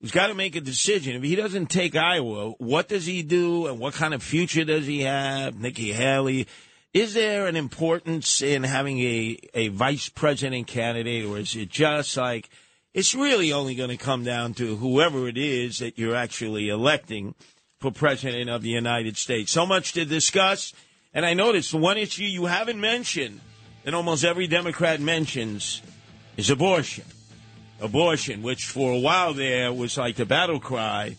who's 0.03 0.11
got 0.11 0.27
to 0.27 0.35
make 0.35 0.57
a 0.57 0.61
decision. 0.61 1.17
If 1.17 1.23
he 1.23 1.37
doesn't 1.37 1.71
take 1.71 1.97
Iowa, 1.97 2.51
what 2.59 2.89
does 2.89 3.07
he 3.07 3.23
do, 3.23 3.69
and 3.69 3.79
what 3.79 3.95
kind 3.95 4.13
of 4.13 4.23
future 4.23 4.65
does 4.65 4.87
he 4.87 5.03
have? 5.03 5.59
Nikki 5.59 5.93
Haley. 5.93 6.47
Is 6.93 7.15
there 7.15 7.47
an 7.47 7.57
importance 7.57 8.43
in 8.43 8.65
having 8.65 8.99
a, 8.99 9.39
a 9.55 9.69
vice 9.69 10.11
president 10.11 10.67
candidate, 10.67 11.25
or 11.25 11.39
is 11.39 11.57
it 11.57 11.71
just 11.71 12.19
like 12.19 12.51
it's 12.93 13.15
really 13.15 13.53
only 13.53 13.75
going 13.75 13.89
to 13.89 13.97
come 13.97 14.25
down 14.25 14.53
to 14.55 14.77
whoever 14.77 15.27
it 15.27 15.39
is 15.39 15.79
that 15.79 15.99
you're 15.99 16.15
actually 16.15 16.69
electing 16.69 17.35
for 17.81 17.91
president 17.91 18.51
of 18.51 18.63
the 18.63 18.69
United 18.69 19.17
States. 19.17 19.51
So 19.51 19.65
much 19.65 19.95
to 19.95 20.05
discuss. 20.05 20.75
And 21.15 21.27
I 21.27 21.35
noticed 21.35 21.73
the 21.73 21.79
one 21.79 21.99
issue 21.99 22.25
you 22.25 22.47
haven't 22.47 22.81
mentioned 22.81 23.41
that 23.85 23.95
almost 23.95 24.25
every 24.25 24.47
Democrat 24.47 25.01
mentions 25.01 25.83
is 26.37 26.51
abortion. 26.51 27.05
Abortion, 27.83 28.43
which 28.43 28.67
for 28.67 28.93
a 28.93 28.99
while 28.99 29.35
there 29.35 29.73
was 29.73 29.99
like 29.99 30.17
the 30.17 30.25
battle 30.25 30.61
cry. 30.61 31.17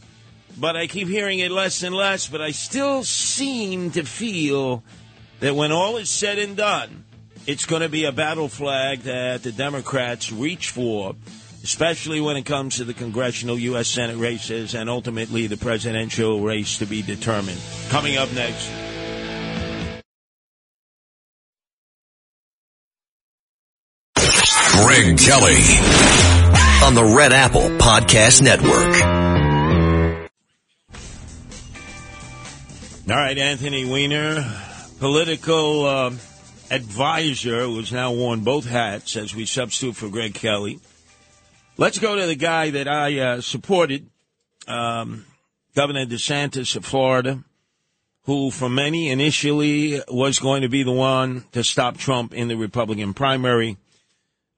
But 0.57 0.75
I 0.75 0.87
keep 0.87 1.07
hearing 1.07 1.39
it 1.39 1.51
less 1.51 1.83
and 1.83 1.95
less, 1.95 2.27
but 2.27 2.41
I 2.41 2.51
still 2.51 3.03
seem 3.03 3.91
to 3.91 4.03
feel 4.03 4.83
that 5.39 5.55
when 5.55 5.71
all 5.71 5.97
is 5.97 6.09
said 6.09 6.39
and 6.39 6.55
done, 6.55 7.05
it's 7.45 7.65
going 7.65 7.81
to 7.81 7.89
be 7.89 8.05
a 8.05 8.11
battle 8.11 8.47
flag 8.47 9.01
that 9.01 9.43
the 9.43 9.51
Democrats 9.51 10.31
reach 10.31 10.69
for 10.69 11.15
especially 11.63 12.19
when 12.19 12.35
it 12.35 12.43
comes 12.43 12.77
to 12.77 12.83
the 12.83 12.93
congressional 12.93 13.57
U.S. 13.57 13.87
Senate 13.87 14.17
races 14.17 14.75
and 14.75 14.89
ultimately 14.89 15.47
the 15.47 15.57
presidential 15.57 16.41
race 16.41 16.77
to 16.77 16.85
be 16.85 17.01
determined. 17.01 17.59
Coming 17.89 18.17
up 18.17 18.31
next. 18.33 18.69
Greg 24.75 25.17
Kelly 25.17 26.42
on 26.83 26.95
the 26.95 27.15
Red 27.15 27.31
Apple 27.31 27.69
Podcast 27.79 28.41
Network. 28.41 28.93
All 33.09 33.15
right, 33.15 33.37
Anthony 33.37 33.89
Weiner, 33.89 34.45
political 34.99 35.85
uh, 35.85 36.11
advisor 36.69 37.61
who's 37.61 37.93
now 37.93 38.11
worn 38.11 38.41
both 38.41 38.65
hats 38.65 39.15
as 39.15 39.33
we 39.33 39.45
substitute 39.45 39.95
for 39.95 40.09
Greg 40.09 40.33
Kelly. 40.33 40.81
Let's 41.77 41.99
go 41.99 42.17
to 42.17 42.25
the 42.25 42.35
guy 42.35 42.71
that 42.71 42.89
I 42.89 43.17
uh, 43.17 43.41
supported, 43.41 44.09
um, 44.67 45.25
Governor 45.75 46.05
DeSantis 46.05 46.75
of 46.75 46.83
Florida, 46.83 47.45
who 48.23 48.51
for 48.51 48.67
many 48.67 49.09
initially 49.09 50.01
was 50.09 50.39
going 50.39 50.63
to 50.63 50.69
be 50.69 50.83
the 50.83 50.91
one 50.91 51.45
to 51.53 51.63
stop 51.63 51.95
Trump 51.95 52.33
in 52.33 52.49
the 52.49 52.57
Republican 52.57 53.13
primary. 53.13 53.77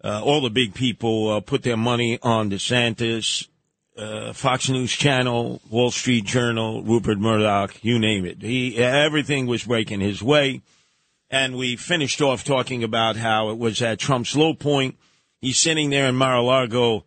Uh, 0.06 0.22
all 0.24 0.42
the 0.42 0.50
big 0.52 0.76
people 0.76 1.30
uh, 1.30 1.40
put 1.40 1.64
their 1.64 1.78
money 1.78 2.20
on 2.22 2.52
DeSantis, 2.52 3.48
uh, 3.98 4.32
Fox 4.34 4.70
News 4.70 4.92
Channel, 4.92 5.62
Wall 5.70 5.90
Street 5.90 6.26
Journal, 6.26 6.84
Rupert 6.84 7.18
Murdoch, 7.18 7.84
you 7.84 7.98
name 7.98 8.26
it. 8.26 8.42
He 8.42 8.78
everything 8.78 9.48
was 9.48 9.64
breaking 9.64 10.02
his 10.02 10.22
way, 10.22 10.62
and 11.32 11.58
we 11.58 11.76
finished 11.76 12.22
off 12.22 12.44
talking 12.44 12.84
about 12.84 13.16
how 13.16 13.50
it 13.50 13.58
was 13.58 13.82
at 13.82 13.98
Trump's 13.98 14.36
low 14.36 14.54
point 14.54 14.96
He's 15.46 15.60
sitting 15.60 15.92
there 15.92 16.08
in 16.08 16.16
Mar-a-Lago 16.16 17.06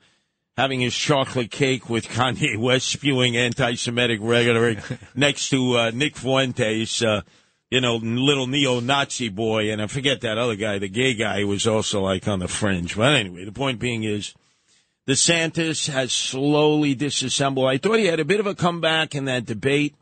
having 0.57 0.81
his 0.81 0.95
chocolate 0.95 1.51
cake 1.51 1.91
with 1.91 2.07
Kanye 2.09 2.57
West 2.57 2.87
spewing 2.87 3.37
anti-Semitic 3.37 4.21
rhetoric 4.23 4.79
next 5.17 5.51
to 5.51 5.77
uh, 5.77 5.91
Nick 5.93 6.17
Fuentes, 6.17 7.03
uh, 7.03 7.23
you 7.71 7.81
know, 7.81 7.97
little 7.97 8.47
neo-Nazi 8.47 9.29
boy, 9.29 9.71
and 9.71 9.83
I 9.83 9.87
forget 9.87 10.23
that 10.23 10.39
other 10.39 10.57
guy, 10.57 10.79
the 10.79 10.89
gay 10.89 11.15
guy, 11.15 11.41
who 11.41 11.49
was 11.49 11.67
also 11.67 12.01
like 12.01 12.27
on 12.27 12.39
the 12.39 12.49
fringe. 12.49 12.97
But 12.97 13.15
anyway, 13.15 13.45
the 13.45 13.53
point 13.53 13.79
being 13.79 14.05
is 14.05 14.35
the 15.07 15.13
DeSantis 15.13 15.91
has 15.91 16.13
slowly 16.13 16.95
disassembled. 16.95 17.69
I 17.69 17.79
thought 17.79 17.99
he 17.99 18.07
had 18.07 18.21
a 18.21 18.25
bit 18.25 18.41
of 18.41 18.47
a 18.47 18.55
comeback 18.55 19.15
in 19.15 19.27
that 19.27 19.47
debate 19.47 19.95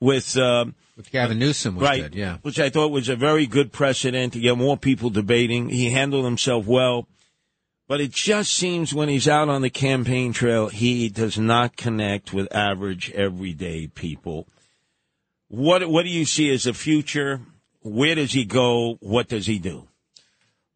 with. 0.00 0.36
Uh, 0.36 0.66
With 0.96 1.10
Gavin 1.10 1.38
Newsom 1.38 1.78
right, 1.78 2.02
good, 2.02 2.14
yeah. 2.14 2.36
which 2.42 2.58
I 2.58 2.68
thought 2.68 2.90
was 2.90 3.08
a 3.08 3.16
very 3.16 3.46
good 3.46 3.72
precedent 3.72 4.34
to 4.34 4.40
get 4.40 4.58
more 4.58 4.76
people 4.76 5.08
debating. 5.08 5.70
He 5.70 5.90
handled 5.90 6.26
himself 6.26 6.66
well. 6.66 7.08
But 7.88 8.00
it 8.00 8.12
just 8.12 8.52
seems 8.52 8.94
when 8.94 9.08
he's 9.08 9.26
out 9.26 9.48
on 9.48 9.62
the 9.62 9.70
campaign 9.70 10.32
trail, 10.32 10.68
he 10.68 11.08
does 11.08 11.38
not 11.38 11.76
connect 11.76 12.32
with 12.32 12.54
average, 12.54 13.10
everyday 13.10 13.88
people. 13.88 14.46
What 15.50 15.90
what 15.90 16.04
do 16.04 16.10
you 16.10 16.26
see 16.26 16.48
as 16.52 16.62
the 16.62 16.72
future? 16.72 17.40
Where 17.82 18.14
does 18.14 18.32
he 18.32 18.44
go? 18.44 18.98
What 19.00 19.28
does 19.28 19.46
he 19.46 19.58
do? 19.58 19.88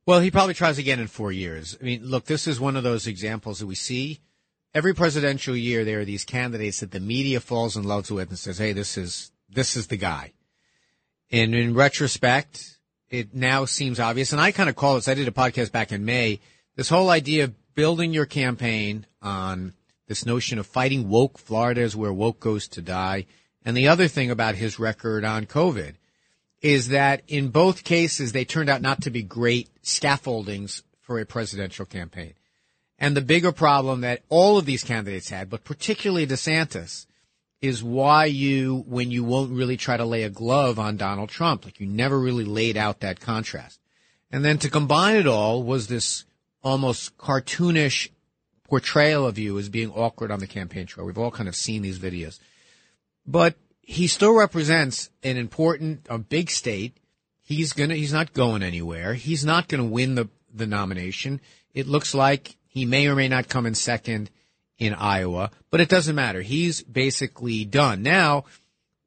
Well, 0.04 0.18
he 0.18 0.32
probably 0.32 0.54
tries 0.54 0.78
again 0.78 0.98
in 0.98 1.06
four 1.06 1.30
years. 1.30 1.78
I 1.80 1.84
mean, 1.84 2.04
look, 2.04 2.24
this 2.24 2.48
is 2.48 2.58
one 2.58 2.76
of 2.76 2.82
those 2.82 3.06
examples 3.06 3.60
that 3.60 3.68
we 3.68 3.76
see 3.76 4.18
every 4.74 4.92
presidential 4.92 5.54
year. 5.54 5.84
There 5.84 6.00
are 6.00 6.04
these 6.04 6.24
candidates 6.24 6.80
that 6.80 6.90
the 6.90 6.98
media 6.98 7.38
falls 7.38 7.76
in 7.76 7.84
love 7.84 8.10
with 8.10 8.30
and 8.30 8.38
says, 8.38 8.58
"Hey, 8.58 8.72
this 8.72 8.98
is 8.98 9.30
this 9.48 9.76
is 9.76 9.86
the 9.86 9.96
guy." 9.96 10.32
And 11.30 11.54
in 11.54 11.74
retrospect, 11.74 12.80
it 13.10 13.32
now 13.32 13.66
seems 13.66 14.00
obvious. 14.00 14.32
And 14.32 14.40
I 14.40 14.50
kind 14.50 14.68
of 14.68 14.74
call 14.74 14.96
this. 14.96 15.06
I 15.06 15.14
did 15.14 15.28
a 15.28 15.30
podcast 15.30 15.70
back 15.70 15.92
in 15.92 16.04
May. 16.04 16.40
This 16.74 16.88
whole 16.88 17.10
idea 17.10 17.44
of 17.44 17.74
building 17.76 18.12
your 18.12 18.26
campaign 18.26 19.06
on 19.22 19.74
this 20.08 20.26
notion 20.26 20.58
of 20.58 20.66
fighting 20.66 21.08
woke. 21.08 21.38
Florida 21.38 21.82
is 21.82 21.94
where 21.94 22.12
woke 22.12 22.40
goes 22.40 22.66
to 22.68 22.82
die. 22.82 23.26
And 23.64 23.76
the 23.76 23.88
other 23.88 24.08
thing 24.08 24.30
about 24.30 24.56
his 24.56 24.78
record 24.78 25.24
on 25.24 25.46
COVID 25.46 25.94
is 26.60 26.88
that 26.88 27.22
in 27.28 27.48
both 27.48 27.84
cases 27.84 28.32
they 28.32 28.44
turned 28.44 28.68
out 28.68 28.82
not 28.82 29.02
to 29.02 29.10
be 29.10 29.22
great 29.22 29.68
scaffoldings 29.82 30.82
for 31.00 31.18
a 31.18 31.26
presidential 31.26 31.84
campaign. 31.84 32.34
And 32.98 33.16
the 33.16 33.20
bigger 33.20 33.52
problem 33.52 34.02
that 34.02 34.22
all 34.28 34.56
of 34.56 34.66
these 34.66 34.84
candidates 34.84 35.28
had, 35.28 35.50
but 35.50 35.64
particularly 35.64 36.26
DeSantis, 36.26 37.06
is 37.60 37.82
why 37.82 38.26
you, 38.26 38.84
when 38.86 39.10
you 39.10 39.24
won't 39.24 39.52
really 39.52 39.76
try 39.76 39.96
to 39.96 40.04
lay 40.04 40.22
a 40.22 40.30
glove 40.30 40.78
on 40.78 40.96
Donald 40.96 41.30
Trump, 41.30 41.64
like 41.64 41.80
you 41.80 41.86
never 41.86 42.18
really 42.18 42.44
laid 42.44 42.76
out 42.76 43.00
that 43.00 43.20
contrast. 43.20 43.80
And 44.30 44.44
then 44.44 44.58
to 44.58 44.70
combine 44.70 45.16
it 45.16 45.26
all 45.26 45.62
was 45.62 45.86
this 45.86 46.24
almost 46.62 47.16
cartoonish 47.16 48.08
portrayal 48.64 49.26
of 49.26 49.38
you 49.38 49.58
as 49.58 49.68
being 49.68 49.90
awkward 49.90 50.30
on 50.30 50.40
the 50.40 50.46
campaign 50.46 50.86
trail. 50.86 51.06
We've 51.06 51.18
all 51.18 51.30
kind 51.30 51.48
of 51.48 51.56
seen 51.56 51.82
these 51.82 51.98
videos. 51.98 52.38
But 53.26 53.56
he 53.80 54.06
still 54.06 54.34
represents 54.34 55.10
an 55.22 55.36
important, 55.36 56.06
a 56.08 56.18
big 56.18 56.50
state. 56.50 56.96
He's 57.42 57.72
gonna, 57.72 57.94
he's 57.94 58.12
not 58.12 58.32
going 58.32 58.62
anywhere. 58.62 59.14
He's 59.14 59.44
not 59.44 59.68
gonna 59.68 59.84
win 59.84 60.14
the, 60.14 60.28
the 60.52 60.66
nomination. 60.66 61.40
It 61.72 61.86
looks 61.86 62.14
like 62.14 62.56
he 62.66 62.84
may 62.86 63.06
or 63.06 63.14
may 63.14 63.28
not 63.28 63.48
come 63.48 63.66
in 63.66 63.74
second 63.74 64.30
in 64.78 64.94
Iowa, 64.94 65.50
but 65.70 65.80
it 65.80 65.88
doesn't 65.88 66.14
matter. 66.14 66.42
He's 66.42 66.82
basically 66.82 67.64
done. 67.64 68.02
Now, 68.02 68.44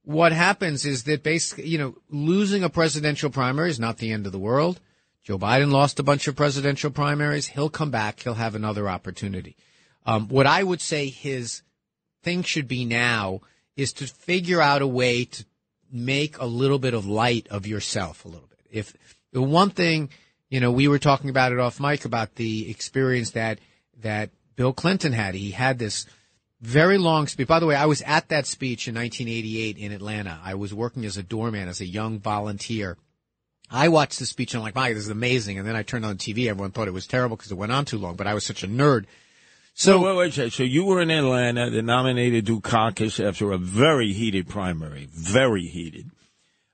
what 0.03 0.32
happens 0.32 0.86
is 0.86 1.03
that 1.03 1.23
basically, 1.23 1.67
you 1.67 1.77
know, 1.77 1.95
losing 2.10 2.63
a 2.63 2.69
presidential 2.69 3.30
primary 3.30 3.69
is 3.69 3.80
not 3.80 3.97
the 3.97 4.12
end 4.12 4.25
of 4.25 4.32
the 4.32 4.39
world. 4.39 4.80
Joe 5.23 5.38
Biden 5.38 5.71
lost 5.71 5.99
a 5.99 6.03
bunch 6.03 6.30
of 6.30 6.38
presidential 6.38 6.89
primaries. 6.89 7.47
He'll 7.47 7.69
come 7.69 7.91
back. 7.91 8.21
He'll 8.21 8.36
have 8.36 8.56
another 8.56 8.88
opportunity. 8.88 9.58
Um, 10.06 10.30
what 10.30 10.47
I 10.47 10.63
would 10.63 10.80
say 10.80 11.10
his 11.10 11.63
thing 12.23 12.43
should 12.43 12.69
be 12.69 12.86
now 12.86 13.41
is 13.78 13.94
to 13.94 14.08
figure 14.08 14.62
out 14.62 14.82
a 14.82 14.88
way 14.88 15.24
to 15.24 15.46
make 15.92 16.38
a 16.40 16.46
little 16.46 16.80
bit 16.80 16.94
of 16.94 17.06
light 17.06 17.48
of 17.50 17.66
yourself 17.66 18.26
a 18.26 18.28
little 18.28 18.48
bit. 18.48 18.60
If 18.70 18.94
the 19.32 19.42
one 19.42 19.70
thing, 19.70 20.10
you 20.50 20.60
know, 20.60 20.72
we 20.72 20.88
were 20.88 21.00
talking 21.00 21.30
about 21.30 21.54
it 21.54 21.60
off 21.60 21.80
mic 21.80 22.04
about 22.04 22.36
the 22.36 22.70
experience 22.70 23.32
that, 23.32 23.60
that 24.02 24.32
Bill 24.56 24.74
Clinton 24.74 25.13
had. 25.13 25.36
He 25.36 25.52
had 25.52 25.80
this 25.80 26.06
very 26.60 26.98
long 26.98 27.28
speech. 27.28 27.48
By 27.48 27.60
the 27.60 27.68
way, 27.68 27.76
I 27.76 27.86
was 27.86 28.02
at 28.02 28.30
that 28.30 28.48
speech 28.48 28.88
in 28.88 28.96
1988 28.96 29.78
in 29.78 29.92
Atlanta. 29.92 30.40
I 30.44 30.56
was 30.56 30.74
working 30.74 31.06
as 31.06 31.16
a 31.16 31.24
doorman, 31.24 31.68
as 31.68 31.80
a 31.80 31.86
young 31.86 32.20
volunteer. 32.20 32.98
I 33.70 33.90
watched 33.90 34.20
the 34.20 34.26
speech 34.26 34.54
and 34.54 34.62
I'm 34.62 34.63
like, 34.63 34.76
my, 34.76 34.94
this 34.94 35.04
is 35.04 35.10
amazing. 35.10 35.60
And 35.60 35.68
then 35.68 35.76
I 35.76 35.84
turned 35.84 36.06
on 36.06 36.18
the 36.18 36.34
TV. 36.34 36.48
Everyone 36.48 36.72
thought 36.72 36.88
it 36.88 36.94
was 36.94 37.06
terrible 37.06 37.36
because 37.36 37.52
it 37.52 37.58
went 37.58 37.72
on 37.72 37.86
too 37.86 37.98
long, 37.98 38.16
but 38.16 38.26
I 38.28 38.34
was 38.34 38.46
such 38.46 38.63
a 38.63 38.68
nerd. 38.68 39.06
So 39.80 40.02
wait, 40.02 40.16
wait, 40.18 40.38
wait, 40.38 40.54
so 40.54 40.63
you 40.63 40.86
were 40.86 41.02
in 41.02 41.12
Atlanta 41.12 41.70
that 41.70 41.82
nominated 41.84 42.48
Dukakis 42.48 43.24
after 43.24 43.52
a 43.52 43.60
very 43.60 44.12
heated 44.12 44.50
primary, 44.50 45.08
very 45.12 45.68
heated. 45.68 46.10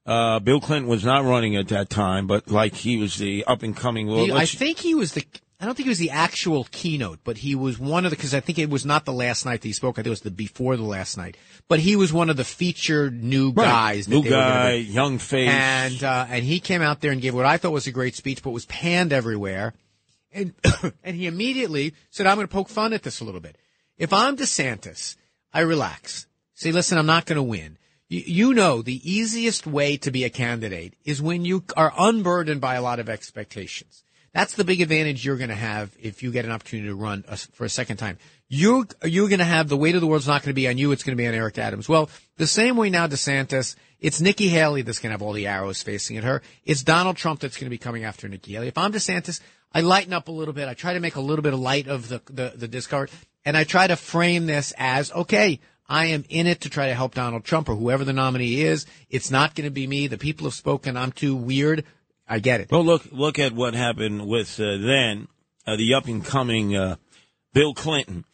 Uh, 0.05 0.39
Bill 0.39 0.61
Clinton 0.61 0.89
was 0.89 1.03
not 1.03 1.25
running 1.25 1.57
at 1.57 1.67
that 1.67 1.89
time, 1.89 2.27
but 2.27 2.49
like 2.49 2.73
he 2.75 2.95
was 2.95 3.17
the 3.17 3.43
up 3.43 3.61
and 3.61 3.75
coming. 3.75 4.07
He, 4.07 4.31
I 4.31 4.45
think 4.45 4.79
he 4.79 4.95
was 4.95 5.15
the. 5.15 5.25
I 5.59 5.65
don't 5.65 5.75
think 5.75 5.85
he 5.85 5.89
was 5.89 5.99
the 5.99 6.11
actual 6.11 6.65
keynote, 6.71 7.19
but 7.25 7.37
he 7.37 7.55
was 7.55 7.77
one 7.77 8.05
of 8.05 8.11
the 8.11 8.15
because 8.15 8.33
I 8.33 8.39
think 8.39 8.57
it 8.57 8.69
was 8.69 8.85
not 8.85 9.03
the 9.03 9.11
last 9.11 9.45
night 9.45 9.59
that 9.59 9.67
he 9.67 9.73
spoke. 9.73 9.95
I 9.95 9.97
think 9.97 10.07
it 10.07 10.11
was 10.11 10.21
the 10.21 10.31
before 10.31 10.77
the 10.77 10.83
last 10.83 11.17
night. 11.17 11.35
But 11.67 11.79
he 11.79 11.97
was 11.97 12.13
one 12.13 12.29
of 12.29 12.37
the 12.37 12.45
featured 12.45 13.21
new 13.21 13.51
guys. 13.51 14.07
New 14.07 14.21
they 14.21 14.29
were 14.29 14.35
gonna 14.35 14.53
guy, 14.53 14.73
young 14.75 15.17
face. 15.17 15.49
and 15.49 16.01
uh, 16.05 16.25
and 16.29 16.45
he 16.45 16.61
came 16.61 16.81
out 16.81 17.01
there 17.01 17.11
and 17.11 17.21
gave 17.21 17.35
what 17.35 17.45
I 17.45 17.57
thought 17.57 17.71
was 17.73 17.85
a 17.85 17.91
great 17.91 18.15
speech, 18.15 18.41
but 18.41 18.51
was 18.51 18.65
panned 18.65 19.11
everywhere. 19.11 19.73
And 20.33 20.53
and 21.03 21.15
he 21.15 21.27
immediately 21.27 21.93
said, 22.09 22.27
"I'm 22.27 22.37
going 22.37 22.47
to 22.47 22.53
poke 22.53 22.69
fun 22.69 22.93
at 22.93 23.03
this 23.03 23.19
a 23.19 23.25
little 23.25 23.41
bit. 23.41 23.57
If 23.97 24.11
I'm 24.11 24.35
DeSantis, 24.35 25.15
I 25.53 25.61
relax. 25.61 26.27
Say, 26.55 26.71
listen, 26.71 26.97
I'm 26.97 27.05
not 27.05 27.25
going 27.25 27.37
to 27.37 27.43
win. 27.43 27.77
You, 28.09 28.21
you 28.25 28.53
know, 28.53 28.81
the 28.81 29.01
easiest 29.09 29.67
way 29.67 29.97
to 29.97 30.11
be 30.11 30.23
a 30.23 30.29
candidate 30.29 30.95
is 31.03 31.21
when 31.21 31.45
you 31.45 31.63
are 31.77 31.93
unburdened 31.97 32.61
by 32.61 32.75
a 32.75 32.81
lot 32.81 32.99
of 32.99 33.09
expectations. 33.09 34.03
That's 34.33 34.55
the 34.55 34.63
big 34.63 34.81
advantage 34.81 35.23
you're 35.23 35.37
going 35.37 35.49
to 35.49 35.55
have 35.55 35.95
if 36.01 36.23
you 36.23 36.31
get 36.31 36.45
an 36.45 36.51
opportunity 36.51 36.89
to 36.89 36.95
run 36.95 37.23
a, 37.27 37.37
for 37.37 37.65
a 37.65 37.69
second 37.69 37.97
time. 37.97 38.17
You 38.53 38.87
you're 39.03 39.29
going 39.29 39.39
to 39.39 39.45
have 39.45 39.67
the 39.67 39.75
weight 39.75 39.95
of 39.95 40.01
the 40.01 40.05
world's 40.05 40.27
not 40.27 40.43
going 40.43 40.51
to 40.51 40.53
be 40.53 40.67
on 40.67 40.77
you. 40.77 40.91
It's 40.91 41.01
going 41.01 41.17
to 41.17 41.21
be 41.21 41.27
on 41.27 41.33
Eric 41.33 41.57
Adams. 41.57 41.89
Well, 41.89 42.11
the 42.37 42.45
same 42.45 42.77
way 42.77 42.91
now, 42.91 43.07
DeSantis. 43.07 43.75
It's 43.99 44.21
Nikki 44.21 44.47
Haley 44.47 44.83
that's 44.83 44.99
going 44.99 45.09
to 45.09 45.13
have 45.13 45.23
all 45.23 45.33
the 45.33 45.47
arrows 45.47 45.81
facing 45.81 46.17
at 46.17 46.23
her. 46.23 46.43
It's 46.63 46.83
Donald 46.83 47.17
Trump 47.17 47.39
that's 47.39 47.57
going 47.57 47.65
to 47.65 47.71
be 47.71 47.79
coming 47.79 48.03
after 48.03 48.29
Nikki 48.29 48.53
Haley. 48.53 48.67
If 48.67 48.77
I'm 48.77 48.91
DeSantis, 48.93 49.39
I 49.73 49.81
lighten 49.81 50.13
up 50.13 50.27
a 50.27 50.31
little 50.31 50.53
bit. 50.53 50.67
I 50.67 50.75
try 50.75 50.93
to 50.93 50.99
make 50.99 51.15
a 51.15 51.19
little 51.19 51.41
bit 51.41 51.55
of 51.55 51.59
light 51.61 51.87
of 51.87 52.09
the 52.09 52.21
the, 52.27 52.53
the 52.55 52.67
discard, 52.67 53.09
and 53.43 53.57
I 53.57 53.63
try 53.63 53.87
to 53.87 53.95
frame 53.95 54.45
this 54.45 54.71
as 54.77 55.11
okay. 55.11 55.59
I 55.89 56.05
am 56.07 56.23
in 56.29 56.45
it 56.45 56.61
to 56.61 56.69
try 56.69 56.89
to 56.89 56.93
help 56.93 57.15
Donald 57.15 57.45
Trump 57.45 57.69
or 57.69 57.75
whoever 57.75 58.05
the 58.05 58.13
nominee 58.13 58.61
is. 58.61 58.85
It's 59.09 59.31
not 59.31 59.55
going 59.55 59.65
to 59.65 59.71
be 59.71 59.87
me. 59.87 60.05
The 60.05 60.19
people 60.19 60.45
have 60.45 60.53
spoken. 60.53 60.95
I'm 60.95 61.11
too 61.11 61.35
weird. 61.35 61.85
I 62.29 62.37
get 62.37 62.61
it. 62.61 62.71
Well, 62.71 62.85
look 62.85 63.07
look 63.11 63.39
at 63.39 63.53
what 63.53 63.73
happened 63.73 64.27
with 64.27 64.59
uh, 64.59 64.77
then 64.77 65.27
uh, 65.65 65.75
the 65.75 65.95
up 65.95 66.05
and 66.05 66.23
coming 66.23 66.75
uh, 66.75 66.97
Bill 67.53 67.73
Clinton. 67.73 68.25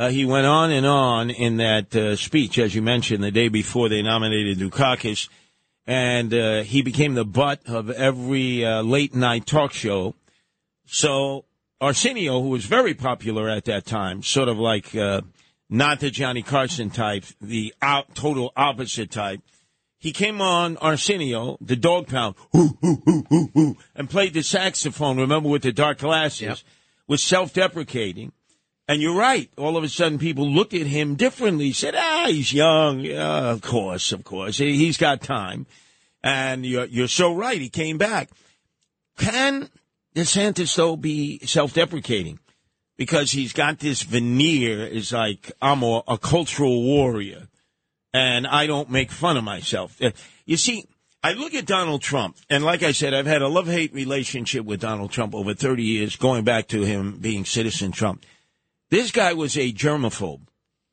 Uh, 0.00 0.08
he 0.08 0.24
went 0.24 0.46
on 0.46 0.70
and 0.70 0.86
on 0.86 1.28
in 1.28 1.58
that 1.58 1.94
uh, 1.94 2.16
speech, 2.16 2.58
as 2.58 2.74
you 2.74 2.80
mentioned, 2.80 3.22
the 3.22 3.30
day 3.30 3.48
before 3.48 3.90
they 3.90 4.00
nominated 4.00 4.58
Dukakis, 4.58 5.28
and 5.86 6.32
uh, 6.32 6.62
he 6.62 6.80
became 6.80 7.12
the 7.12 7.24
butt 7.26 7.60
of 7.66 7.90
every 7.90 8.64
uh, 8.64 8.80
late 8.80 9.14
night 9.14 9.44
talk 9.44 9.74
show. 9.74 10.14
So 10.86 11.44
Arsenio, 11.82 12.40
who 12.40 12.48
was 12.48 12.64
very 12.64 12.94
popular 12.94 13.50
at 13.50 13.66
that 13.66 13.84
time, 13.84 14.22
sort 14.22 14.48
of 14.48 14.56
like 14.56 14.96
uh, 14.96 15.20
not 15.68 16.00
the 16.00 16.10
Johnny 16.10 16.42
Carson 16.42 16.88
type, 16.88 17.26
the 17.38 17.74
out, 17.82 18.14
total 18.14 18.54
opposite 18.56 19.10
type. 19.10 19.42
He 19.98 20.12
came 20.12 20.40
on 20.40 20.78
Arsenio, 20.78 21.58
the 21.60 21.76
dog 21.76 22.08
pound, 22.08 22.36
and 22.54 24.08
played 24.08 24.32
the 24.32 24.42
saxophone. 24.42 25.18
Remember 25.18 25.50
with 25.50 25.60
the 25.60 25.72
dark 25.72 25.98
glasses, 25.98 26.40
Yep. 26.40 26.58
was 27.06 27.22
self-deprecating. 27.22 28.32
And 28.90 29.00
you're 29.00 29.14
right. 29.14 29.48
All 29.56 29.76
of 29.76 29.84
a 29.84 29.88
sudden, 29.88 30.18
people 30.18 30.50
look 30.50 30.74
at 30.74 30.84
him 30.88 31.14
differently. 31.14 31.70
Said, 31.72 31.94
"Ah, 31.96 32.24
he's 32.26 32.52
young. 32.52 32.98
Yeah, 32.98 33.52
of 33.52 33.62
course, 33.62 34.10
of 34.10 34.24
course. 34.24 34.58
He- 34.58 34.76
He's 34.78 34.96
got 34.96 35.22
time." 35.22 35.66
And 36.24 36.66
you're 36.66 36.86
you're 36.86 37.06
so 37.06 37.32
right. 37.32 37.60
He 37.60 37.68
came 37.68 37.98
back. 37.98 38.30
Can 39.16 39.68
DeSantis 40.16 40.74
though 40.74 40.96
be 40.96 41.38
self-deprecating 41.46 42.40
because 42.96 43.30
he's 43.30 43.52
got 43.52 43.78
this 43.78 44.02
veneer? 44.02 44.84
Is 44.84 45.12
like 45.12 45.52
I'm 45.62 45.84
a, 45.84 46.02
a 46.08 46.18
cultural 46.18 46.82
warrior, 46.82 47.46
and 48.12 48.44
I 48.44 48.66
don't 48.66 48.90
make 48.90 49.12
fun 49.12 49.36
of 49.36 49.44
myself. 49.44 50.02
Uh, 50.02 50.10
You 50.46 50.56
see. 50.56 50.84
I 51.22 51.34
look 51.34 51.54
at 51.54 51.66
Donald 51.66 52.00
Trump, 52.02 52.38
and 52.48 52.64
like 52.64 52.82
I 52.82 52.92
said, 52.92 53.12
I've 53.12 53.26
had 53.26 53.42
a 53.42 53.46
love 53.46 53.66
hate 53.66 53.92
relationship 53.92 54.64
with 54.64 54.80
Donald 54.80 55.10
Trump 55.12 55.34
over 55.34 55.52
30 55.52 55.82
years, 55.84 56.16
going 56.16 56.44
back 56.44 56.68
to 56.68 56.80
him 56.80 57.18
being 57.20 57.44
Citizen 57.44 57.92
Trump. 57.92 58.24
This 58.90 59.10
guy 59.12 59.32
was 59.32 59.56
a 59.56 59.72
germaphobe. 59.72 60.46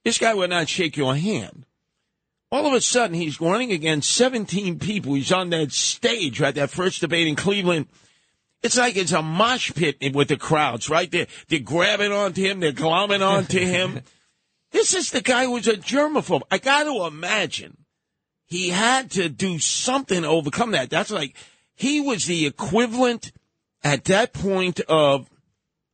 This 0.05 0.17
guy 0.17 0.33
would 0.33 0.51
not 0.51 0.69
shake 0.69 0.95
your 0.95 1.15
hand. 1.15 1.65
All 2.49 2.65
of 2.65 2.73
a 2.73 2.79
sudden, 2.79 3.15
he's 3.15 3.41
running 3.41 3.71
against 3.71 4.11
17 4.11 4.79
people. 4.79 5.15
He's 5.15 5.33
on 5.33 5.49
that 5.49 5.71
stage, 5.71 6.39
right? 6.39 6.55
That 6.55 6.69
first 6.69 7.01
debate 7.01 7.27
in 7.27 7.35
Cleveland. 7.35 7.87
It's 8.63 8.77
like 8.77 8.95
it's 8.95 9.11
a 9.11 9.21
mosh 9.21 9.73
pit 9.73 9.97
with 10.15 10.29
the 10.29 10.37
crowds, 10.37 10.89
right? 10.89 11.11
They're, 11.11 11.27
they're 11.49 11.59
grabbing 11.59 12.11
onto 12.11 12.41
him. 12.41 12.59
They're 12.59 12.71
glomming 12.71 13.25
onto 13.25 13.59
him. 13.59 14.01
this 14.71 14.93
is 14.93 15.11
the 15.11 15.21
guy 15.21 15.43
who 15.43 15.51
was 15.51 15.67
a 15.67 15.73
germaphobe. 15.73 16.41
I 16.49 16.57
got 16.57 16.83
to 16.83 17.05
imagine 17.05 17.77
he 18.45 18.69
had 18.69 19.11
to 19.11 19.27
do 19.27 19.59
something 19.59 20.21
to 20.21 20.27
overcome 20.27 20.71
that. 20.71 20.89
That's 20.89 21.11
like 21.11 21.35
he 21.75 21.99
was 21.99 22.25
the 22.25 22.45
equivalent 22.45 23.33
at 23.83 24.05
that 24.05 24.33
point 24.33 24.79
of 24.81 25.29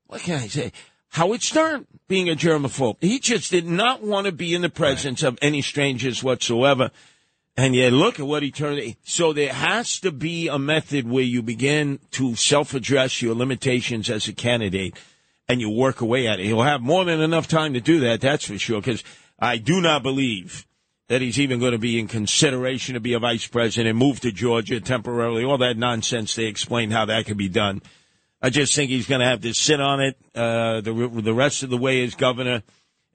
what 0.05 0.21
can 0.21 0.35
I 0.35 0.47
say? 0.47 0.71
Howard 1.13 1.43
Stern 1.43 1.85
being 2.07 2.27
a 2.27 2.35
germaphobe. 2.35 2.97
He 2.99 3.19
just 3.19 3.51
did 3.51 3.67
not 3.67 4.01
want 4.01 4.25
to 4.25 4.31
be 4.31 4.55
in 4.55 4.63
the 4.63 4.69
presence 4.69 5.21
of 5.21 5.37
any 5.43 5.61
strangers 5.61 6.23
whatsoever. 6.23 6.89
And 7.55 7.75
yet, 7.75 7.93
look 7.93 8.19
at 8.19 8.25
what 8.25 8.41
he 8.41 8.49
turned. 8.49 8.95
So 9.03 9.31
there 9.31 9.53
has 9.53 9.99
to 9.99 10.11
be 10.11 10.47
a 10.47 10.57
method 10.57 11.07
where 11.07 11.23
you 11.23 11.43
begin 11.43 11.99
to 12.11 12.33
self-address 12.35 13.21
your 13.21 13.35
limitations 13.35 14.09
as 14.09 14.27
a 14.27 14.33
candidate, 14.33 14.97
and 15.47 15.61
you 15.61 15.69
work 15.69 16.01
away 16.01 16.27
at 16.27 16.39
it. 16.39 16.47
He'll 16.47 16.63
have 16.63 16.81
more 16.81 17.05
than 17.05 17.21
enough 17.21 17.47
time 17.47 17.75
to 17.75 17.79
do 17.79 17.99
that. 17.99 18.19
That's 18.19 18.47
for 18.47 18.57
sure. 18.57 18.81
Because 18.81 19.03
I 19.37 19.57
do 19.57 19.81
not 19.81 20.01
believe 20.01 20.65
that 21.09 21.21
he's 21.21 21.39
even 21.39 21.59
going 21.59 21.73
to 21.73 21.77
be 21.77 21.99
in 21.99 22.07
consideration 22.07 22.95
to 22.95 22.99
be 22.99 23.13
a 23.13 23.19
vice 23.19 23.45
president, 23.45 23.87
and 23.87 23.99
move 23.99 24.19
to 24.21 24.31
Georgia 24.31 24.81
temporarily. 24.81 25.43
All 25.43 25.59
that 25.59 25.77
nonsense. 25.77 26.33
They 26.33 26.45
explained 26.45 26.91
how 26.91 27.05
that 27.05 27.27
could 27.27 27.37
be 27.37 27.49
done. 27.49 27.83
I 28.43 28.49
just 28.49 28.75
think 28.75 28.91
he's 28.91 29.07
going 29.07 29.21
to 29.21 29.25
have 29.25 29.41
to 29.41 29.53
sit 29.53 29.79
on 29.79 30.01
it 30.01 30.17
uh, 30.35 30.81
the 30.81 30.93
the 31.23 31.33
rest 31.33 31.63
of 31.63 31.69
the 31.69 31.77
way 31.77 32.03
as 32.03 32.13
governor 32.13 32.61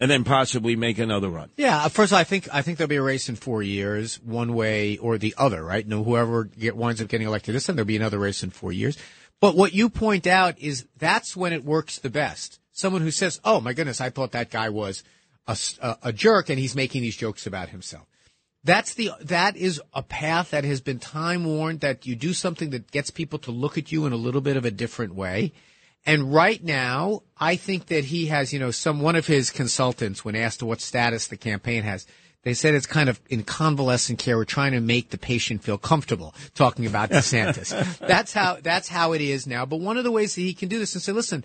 and 0.00 0.10
then 0.10 0.24
possibly 0.24 0.74
make 0.74 0.98
another 0.98 1.28
run. 1.28 1.50
Yeah, 1.56 1.84
uh, 1.84 1.88
first 1.90 2.12
of 2.12 2.14
all, 2.14 2.20
I 2.20 2.24
think 2.24 2.48
I 2.52 2.62
think 2.62 2.78
there'll 2.78 2.88
be 2.88 2.96
a 2.96 3.02
race 3.02 3.28
in 3.28 3.36
four 3.36 3.62
years, 3.62 4.20
one 4.22 4.54
way 4.54 4.96
or 4.96 5.18
the 5.18 5.34
other, 5.36 5.62
right? 5.62 5.86
No, 5.86 6.02
whoever 6.02 6.44
get, 6.44 6.76
winds 6.76 7.02
up 7.02 7.08
getting 7.08 7.26
elected 7.26 7.54
this 7.54 7.66
time, 7.66 7.76
there'll 7.76 7.86
be 7.86 7.96
another 7.96 8.18
race 8.18 8.42
in 8.42 8.50
four 8.50 8.72
years. 8.72 8.96
But 9.40 9.54
what 9.54 9.74
you 9.74 9.90
point 9.90 10.26
out 10.26 10.58
is 10.58 10.86
that's 10.96 11.36
when 11.36 11.52
it 11.52 11.62
works 11.62 11.98
the 11.98 12.10
best. 12.10 12.58
Someone 12.72 13.02
who 13.02 13.10
says, 13.10 13.38
"Oh 13.44 13.60
my 13.60 13.74
goodness, 13.74 14.00
I 14.00 14.08
thought 14.08 14.32
that 14.32 14.50
guy 14.50 14.70
was 14.70 15.04
a, 15.46 15.58
a, 15.82 15.98
a 16.04 16.12
jerk, 16.12 16.48
and 16.48 16.58
he's 16.58 16.74
making 16.74 17.02
these 17.02 17.16
jokes 17.16 17.46
about 17.46 17.68
himself." 17.68 18.06
That's 18.64 18.94
the 18.94 19.12
that 19.22 19.56
is 19.56 19.80
a 19.94 20.02
path 20.02 20.50
that 20.50 20.64
has 20.64 20.80
been 20.80 20.98
time 20.98 21.44
worn. 21.44 21.78
That 21.78 22.06
you 22.06 22.16
do 22.16 22.32
something 22.32 22.70
that 22.70 22.90
gets 22.90 23.10
people 23.10 23.38
to 23.40 23.50
look 23.50 23.78
at 23.78 23.92
you 23.92 24.04
in 24.06 24.12
a 24.12 24.16
little 24.16 24.40
bit 24.40 24.56
of 24.56 24.64
a 24.64 24.70
different 24.70 25.14
way. 25.14 25.52
And 26.06 26.32
right 26.32 26.62
now, 26.62 27.22
I 27.38 27.56
think 27.56 27.86
that 27.86 28.06
he 28.06 28.26
has, 28.26 28.52
you 28.52 28.58
know, 28.58 28.70
some 28.70 29.00
one 29.00 29.16
of 29.16 29.26
his 29.26 29.50
consultants, 29.50 30.24
when 30.24 30.34
asked 30.34 30.60
to 30.60 30.66
what 30.66 30.80
status 30.80 31.26
the 31.26 31.36
campaign 31.36 31.82
has, 31.82 32.06
they 32.42 32.54
said 32.54 32.74
it's 32.74 32.86
kind 32.86 33.08
of 33.08 33.20
in 33.28 33.42
convalescent 33.42 34.18
care. 34.18 34.36
We're 34.36 34.44
trying 34.44 34.72
to 34.72 34.80
make 34.80 35.10
the 35.10 35.18
patient 35.18 35.62
feel 35.62 35.76
comfortable 35.76 36.34
talking 36.54 36.86
about 36.86 37.10
DeSantis. 37.10 37.98
that's 38.06 38.32
how 38.32 38.58
that's 38.62 38.88
how 38.88 39.12
it 39.12 39.20
is 39.20 39.46
now. 39.46 39.66
But 39.66 39.80
one 39.80 39.96
of 39.96 40.04
the 40.04 40.12
ways 40.12 40.34
that 40.34 40.40
he 40.40 40.54
can 40.54 40.68
do 40.68 40.78
this 40.78 40.94
and 40.94 41.02
say, 41.02 41.12
listen, 41.12 41.44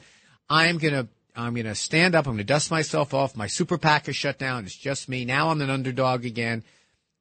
I'm 0.50 0.78
gonna 0.78 1.08
I'm 1.36 1.56
gonna 1.56 1.76
stand 1.76 2.16
up. 2.16 2.28
I'm 2.28 2.34
gonna 2.34 2.44
dust 2.44 2.72
myself 2.72 3.14
off. 3.14 3.36
My 3.36 3.48
super 3.48 3.78
PAC 3.78 4.08
is 4.08 4.16
shut 4.16 4.38
down. 4.38 4.66
It's 4.66 4.76
just 4.76 5.10
me. 5.10 5.26
Now 5.26 5.50
I'm 5.50 5.62
an 5.62 5.70
underdog 5.70 6.26
again. 6.26 6.64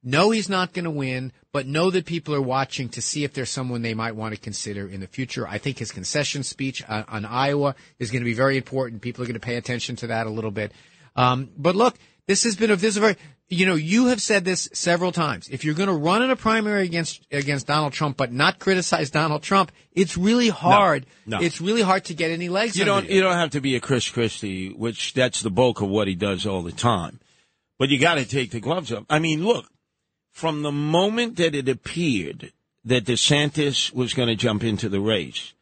Know 0.05 0.31
he's 0.31 0.49
not 0.49 0.73
going 0.73 0.85
to 0.85 0.91
win, 0.91 1.33
but 1.53 1.67
know 1.67 1.91
that 1.91 2.07
people 2.07 2.35
are 2.35 2.43
watching 2.43 2.89
to 2.91 3.03
see 3.03 3.23
if 3.23 3.35
there's 3.35 3.51
someone 3.51 3.83
they 3.83 3.95
might 3.95 4.17
want 4.17 4.35
to 4.35 4.41
consider 4.41 4.89
in 4.89 5.01
the 5.01 5.07
future. 5.07 5.47
I 5.47 5.59
think 5.59 5.79
his 5.79 5.93
concession 5.93 6.43
speech 6.43 6.83
on, 6.89 7.05
on 7.09 7.25
Iowa 7.25 7.77
is 8.01 8.11
going 8.11 8.23
to 8.23 8.25
be 8.25 8.35
very 8.35 8.57
important. 8.57 9.01
People 9.01 9.23
are 9.23 9.27
going 9.27 9.35
to 9.35 9.41
pay 9.41 9.57
attention 9.57 9.95
to 9.97 10.09
that 10.09 10.27
a 10.27 10.31
little 10.31 10.51
bit. 10.51 10.73
Um, 11.15 11.51
but 11.57 11.77
look, 11.77 11.97
this 12.27 12.45
has 12.45 12.57
been 12.57 12.71
a, 12.71 12.77
this 12.77 12.91
is 12.91 12.97
a 12.97 13.01
very, 13.01 13.17
you 13.49 13.67
know, 13.67 13.75
you 13.75 14.07
have 14.07 14.21
said 14.21 14.45
this 14.45 14.69
several 14.73 15.13
times. 15.13 15.49
If 15.51 15.65
you're 15.65 15.75
going 15.75 15.89
to 15.89 15.95
run 15.95 16.23
in 16.23 16.31
a 16.31 16.37
primary 16.37 16.85
against 16.85 17.27
against 17.31 17.67
Donald 17.67 17.93
Trump, 17.93 18.17
but 18.17 18.33
not 18.33 18.59
criticize 18.59 19.11
Donald 19.11 19.43
Trump, 19.43 19.71
it's 19.93 20.17
really 20.17 20.49
hard. 20.49 21.07
No, 21.27 21.39
no. 21.39 21.45
It's 21.45 21.61
really 21.61 21.83
hard 21.83 22.07
to 22.07 22.15
get 22.15 22.31
any 22.31 22.49
legs. 22.49 22.77
You 22.77 22.85
don't. 22.85 23.09
You. 23.09 23.17
you 23.17 23.21
don't 23.21 23.37
have 23.37 23.51
to 23.51 23.61
be 23.61 23.77
a 23.77 23.81
Chris 23.81 24.09
Christie, 24.09 24.71
which 24.71 25.15
that's 25.15 25.43
the 25.43 25.51
bulk 25.51 25.81
of 25.81 25.89
what 25.89 26.09
he 26.09 26.15
does 26.15 26.47
all 26.47 26.63
the 26.63 26.73
time. 26.73 27.21
But 27.79 27.91
you 27.91 27.99
got 27.99 28.15
to 28.15 28.25
take 28.25 28.53
the 28.53 28.61
gloves 28.61 28.93
off. 28.93 29.05
I 29.11 29.19
mean, 29.19 29.45
look, 29.45 29.67
from 30.33 30.63
the 30.63 30.73
moment 30.73 31.37
that 31.37 31.55
it 31.55 31.69
appeared 31.69 32.53
that 32.85 33.05
DeSantis 33.05 33.93
was 33.93 34.15
going 34.15 34.29
to 34.29 34.35
jump 34.35 34.65
into 34.65 34.89
the 34.89 35.01
race, 35.01 35.53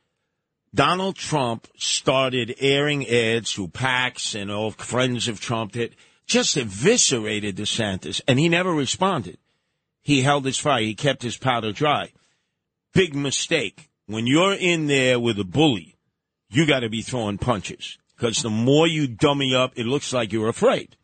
Donald 0.72 1.16
Trump 1.16 1.66
started 1.76 2.54
airing 2.61 3.06
ads 3.09 3.52
through 3.52 3.68
PACs 3.68 4.40
and 4.40 4.50
all 4.50 4.70
friends 4.70 5.26
of 5.26 5.40
Trump 5.40 5.72
that 5.72 5.92
just 6.26 6.56
eviscerated 6.56 7.56
DeSantis, 7.56 8.20
and 8.28 8.38
he 8.38 8.48
never 8.48 8.72
responded. 8.72 9.37
He 10.00 10.22
held 10.22 10.44
his 10.44 10.59
fire. 10.59 10.83
He 10.83 10.94
kept 10.94 11.22
his 11.22 11.37
powder 11.37 11.72
dry. 11.72 12.12
Big 12.94 13.14
mistake. 13.14 13.90
When 14.06 14.26
you're 14.26 14.54
in 14.54 14.87
there 14.87 15.18
with 15.20 15.38
a 15.38 15.44
bully, 15.44 15.96
you 16.48 16.66
got 16.66 16.80
to 16.80 16.88
be 16.88 17.02
throwing 17.02 17.38
punches 17.38 17.98
because 18.16 18.42
the 18.42 18.50
more 18.50 18.87
you 18.87 19.09
dummy 19.09 19.54
up, 19.54 19.72
it 19.76 19.87
looks 19.87 20.12
like 20.12 20.33
you're 20.33 20.48
afraid 20.48 20.96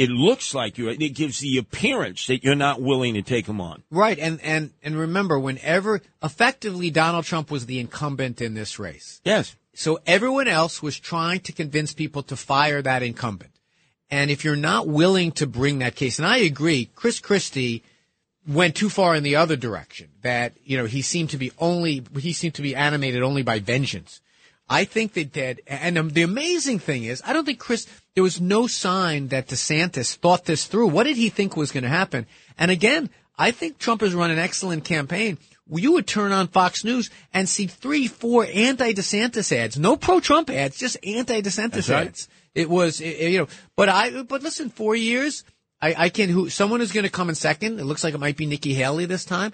it 0.00 0.08
looks 0.08 0.54
like 0.54 0.78
you. 0.78 0.88
It 0.88 1.14
gives 1.14 1.40
the 1.40 1.58
appearance 1.58 2.26
that 2.26 2.42
you're 2.42 2.54
not 2.54 2.80
willing 2.80 3.12
to 3.14 3.22
take 3.22 3.46
him 3.46 3.60
on. 3.60 3.82
Right, 3.90 4.18
and 4.18 4.40
and 4.40 4.70
and 4.82 4.96
remember, 4.96 5.38
whenever 5.38 6.00
effectively 6.22 6.90
Donald 6.90 7.26
Trump 7.26 7.50
was 7.50 7.66
the 7.66 7.78
incumbent 7.78 8.40
in 8.40 8.54
this 8.54 8.78
race. 8.78 9.20
Yes. 9.24 9.54
So 9.74 10.00
everyone 10.06 10.48
else 10.48 10.82
was 10.82 10.98
trying 10.98 11.40
to 11.40 11.52
convince 11.52 11.92
people 11.92 12.22
to 12.24 12.36
fire 12.36 12.80
that 12.80 13.02
incumbent. 13.02 13.52
And 14.10 14.30
if 14.30 14.42
you're 14.42 14.56
not 14.56 14.88
willing 14.88 15.32
to 15.32 15.46
bring 15.46 15.80
that 15.80 15.96
case, 15.96 16.18
and 16.18 16.26
I 16.26 16.38
agree, 16.38 16.88
Chris 16.94 17.20
Christie 17.20 17.82
went 18.48 18.76
too 18.76 18.88
far 18.88 19.14
in 19.14 19.22
the 19.22 19.36
other 19.36 19.54
direction. 19.54 20.08
That 20.22 20.54
you 20.64 20.78
know 20.78 20.86
he 20.86 21.02
seemed 21.02 21.28
to 21.30 21.36
be 21.36 21.52
only 21.58 22.06
he 22.18 22.32
seemed 22.32 22.54
to 22.54 22.62
be 22.62 22.74
animated 22.74 23.22
only 23.22 23.42
by 23.42 23.58
vengeance. 23.58 24.22
I 24.70 24.84
think 24.84 25.14
that 25.14 25.32
that, 25.32 25.60
and 25.66 26.12
the 26.12 26.22
amazing 26.22 26.78
thing 26.78 27.02
is, 27.02 27.20
I 27.26 27.32
don't 27.32 27.44
think 27.44 27.58
Chris, 27.58 27.88
there 28.14 28.24
was 28.24 28.40
no 28.40 28.66
sign 28.66 29.28
that 29.28 29.48
DeSantis 29.48 30.16
thought 30.16 30.44
this 30.44 30.66
through. 30.66 30.88
What 30.88 31.04
did 31.04 31.16
he 31.16 31.28
think 31.28 31.56
was 31.56 31.72
going 31.72 31.84
to 31.84 31.88
happen? 31.88 32.26
And 32.58 32.70
again, 32.70 33.10
I 33.38 33.50
think 33.52 33.78
Trump 33.78 34.00
has 34.00 34.14
run 34.14 34.30
an 34.30 34.38
excellent 34.38 34.84
campaign. 34.84 35.38
You 35.72 35.92
would 35.92 36.06
turn 36.06 36.32
on 36.32 36.48
Fox 36.48 36.84
News 36.84 37.10
and 37.32 37.48
see 37.48 37.66
three, 37.66 38.08
four 38.08 38.46
anti-DeSantis 38.52 39.56
ads, 39.56 39.78
no 39.78 39.96
pro-Trump 39.96 40.50
ads, 40.50 40.76
just 40.76 40.96
anti-DeSantis 41.04 41.88
right. 41.88 42.08
ads. 42.08 42.28
It 42.54 42.68
was, 42.68 43.00
it, 43.00 43.30
you 43.30 43.38
know, 43.38 43.48
but 43.76 43.88
I, 43.88 44.22
but 44.22 44.42
listen, 44.42 44.70
four 44.70 44.96
years, 44.96 45.44
I, 45.80 45.94
I 45.96 46.08
can, 46.08 46.28
who, 46.28 46.48
someone 46.48 46.80
is 46.80 46.90
going 46.90 47.04
to 47.04 47.10
come 47.10 47.28
in 47.28 47.36
second. 47.36 47.78
It 47.78 47.84
looks 47.84 48.02
like 48.02 48.14
it 48.14 48.18
might 48.18 48.36
be 48.36 48.46
Nikki 48.46 48.74
Haley 48.74 49.06
this 49.06 49.24
time. 49.24 49.52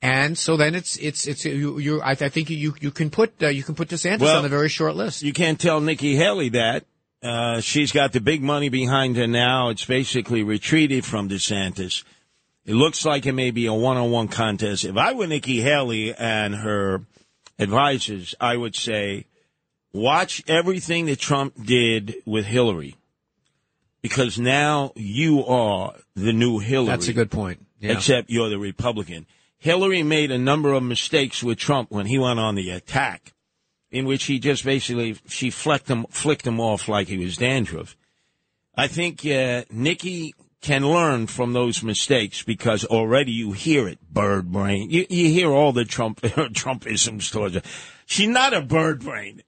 And 0.00 0.38
so 0.38 0.56
then 0.56 0.76
it's 0.76 0.96
it's 0.96 1.26
it's 1.26 1.44
you, 1.44 1.78
you 1.80 2.00
I, 2.00 2.12
I 2.12 2.28
think 2.28 2.50
you 2.50 2.72
you 2.80 2.92
can 2.92 3.10
put 3.10 3.42
uh, 3.42 3.48
you 3.48 3.64
can 3.64 3.74
put 3.74 3.88
DeSantis 3.88 4.20
well, 4.20 4.38
on 4.38 4.44
a 4.44 4.48
very 4.48 4.68
short 4.68 4.94
list. 4.94 5.22
You 5.22 5.32
can't 5.32 5.58
tell 5.58 5.80
Nikki 5.80 6.14
Haley 6.14 6.50
that. 6.50 6.84
Uh, 7.22 7.60
she's 7.60 7.90
got 7.90 8.12
the 8.12 8.20
big 8.20 8.42
money 8.42 8.68
behind 8.68 9.16
her 9.16 9.26
now. 9.26 9.70
It's 9.70 9.84
basically 9.84 10.42
retreated 10.42 11.04
from 11.04 11.28
DeSantis. 11.28 12.04
It 12.64 12.74
looks 12.74 13.04
like 13.04 13.26
it 13.26 13.32
may 13.32 13.50
be 13.50 13.66
a 13.66 13.72
one-on-one 13.72 14.28
contest. 14.28 14.84
If 14.84 14.96
I 14.96 15.12
were 15.14 15.26
Nikki 15.26 15.60
Haley 15.60 16.14
and 16.14 16.54
her 16.54 17.02
advisors, 17.58 18.34
I 18.40 18.56
would 18.56 18.76
say, 18.76 19.26
watch 19.92 20.44
everything 20.46 21.06
that 21.06 21.18
Trump 21.18 21.54
did 21.64 22.14
with 22.24 22.44
Hillary, 22.46 22.94
because 24.02 24.38
now 24.38 24.92
you 24.94 25.44
are 25.44 25.94
the 26.14 26.32
new 26.32 26.58
Hillary. 26.58 26.88
That's 26.88 27.08
a 27.08 27.12
good 27.14 27.30
point. 27.30 27.66
Yeah. 27.80 27.92
Except 27.92 28.30
you're 28.30 28.48
the 28.48 28.58
Republican. 28.58 29.26
Hillary 29.56 30.02
made 30.04 30.30
a 30.30 30.38
number 30.38 30.72
of 30.72 30.82
mistakes 30.82 31.42
with 31.42 31.58
Trump 31.58 31.90
when 31.90 32.06
he 32.06 32.18
went 32.18 32.38
on 32.38 32.54
the 32.54 32.70
attack, 32.70 33.32
in 33.90 34.04
which 34.04 34.24
he 34.24 34.38
just 34.38 34.64
basically 34.64 35.16
she 35.28 35.50
flicked 35.50 35.88
him 35.88 36.04
flicked 36.10 36.46
him 36.46 36.60
off 36.60 36.88
like 36.88 37.08
he 37.08 37.18
was 37.18 37.36
dandruff. 37.36 37.96
I 38.74 38.86
think 38.86 39.24
uh, 39.26 39.64
Nikki 39.70 40.34
can 40.60 40.86
learn 40.86 41.26
from 41.26 41.52
those 41.52 41.82
mistakes 41.82 42.42
because 42.42 42.84
already 42.84 43.32
you 43.32 43.52
hear 43.52 43.88
it, 43.88 43.98
bird 44.10 44.50
brain. 44.50 44.90
You, 44.90 45.06
you 45.08 45.30
hear 45.30 45.50
all 45.50 45.72
the 45.72 45.84
Trump 45.84 46.20
Trumpisms 46.22 47.30
towards 47.32 47.54
her. 47.54 47.62
She's 48.06 48.28
not 48.28 48.54
a 48.54 48.60
bird 48.60 49.00
brain. 49.00 49.42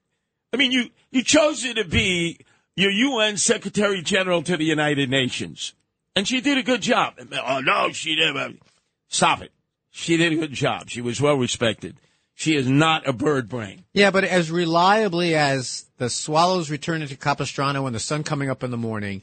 I 0.53 0.57
mean, 0.57 0.71
you 0.71 0.89
you 1.11 1.23
chose 1.23 1.63
her 1.63 1.73
to 1.73 1.85
be 1.85 2.39
your 2.75 2.91
UN 2.91 3.37
Secretary 3.37 4.01
General 4.01 4.41
to 4.43 4.57
the 4.57 4.65
United 4.65 5.09
Nations, 5.09 5.73
and 6.15 6.27
she 6.27 6.41
did 6.41 6.57
a 6.57 6.63
good 6.63 6.81
job. 6.81 7.13
Oh 7.45 7.59
no, 7.59 7.91
she 7.91 8.15
didn't. 8.15 8.61
Stop 9.07 9.41
it. 9.41 9.51
She 9.91 10.15
did 10.15 10.31
a 10.31 10.37
good 10.37 10.53
job. 10.53 10.89
She 10.89 11.01
was 11.01 11.21
well 11.21 11.35
respected. 11.35 11.97
She 12.41 12.55
is 12.55 12.67
not 12.67 13.07
a 13.07 13.13
bird 13.13 13.49
brain. 13.49 13.85
Yeah, 13.93 14.09
but 14.09 14.23
as 14.23 14.49
reliably 14.49 15.35
as 15.35 15.85
the 15.99 16.09
swallows 16.09 16.71
returning 16.71 17.07
to 17.09 17.15
Capistrano 17.15 17.85
and 17.85 17.93
the 17.93 17.99
sun 17.99 18.23
coming 18.23 18.49
up 18.49 18.63
in 18.63 18.71
the 18.71 18.77
morning, 18.77 19.21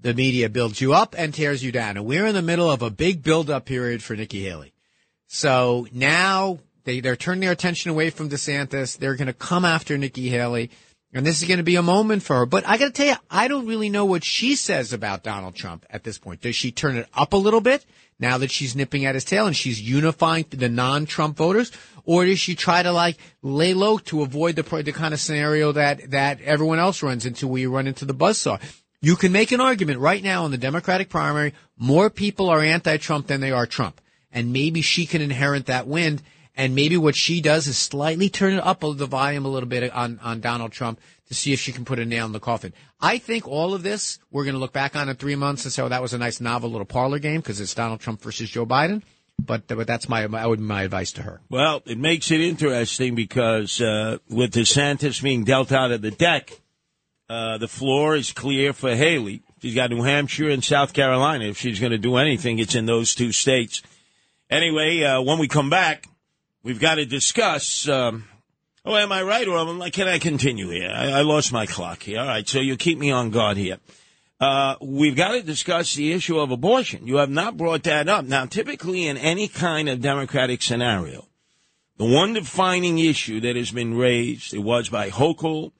the 0.00 0.14
media 0.14 0.48
builds 0.48 0.80
you 0.80 0.94
up 0.94 1.16
and 1.18 1.34
tears 1.34 1.64
you 1.64 1.72
down. 1.72 1.96
And 1.96 2.06
we're 2.06 2.24
in 2.24 2.36
the 2.36 2.40
middle 2.40 2.70
of 2.70 2.80
a 2.80 2.88
big 2.88 3.24
build-up 3.24 3.64
period 3.64 4.00
for 4.00 4.14
Nikki 4.14 4.44
Haley. 4.44 4.72
So 5.26 5.88
now 5.90 6.60
they, 6.84 7.00
they're 7.00 7.16
turning 7.16 7.40
their 7.40 7.50
attention 7.50 7.90
away 7.90 8.10
from 8.10 8.30
DeSantis. 8.30 8.96
They're 8.96 9.16
going 9.16 9.26
to 9.26 9.32
come 9.32 9.64
after 9.64 9.98
Nikki 9.98 10.28
Haley. 10.28 10.70
And 11.12 11.26
this 11.26 11.42
is 11.42 11.48
going 11.48 11.58
to 11.58 11.64
be 11.64 11.74
a 11.74 11.82
moment 11.82 12.22
for 12.22 12.36
her. 12.36 12.46
But 12.46 12.64
I 12.64 12.78
got 12.78 12.86
to 12.86 12.92
tell 12.92 13.06
you, 13.06 13.16
I 13.28 13.48
don't 13.48 13.66
really 13.66 13.90
know 13.90 14.04
what 14.04 14.22
she 14.22 14.54
says 14.54 14.92
about 14.92 15.24
Donald 15.24 15.56
Trump 15.56 15.84
at 15.90 16.04
this 16.04 16.16
point. 16.16 16.42
Does 16.42 16.54
she 16.54 16.70
turn 16.70 16.96
it 16.96 17.08
up 17.12 17.32
a 17.32 17.36
little 17.36 17.60
bit? 17.60 17.84
now 18.22 18.38
that 18.38 18.50
she's 18.50 18.76
nipping 18.76 19.04
at 19.04 19.14
his 19.14 19.24
tail 19.24 19.46
and 19.46 19.56
she's 19.56 19.80
unifying 19.80 20.46
the 20.48 20.68
non-Trump 20.68 21.36
voters? 21.36 21.72
Or 22.04 22.24
does 22.24 22.38
she 22.38 22.54
try 22.54 22.82
to 22.82 22.92
like 22.92 23.18
lay 23.42 23.74
low 23.74 23.98
to 23.98 24.22
avoid 24.22 24.56
the, 24.56 24.62
the 24.82 24.92
kind 24.92 25.14
of 25.14 25.20
scenario 25.20 25.72
that, 25.72 26.10
that 26.10 26.40
everyone 26.42 26.78
else 26.78 27.02
runs 27.02 27.26
into 27.26 27.46
where 27.46 27.60
you 27.60 27.70
run 27.70 27.86
into 27.86 28.04
the 28.04 28.14
buzzsaw? 28.14 28.60
You 29.00 29.16
can 29.16 29.32
make 29.32 29.50
an 29.50 29.60
argument 29.60 29.98
right 29.98 30.22
now 30.22 30.44
in 30.44 30.52
the 30.52 30.58
Democratic 30.58 31.08
primary, 31.08 31.54
more 31.76 32.08
people 32.08 32.48
are 32.48 32.60
anti-Trump 32.60 33.26
than 33.26 33.40
they 33.40 33.50
are 33.50 33.66
Trump. 33.66 34.00
And 34.30 34.52
maybe 34.52 34.80
she 34.80 35.06
can 35.06 35.20
inherit 35.20 35.66
that 35.66 35.88
wind. 35.88 36.22
And 36.54 36.74
maybe 36.74 36.96
what 36.96 37.16
she 37.16 37.40
does 37.40 37.66
is 37.66 37.78
slightly 37.78 38.28
turn 38.28 38.54
it 38.54 38.64
up 38.64 38.80
the 38.80 39.06
volume 39.06 39.44
a 39.44 39.48
little 39.48 39.68
bit 39.68 39.92
on, 39.92 40.20
on 40.22 40.40
Donald 40.40 40.70
Trump 40.70 41.00
to 41.28 41.34
see 41.34 41.52
if 41.52 41.60
she 41.60 41.72
can 41.72 41.84
put 41.84 41.98
a 41.98 42.04
nail 42.04 42.26
in 42.26 42.32
the 42.32 42.40
coffin. 42.40 42.72
I 43.00 43.18
think 43.18 43.48
all 43.48 43.74
of 43.74 43.82
this, 43.82 44.18
we're 44.30 44.44
going 44.44 44.54
to 44.54 44.60
look 44.60 44.72
back 44.72 44.94
on 44.94 45.08
in 45.08 45.16
three 45.16 45.34
months 45.34 45.64
and 45.64 45.72
say, 45.72 45.82
oh, 45.82 45.88
that 45.88 46.02
was 46.02 46.12
a 46.12 46.18
nice 46.18 46.40
novel 46.40 46.70
little 46.70 46.84
parlor 46.84 47.18
game 47.18 47.40
because 47.40 47.60
it's 47.60 47.74
Donald 47.74 48.00
Trump 48.00 48.20
versus 48.20 48.50
Joe 48.50 48.66
Biden. 48.66 49.02
But, 49.44 49.66
but 49.66 49.86
that's 49.86 50.08
my, 50.08 50.26
that 50.26 50.48
would 50.48 50.58
be 50.58 50.64
my 50.64 50.82
advice 50.82 51.12
to 51.12 51.22
her. 51.22 51.40
Well, 51.48 51.82
it 51.86 51.98
makes 51.98 52.30
it 52.30 52.40
interesting 52.40 53.14
because 53.14 53.80
uh, 53.80 54.18
with 54.28 54.52
DeSantis 54.52 55.22
being 55.22 55.44
dealt 55.44 55.72
out 55.72 55.90
of 55.90 56.02
the 56.02 56.10
deck, 56.10 56.60
uh, 57.28 57.58
the 57.58 57.68
floor 57.68 58.14
is 58.14 58.32
clear 58.32 58.72
for 58.72 58.94
Haley. 58.94 59.42
She's 59.60 59.74
got 59.74 59.90
New 59.90 60.02
Hampshire 60.02 60.50
and 60.50 60.62
South 60.62 60.92
Carolina. 60.92 61.46
If 61.46 61.58
she's 61.58 61.80
going 61.80 61.92
to 61.92 61.98
do 61.98 62.16
anything, 62.16 62.58
it's 62.58 62.74
in 62.74 62.86
those 62.86 63.14
two 63.14 63.32
states. 63.32 63.82
Anyway, 64.50 65.02
uh, 65.02 65.22
when 65.22 65.38
we 65.38 65.48
come 65.48 65.70
back, 65.70 66.08
we've 66.62 66.80
got 66.80 66.96
to 66.96 67.06
discuss. 67.06 67.88
Um, 67.88 68.24
oh, 68.84 68.96
am 68.96 69.12
I 69.12 69.22
right, 69.22 69.48
or 69.48 69.56
am 69.58 69.80
I, 69.80 69.90
can 69.90 70.08
I 70.08 70.18
continue 70.18 70.68
here? 70.68 70.92
I, 70.94 71.10
I 71.10 71.20
lost 71.22 71.52
my 71.52 71.64
clock 71.64 72.02
here. 72.02 72.20
All 72.20 72.26
right, 72.26 72.46
so 72.46 72.58
you 72.58 72.76
keep 72.76 72.98
me 72.98 73.10
on 73.10 73.30
guard 73.30 73.56
here. 73.56 73.78
Uh, 74.42 74.74
we've 74.80 75.14
got 75.14 75.28
to 75.28 75.40
discuss 75.40 75.94
the 75.94 76.12
issue 76.12 76.36
of 76.40 76.50
abortion. 76.50 77.06
You 77.06 77.18
have 77.18 77.30
not 77.30 77.56
brought 77.56 77.84
that 77.84 78.08
up. 78.08 78.24
Now, 78.24 78.44
typically 78.44 79.06
in 79.06 79.16
any 79.16 79.46
kind 79.46 79.88
of 79.88 80.00
democratic 80.00 80.62
scenario, 80.62 81.28
the 81.96 82.06
one 82.06 82.32
defining 82.32 82.98
issue 82.98 83.38
that 83.38 83.54
has 83.54 83.70
been 83.70 83.94
raised, 83.96 84.52
it 84.52 84.58
was 84.58 84.88
by 84.88 85.10
Hochul 85.10 85.70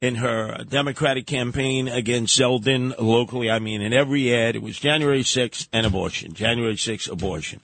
in 0.00 0.14
her 0.14 0.62
Democratic 0.62 1.26
campaign 1.26 1.88
against 1.88 2.38
Zeldin 2.38 2.94
locally. 3.00 3.50
I 3.50 3.58
mean, 3.58 3.82
in 3.82 3.92
every 3.92 4.32
ad, 4.32 4.54
it 4.54 4.62
was 4.62 4.78
January 4.78 5.24
6th 5.24 5.66
and 5.72 5.84
abortion. 5.84 6.34
January 6.34 6.76
6th, 6.76 7.10
abortion. 7.10 7.62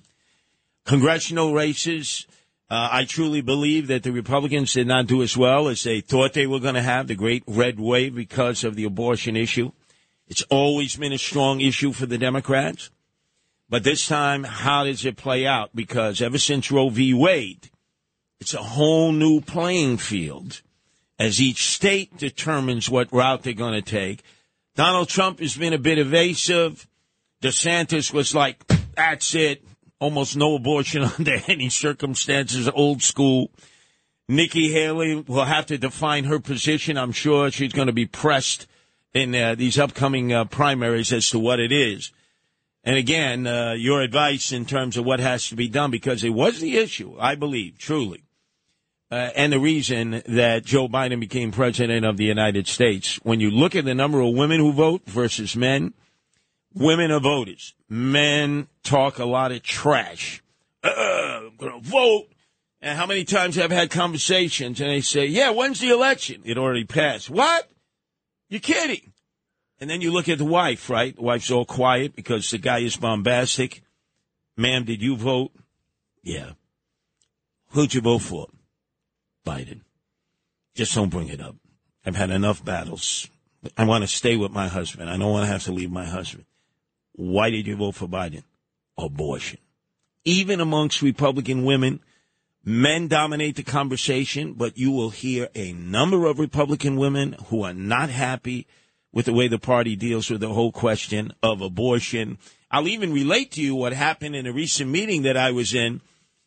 Congressional 0.84 1.54
races, 1.54 2.26
uh, 2.68 2.88
I 2.90 3.04
truly 3.04 3.40
believe 3.40 3.86
that 3.86 4.02
the 4.02 4.10
Republicans 4.10 4.72
did 4.72 4.88
not 4.88 5.06
do 5.06 5.22
as 5.22 5.36
well 5.36 5.68
as 5.68 5.84
they 5.84 6.00
thought 6.00 6.32
they 6.32 6.48
were 6.48 6.58
going 6.58 6.74
to 6.74 6.82
have, 6.82 7.06
the 7.06 7.14
great 7.14 7.44
red 7.46 7.78
wave 7.78 8.16
because 8.16 8.64
of 8.64 8.74
the 8.74 8.82
abortion 8.82 9.36
issue. 9.36 9.70
It's 10.30 10.42
always 10.42 10.94
been 10.94 11.12
a 11.12 11.18
strong 11.18 11.60
issue 11.60 11.92
for 11.92 12.06
the 12.06 12.16
Democrats. 12.16 12.90
But 13.68 13.82
this 13.82 14.06
time, 14.06 14.44
how 14.44 14.84
does 14.84 15.04
it 15.04 15.16
play 15.16 15.44
out? 15.44 15.74
Because 15.74 16.22
ever 16.22 16.38
since 16.38 16.70
Roe 16.70 16.88
v. 16.88 17.12
Wade, 17.12 17.68
it's 18.40 18.54
a 18.54 18.62
whole 18.62 19.12
new 19.12 19.40
playing 19.40 19.98
field 19.98 20.62
as 21.18 21.40
each 21.40 21.66
state 21.66 22.16
determines 22.16 22.88
what 22.88 23.12
route 23.12 23.42
they're 23.42 23.52
going 23.52 23.74
to 23.74 23.82
take. 23.82 24.22
Donald 24.76 25.08
Trump 25.08 25.40
has 25.40 25.56
been 25.56 25.72
a 25.72 25.78
bit 25.78 25.98
evasive. 25.98 26.86
DeSantis 27.42 28.12
was 28.12 28.34
like, 28.34 28.64
that's 28.94 29.34
it. 29.34 29.64
Almost 29.98 30.36
no 30.36 30.54
abortion 30.54 31.02
under 31.18 31.38
any 31.48 31.68
circumstances, 31.68 32.68
old 32.72 33.02
school. 33.02 33.50
Nikki 34.28 34.72
Haley 34.72 35.16
will 35.26 35.44
have 35.44 35.66
to 35.66 35.76
define 35.76 36.24
her 36.24 36.38
position. 36.38 36.96
I'm 36.96 37.12
sure 37.12 37.50
she's 37.50 37.72
going 37.72 37.88
to 37.88 37.92
be 37.92 38.06
pressed 38.06 38.68
in 39.12 39.34
uh, 39.34 39.54
these 39.54 39.78
upcoming 39.78 40.32
uh, 40.32 40.44
primaries 40.44 41.12
as 41.12 41.30
to 41.30 41.38
what 41.38 41.60
it 41.60 41.72
is. 41.72 42.12
And 42.82 42.96
again, 42.96 43.46
uh, 43.46 43.72
your 43.72 44.00
advice 44.00 44.52
in 44.52 44.64
terms 44.64 44.96
of 44.96 45.04
what 45.04 45.20
has 45.20 45.48
to 45.48 45.56
be 45.56 45.68
done, 45.68 45.90
because 45.90 46.24
it 46.24 46.30
was 46.30 46.60
the 46.60 46.78
issue, 46.78 47.16
I 47.20 47.34
believe, 47.34 47.78
truly, 47.78 48.24
uh, 49.10 49.30
and 49.36 49.52
the 49.52 49.60
reason 49.60 50.22
that 50.26 50.64
Joe 50.64 50.88
Biden 50.88 51.20
became 51.20 51.50
president 51.50 52.06
of 52.06 52.16
the 52.16 52.24
United 52.24 52.66
States. 52.66 53.16
When 53.16 53.40
you 53.40 53.50
look 53.50 53.74
at 53.74 53.84
the 53.84 53.94
number 53.94 54.20
of 54.20 54.34
women 54.34 54.60
who 54.60 54.72
vote 54.72 55.02
versus 55.06 55.56
men, 55.56 55.92
women 56.72 57.10
are 57.10 57.20
voters. 57.20 57.74
Men 57.88 58.68
talk 58.82 59.18
a 59.18 59.24
lot 59.24 59.52
of 59.52 59.62
trash. 59.62 60.42
Uh, 60.82 60.90
I'm 60.90 61.56
going 61.56 61.82
to 61.82 61.86
vote. 61.86 62.28
And 62.80 62.96
how 62.96 63.04
many 63.04 63.24
times 63.24 63.58
I've 63.58 63.70
had 63.70 63.90
conversations 63.90 64.80
and 64.80 64.88
they 64.88 65.02
say, 65.02 65.26
yeah, 65.26 65.50
when's 65.50 65.80
the 65.80 65.90
election? 65.90 66.40
It 66.46 66.56
already 66.56 66.84
passed. 66.84 67.28
What? 67.28 67.68
You're 68.50 68.60
kidding. 68.60 69.12
And 69.80 69.88
then 69.88 70.02
you 70.02 70.12
look 70.12 70.28
at 70.28 70.36
the 70.36 70.44
wife, 70.44 70.90
right? 70.90 71.16
The 71.16 71.22
wife's 71.22 71.50
all 71.50 71.64
quiet 71.64 72.14
because 72.14 72.50
the 72.50 72.58
guy 72.58 72.80
is 72.80 72.96
bombastic. 72.96 73.82
Ma'am, 74.56 74.84
did 74.84 75.00
you 75.00 75.16
vote? 75.16 75.52
Yeah. 76.22 76.50
Who'd 77.70 77.94
you 77.94 78.02
vote 78.02 78.18
for? 78.18 78.48
Biden. 79.46 79.80
Just 80.74 80.94
don't 80.94 81.08
bring 81.08 81.28
it 81.28 81.40
up. 81.40 81.56
I've 82.04 82.16
had 82.16 82.30
enough 82.30 82.62
battles. 82.62 83.28
I 83.76 83.84
want 83.84 84.02
to 84.02 84.08
stay 84.08 84.36
with 84.36 84.50
my 84.50 84.68
husband. 84.68 85.08
I 85.08 85.16
don't 85.16 85.32
want 85.32 85.44
to 85.44 85.52
have 85.52 85.64
to 85.64 85.72
leave 85.72 85.90
my 85.90 86.04
husband. 86.04 86.44
Why 87.12 87.50
did 87.50 87.66
you 87.66 87.76
vote 87.76 87.94
for 87.94 88.06
Biden? 88.06 88.42
Abortion. 88.98 89.60
Even 90.24 90.60
amongst 90.60 91.02
Republican 91.02 91.64
women, 91.64 92.00
Men 92.64 93.08
dominate 93.08 93.56
the 93.56 93.62
conversation, 93.62 94.52
but 94.52 94.76
you 94.76 94.90
will 94.90 95.10
hear 95.10 95.48
a 95.54 95.72
number 95.72 96.26
of 96.26 96.38
Republican 96.38 96.96
women 96.96 97.34
who 97.46 97.62
are 97.62 97.72
not 97.72 98.10
happy 98.10 98.66
with 99.12 99.26
the 99.26 99.32
way 99.32 99.48
the 99.48 99.58
party 99.58 99.96
deals 99.96 100.30
with 100.30 100.40
the 100.40 100.52
whole 100.52 100.70
question 100.70 101.32
of 101.42 101.62
abortion. 101.62 102.38
I'll 102.70 102.86
even 102.86 103.12
relate 103.12 103.52
to 103.52 103.62
you 103.62 103.74
what 103.74 103.94
happened 103.94 104.36
in 104.36 104.46
a 104.46 104.52
recent 104.52 104.90
meeting 104.90 105.22
that 105.22 105.36
I 105.36 105.50
was 105.52 105.74
in 105.74 106.02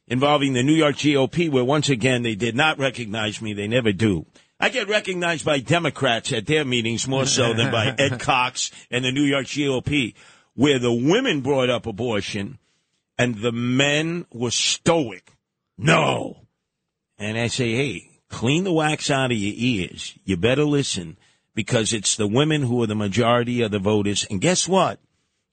involving 0.07 0.53
the 0.53 0.63
New 0.63 0.73
York 0.73 0.95
GOP, 0.97 1.49
where 1.49 1.63
once 1.63 1.89
again 1.89 2.21
they 2.21 2.35
did 2.35 2.55
not 2.55 2.77
recognize 2.77 3.41
me. 3.41 3.53
They 3.53 3.67
never 3.67 3.91
do. 3.91 4.25
I 4.59 4.69
get 4.69 4.87
recognized 4.87 5.43
by 5.43 5.59
Democrats 5.59 6.31
at 6.31 6.45
their 6.45 6.63
meetings 6.63 7.07
more 7.07 7.25
so 7.25 7.53
than 7.53 7.71
by 7.71 7.87
Ed 7.97 8.19
Cox 8.19 8.71
and 8.91 9.03
the 9.03 9.11
New 9.11 9.23
York 9.23 9.47
GOP, 9.47 10.13
where 10.53 10.79
the 10.79 10.93
women 10.93 11.41
brought 11.41 11.69
up 11.69 11.85
abortion 11.85 12.59
and 13.17 13.35
the 13.35 13.51
men 13.51 14.25
were 14.31 14.51
stoic 14.51 15.32
no. 15.77 16.47
And 17.17 17.37
I 17.37 17.47
say, 17.47 17.73
hey, 17.73 18.09
clean 18.29 18.63
the 18.63 18.73
wax 18.73 19.09
out 19.09 19.31
of 19.31 19.37
your 19.37 19.53
ears. 19.55 20.17
You 20.23 20.37
better 20.37 20.65
listen 20.65 21.17
because 21.55 21.93
it's 21.93 22.15
the 22.15 22.27
women 22.27 22.63
who 22.63 22.81
are 22.83 22.87
the 22.87 22.95
majority 22.95 23.61
of 23.61 23.71
the 23.71 23.79
voters. 23.79 24.25
And 24.29 24.41
guess 24.41 24.67
what? 24.67 24.99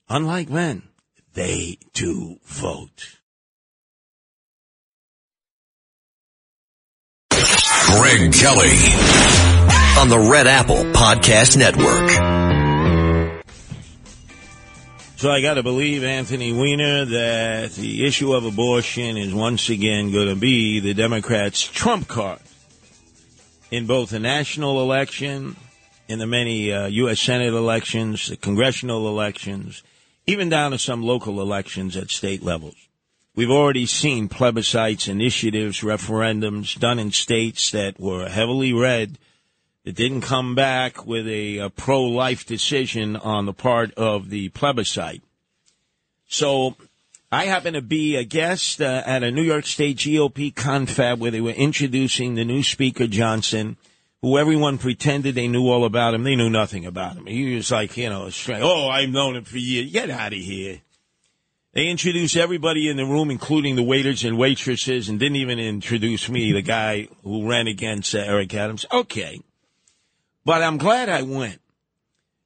Unlike 0.09 0.49
men, 0.49 0.83
they 1.33 1.77
do 1.93 2.37
vote. 2.43 3.17
Greg 7.29 8.33
Kelly 8.33 8.77
on 9.99 10.09
the 10.09 10.29
Red 10.31 10.47
Apple 10.47 10.83
Podcast 10.93 11.57
Network. 11.57 12.40
So 15.21 15.29
I 15.29 15.39
got 15.39 15.53
to 15.53 15.61
believe 15.61 16.03
Anthony 16.03 16.51
Weiner 16.51 17.05
that 17.05 17.73
the 17.73 18.07
issue 18.07 18.33
of 18.33 18.43
abortion 18.43 19.17
is 19.17 19.31
once 19.31 19.69
again 19.69 20.11
going 20.11 20.29
to 20.29 20.35
be 20.35 20.79
the 20.79 20.95
Democrats' 20.95 21.61
trump 21.61 22.07
card 22.07 22.39
in 23.69 23.85
both 23.85 24.09
the 24.09 24.19
national 24.19 24.81
election, 24.81 25.57
in 26.07 26.17
the 26.17 26.25
many 26.25 26.73
uh, 26.73 26.87
U.S. 26.87 27.19
Senate 27.19 27.53
elections, 27.53 28.29
the 28.29 28.35
congressional 28.35 29.07
elections, 29.07 29.83
even 30.25 30.49
down 30.49 30.71
to 30.71 30.79
some 30.79 31.03
local 31.03 31.39
elections 31.39 31.95
at 31.95 32.09
state 32.09 32.41
levels. 32.41 32.87
We've 33.35 33.51
already 33.51 33.85
seen 33.85 34.27
plebiscites, 34.27 35.07
initiatives, 35.07 35.81
referendums 35.81 36.79
done 36.79 36.97
in 36.97 37.11
states 37.11 37.69
that 37.69 37.99
were 37.99 38.27
heavily 38.27 38.73
red 38.73 39.19
it 39.83 39.95
didn't 39.95 40.21
come 40.21 40.53
back 40.53 41.05
with 41.05 41.27
a, 41.27 41.57
a 41.57 41.69
pro 41.69 42.03
life 42.03 42.45
decision 42.45 43.15
on 43.15 43.45
the 43.45 43.53
part 43.53 43.93
of 43.95 44.29
the 44.29 44.49
plebiscite. 44.49 45.23
So 46.27 46.75
I 47.31 47.45
happen 47.45 47.73
to 47.73 47.81
be 47.81 48.15
a 48.15 48.23
guest 48.23 48.81
uh, 48.81 49.03
at 49.05 49.23
a 49.23 49.31
New 49.31 49.41
York 49.41 49.65
State 49.65 49.97
GOP 49.97 50.53
confab 50.53 51.19
where 51.19 51.31
they 51.31 51.41
were 51.41 51.51
introducing 51.51 52.35
the 52.35 52.45
new 52.45 52.61
Speaker 52.61 53.07
Johnson, 53.07 53.77
who 54.21 54.37
everyone 54.37 54.77
pretended 54.77 55.33
they 55.33 55.47
knew 55.47 55.67
all 55.67 55.83
about 55.83 56.13
him. 56.13 56.23
They 56.23 56.35
knew 56.35 56.49
nothing 56.49 56.85
about 56.85 57.15
him. 57.15 57.25
He 57.25 57.55
was 57.55 57.71
like, 57.71 57.97
you 57.97 58.09
know, 58.09 58.29
straight, 58.29 58.61
oh, 58.61 58.87
I've 58.87 59.09
known 59.09 59.35
him 59.35 59.45
for 59.45 59.57
years. 59.57 59.91
Get 59.91 60.09
out 60.09 60.33
of 60.33 60.39
here. 60.39 60.81
They 61.73 61.87
introduced 61.87 62.35
everybody 62.35 62.89
in 62.89 62.97
the 62.97 63.05
room, 63.05 63.31
including 63.31 63.77
the 63.77 63.83
waiters 63.83 64.25
and 64.25 64.37
waitresses, 64.37 65.07
and 65.07 65.17
didn't 65.17 65.37
even 65.37 65.57
introduce 65.57 66.27
me, 66.27 66.51
the 66.51 66.61
guy 66.61 67.07
who 67.23 67.49
ran 67.49 67.67
against 67.67 68.13
uh, 68.13 68.19
Eric 68.19 68.53
Adams. 68.53 68.85
Okay. 68.91 69.41
But 70.43 70.63
I'm 70.63 70.77
glad 70.77 71.09
I 71.09 71.21
went 71.21 71.61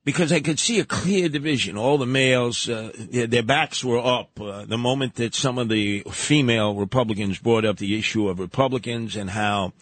because 0.04 0.32
I 0.32 0.40
could 0.40 0.60
see 0.60 0.80
a 0.80 0.86
clear 0.86 1.30
division. 1.30 1.78
All 1.78 1.98
the 1.98 2.06
males, 2.06 2.70
uh, 2.70 2.92
their 2.96 3.44
backs 3.44 3.84
were 3.84 4.00
up 4.00 4.40
uh, 4.40 4.66
the 4.66 4.78
moment 4.78 5.16
that 5.16 5.34
some 5.34 5.58
of 5.58 5.70
the 5.70 6.04
female 6.12 6.76
Republicans 6.76 7.40
brought 7.40 7.66
up 7.66 7.78
the 7.78 7.98
issue 7.98 8.30
of 8.30 8.40
Republicans 8.40 9.16
and 9.16 9.30
how 9.30 9.74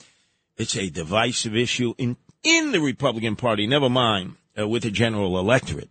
it's 0.57 0.77
a 0.77 0.89
divisive 0.89 1.55
issue 1.55 1.93
in 1.97 2.17
in 2.43 2.71
the 2.71 2.79
Republican 2.79 3.35
Party. 3.35 3.67
Never 3.67 3.89
mind 3.89 4.35
uh, 4.57 4.67
with 4.67 4.83
the 4.83 4.91
general 4.91 5.37
electorate. 5.39 5.89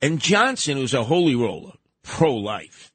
And 0.00 0.20
Johnson, 0.20 0.76
who's 0.76 0.94
a 0.94 1.04
holy 1.04 1.34
roller, 1.34 1.72
pro-life, 2.02 2.92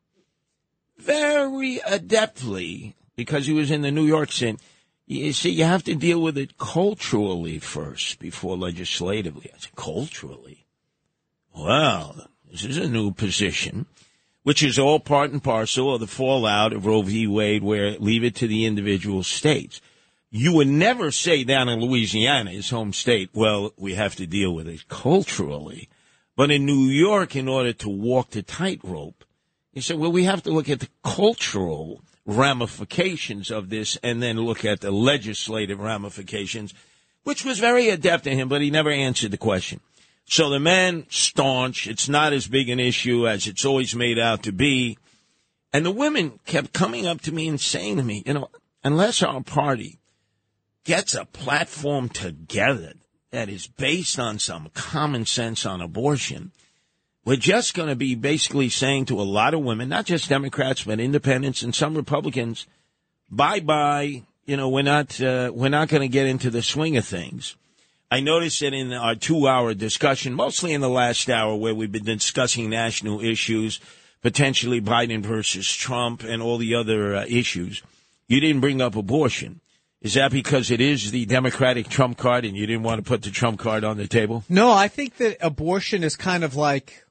very 0.97 1.79
adeptly 1.79 2.93
because 3.15 3.47
he 3.47 3.53
was 3.53 3.71
in 3.71 3.81
the 3.81 3.91
New 3.91 4.05
York 4.05 4.31
Senate 4.31 4.61
you 5.09 5.33
see, 5.33 5.49
you 5.49 5.63
have 5.63 5.83
to 5.85 5.95
deal 5.95 6.21
with 6.21 6.37
it 6.37 6.59
culturally 6.59 7.57
first 7.57 8.19
before 8.19 8.55
legislatively. 8.55 9.51
Said, 9.57 9.75
culturally? 9.75 10.67
Well, 11.55 12.27
this 12.49 12.63
is 12.63 12.77
a 12.77 12.87
new 12.87 13.11
position, 13.11 13.87
which 14.43 14.61
is 14.61 14.77
all 14.77 14.99
part 14.99 15.31
and 15.31 15.43
parcel 15.43 15.95
of 15.95 15.99
the 15.99 16.07
fallout 16.07 16.73
of 16.73 16.85
Roe 16.85 17.01
v. 17.01 17.25
Wade, 17.25 17.63
where 17.63 17.97
leave 17.97 18.23
it 18.23 18.35
to 18.35 18.47
the 18.47 18.65
individual 18.65 19.23
states. 19.23 19.81
you 20.31 20.53
would 20.53 20.67
never 20.67 21.11
say 21.11 21.43
down 21.43 21.69
in 21.69 21.79
Louisiana, 21.79 22.51
his 22.51 22.69
home 22.69 22.93
state, 22.93 23.31
well, 23.33 23.73
we 23.77 23.95
have 23.95 24.15
to 24.17 24.27
deal 24.27 24.53
with 24.53 24.67
it 24.67 24.87
culturally. 24.87 25.89
But 26.35 26.51
in 26.51 26.65
New 26.65 26.85
York, 26.85 27.35
in 27.35 27.47
order 27.47 27.73
to 27.73 27.89
walk 27.89 28.29
the 28.29 28.43
tightrope, 28.43 29.25
he 29.71 29.81
said, 29.81 29.97
well, 29.97 30.11
we 30.11 30.23
have 30.25 30.43
to 30.43 30.51
look 30.51 30.69
at 30.69 30.79
the 30.79 30.89
cultural 31.03 32.03
ramifications 32.29 33.51
of 33.51 33.69
this 33.69 33.97
and 34.03 34.21
then 34.21 34.37
look 34.39 34.63
at 34.63 34.81
the 34.81 34.91
legislative 34.91 35.79
ramifications, 35.79 36.73
which 37.23 37.43
was 37.43 37.59
very 37.59 37.89
adept 37.89 38.25
to 38.25 38.35
him, 38.35 38.47
but 38.47 38.61
he 38.61 38.69
never 38.69 38.91
answered 38.91 39.31
the 39.31 39.37
question. 39.37 39.79
So 40.25 40.49
the 40.49 40.59
man 40.59 41.05
staunch, 41.09 41.87
it's 41.87 42.07
not 42.07 42.33
as 42.33 42.47
big 42.47 42.69
an 42.69 42.79
issue 42.79 43.27
as 43.27 43.47
it's 43.47 43.65
always 43.65 43.95
made 43.95 44.19
out 44.19 44.43
to 44.43 44.51
be. 44.51 44.97
And 45.73 45.85
the 45.85 45.91
women 45.91 46.39
kept 46.45 46.71
coming 46.71 47.07
up 47.07 47.21
to 47.21 47.31
me 47.31 47.47
and 47.47 47.59
saying 47.59 47.97
to 47.97 48.03
me, 48.03 48.23
you 48.25 48.33
know, 48.33 48.49
unless 48.83 49.23
our 49.23 49.41
party 49.41 49.99
gets 50.83 51.15
a 51.15 51.25
platform 51.25 52.09
together 52.09 52.93
that 53.31 53.49
is 53.49 53.67
based 53.67 54.19
on 54.19 54.37
some 54.39 54.69
common 54.73 55.25
sense 55.25 55.65
on 55.65 55.81
abortion, 55.81 56.51
we're 57.25 57.35
just 57.35 57.73
going 57.73 57.89
to 57.89 57.95
be 57.95 58.15
basically 58.15 58.69
saying 58.69 59.05
to 59.05 59.19
a 59.19 59.23
lot 59.23 59.53
of 59.53 59.61
women, 59.61 59.89
not 59.89 60.05
just 60.05 60.29
Democrats, 60.29 60.83
but 60.83 60.99
independents 60.99 61.61
and 61.61 61.75
some 61.75 61.95
Republicans, 61.95 62.65
bye 63.29 63.59
bye. 63.59 64.23
You 64.45 64.57
know, 64.57 64.69
we're 64.69 64.81
not, 64.81 65.21
uh, 65.21 65.51
we're 65.53 65.69
not 65.69 65.89
going 65.89 66.01
to 66.01 66.07
get 66.07 66.25
into 66.25 66.49
the 66.49 66.63
swing 66.63 66.97
of 66.97 67.05
things. 67.05 67.55
I 68.11 68.21
noticed 68.21 68.61
that 68.61 68.73
in 68.73 68.91
our 68.91 69.13
two 69.13 69.47
hour 69.47 69.75
discussion, 69.75 70.33
mostly 70.33 70.73
in 70.73 70.81
the 70.81 70.89
last 70.89 71.29
hour 71.29 71.55
where 71.55 71.75
we've 71.75 71.91
been 71.91 72.03
discussing 72.03 72.69
national 72.69 73.21
issues, 73.21 73.79
potentially 74.23 74.81
Biden 74.81 75.21
versus 75.21 75.71
Trump 75.71 76.23
and 76.23 76.41
all 76.41 76.57
the 76.57 76.73
other 76.73 77.15
uh, 77.15 77.25
issues, 77.29 77.83
you 78.27 78.39
didn't 78.39 78.61
bring 78.61 78.81
up 78.81 78.95
abortion. 78.95 79.61
Is 80.01 80.13
that 80.13 80.31
because 80.31 80.71
it 80.71 80.79
is 80.79 81.11
the 81.11 81.25
Democratic 81.25 81.89
Trump 81.89 82.17
card 82.17 82.45
and 82.45 82.55
you 82.55 82.65
didn't 82.65 82.83
want 82.83 83.03
to 83.03 83.07
put 83.07 83.21
the 83.21 83.31
Trump 83.31 83.59
card 83.59 83.83
on 83.83 83.97
the 83.97 84.07
table? 84.07 84.45
No, 84.47 84.71
I 84.71 84.87
think 84.87 85.17
that 85.17 85.37
abortion 85.41 86.03
is 86.03 86.15
kind 86.15 86.43
of 86.43 86.55
like 86.55 87.05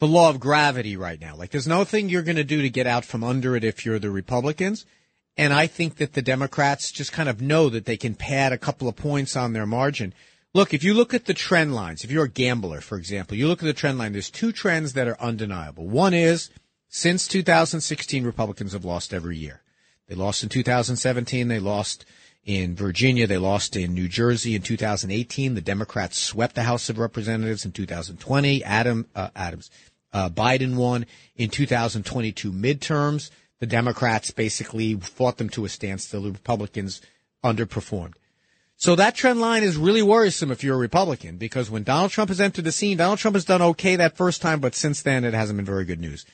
the 0.00 0.06
law 0.06 0.30
of 0.30 0.40
gravity 0.40 0.96
right 0.96 1.20
now. 1.20 1.36
Like 1.36 1.50
there's 1.50 1.66
nothing 1.66 2.08
you're 2.08 2.22
going 2.22 2.36
to 2.36 2.44
do 2.44 2.62
to 2.62 2.70
get 2.70 2.86
out 2.86 3.04
from 3.04 3.24
under 3.24 3.56
it 3.56 3.64
if 3.64 3.84
you're 3.84 3.98
the 3.98 4.10
Republicans. 4.10 4.86
And 5.36 5.52
I 5.52 5.66
think 5.66 5.96
that 5.96 6.12
the 6.12 6.22
Democrats 6.22 6.92
just 6.92 7.12
kind 7.12 7.28
of 7.28 7.40
know 7.40 7.68
that 7.68 7.86
they 7.86 7.96
can 7.96 8.14
pad 8.14 8.52
a 8.52 8.58
couple 8.58 8.88
of 8.88 8.96
points 8.96 9.36
on 9.36 9.52
their 9.52 9.66
margin. 9.66 10.14
Look, 10.52 10.72
if 10.72 10.84
you 10.84 10.94
look 10.94 11.12
at 11.12 11.24
the 11.24 11.34
trend 11.34 11.74
lines, 11.74 12.04
if 12.04 12.10
you're 12.12 12.24
a 12.24 12.30
gambler, 12.30 12.80
for 12.80 12.96
example, 12.96 13.36
you 13.36 13.48
look 13.48 13.60
at 13.60 13.66
the 13.66 13.72
trend 13.72 13.98
line, 13.98 14.12
there's 14.12 14.30
two 14.30 14.52
trends 14.52 14.92
that 14.92 15.08
are 15.08 15.20
undeniable. 15.20 15.88
One 15.88 16.14
is 16.14 16.50
since 16.88 17.26
2016, 17.26 18.24
Republicans 18.24 18.72
have 18.72 18.84
lost 18.84 19.12
every 19.12 19.36
year. 19.36 19.62
They 20.06 20.14
lost 20.14 20.44
in 20.44 20.48
2017. 20.48 21.48
They 21.48 21.58
lost 21.58 22.04
in 22.44 22.74
Virginia. 22.74 23.26
They 23.26 23.38
lost 23.38 23.76
in 23.76 23.94
New 23.94 24.08
Jersey 24.08 24.54
in 24.54 24.62
2018. 24.62 25.54
The 25.54 25.60
Democrats 25.60 26.18
swept 26.18 26.54
the 26.54 26.62
House 26.62 26.88
of 26.88 26.98
Representatives 26.98 27.64
in 27.64 27.72
2020. 27.72 28.64
Adam, 28.64 29.06
uh, 29.14 29.30
Adams, 29.34 29.70
uh, 30.12 30.28
Biden 30.28 30.76
won 30.76 31.06
in 31.36 31.50
2022 31.50 32.52
midterms. 32.52 33.30
The 33.60 33.66
Democrats 33.66 34.30
basically 34.30 34.94
fought 34.94 35.38
them 35.38 35.48
to 35.50 35.64
a 35.64 35.68
standstill. 35.68 36.22
The 36.22 36.32
Republicans 36.32 37.00
underperformed. 37.42 38.14
So 38.76 38.96
that 38.96 39.14
trend 39.14 39.40
line 39.40 39.62
is 39.62 39.76
really 39.76 40.02
worrisome 40.02 40.50
if 40.50 40.64
you're 40.64 40.74
a 40.74 40.78
Republican 40.78 41.36
because 41.36 41.70
when 41.70 41.84
Donald 41.84 42.10
Trump 42.10 42.28
has 42.28 42.40
entered 42.40 42.64
the 42.64 42.72
scene, 42.72 42.96
Donald 42.96 43.18
Trump 43.18 43.36
has 43.36 43.44
done 43.44 43.62
okay 43.62 43.96
that 43.96 44.16
first 44.16 44.42
time, 44.42 44.60
but 44.60 44.74
since 44.74 45.00
then 45.02 45.24
it 45.24 45.32
hasn't 45.32 45.56
been 45.56 45.64
very 45.64 45.84
good 45.84 46.00
news. 46.00 46.26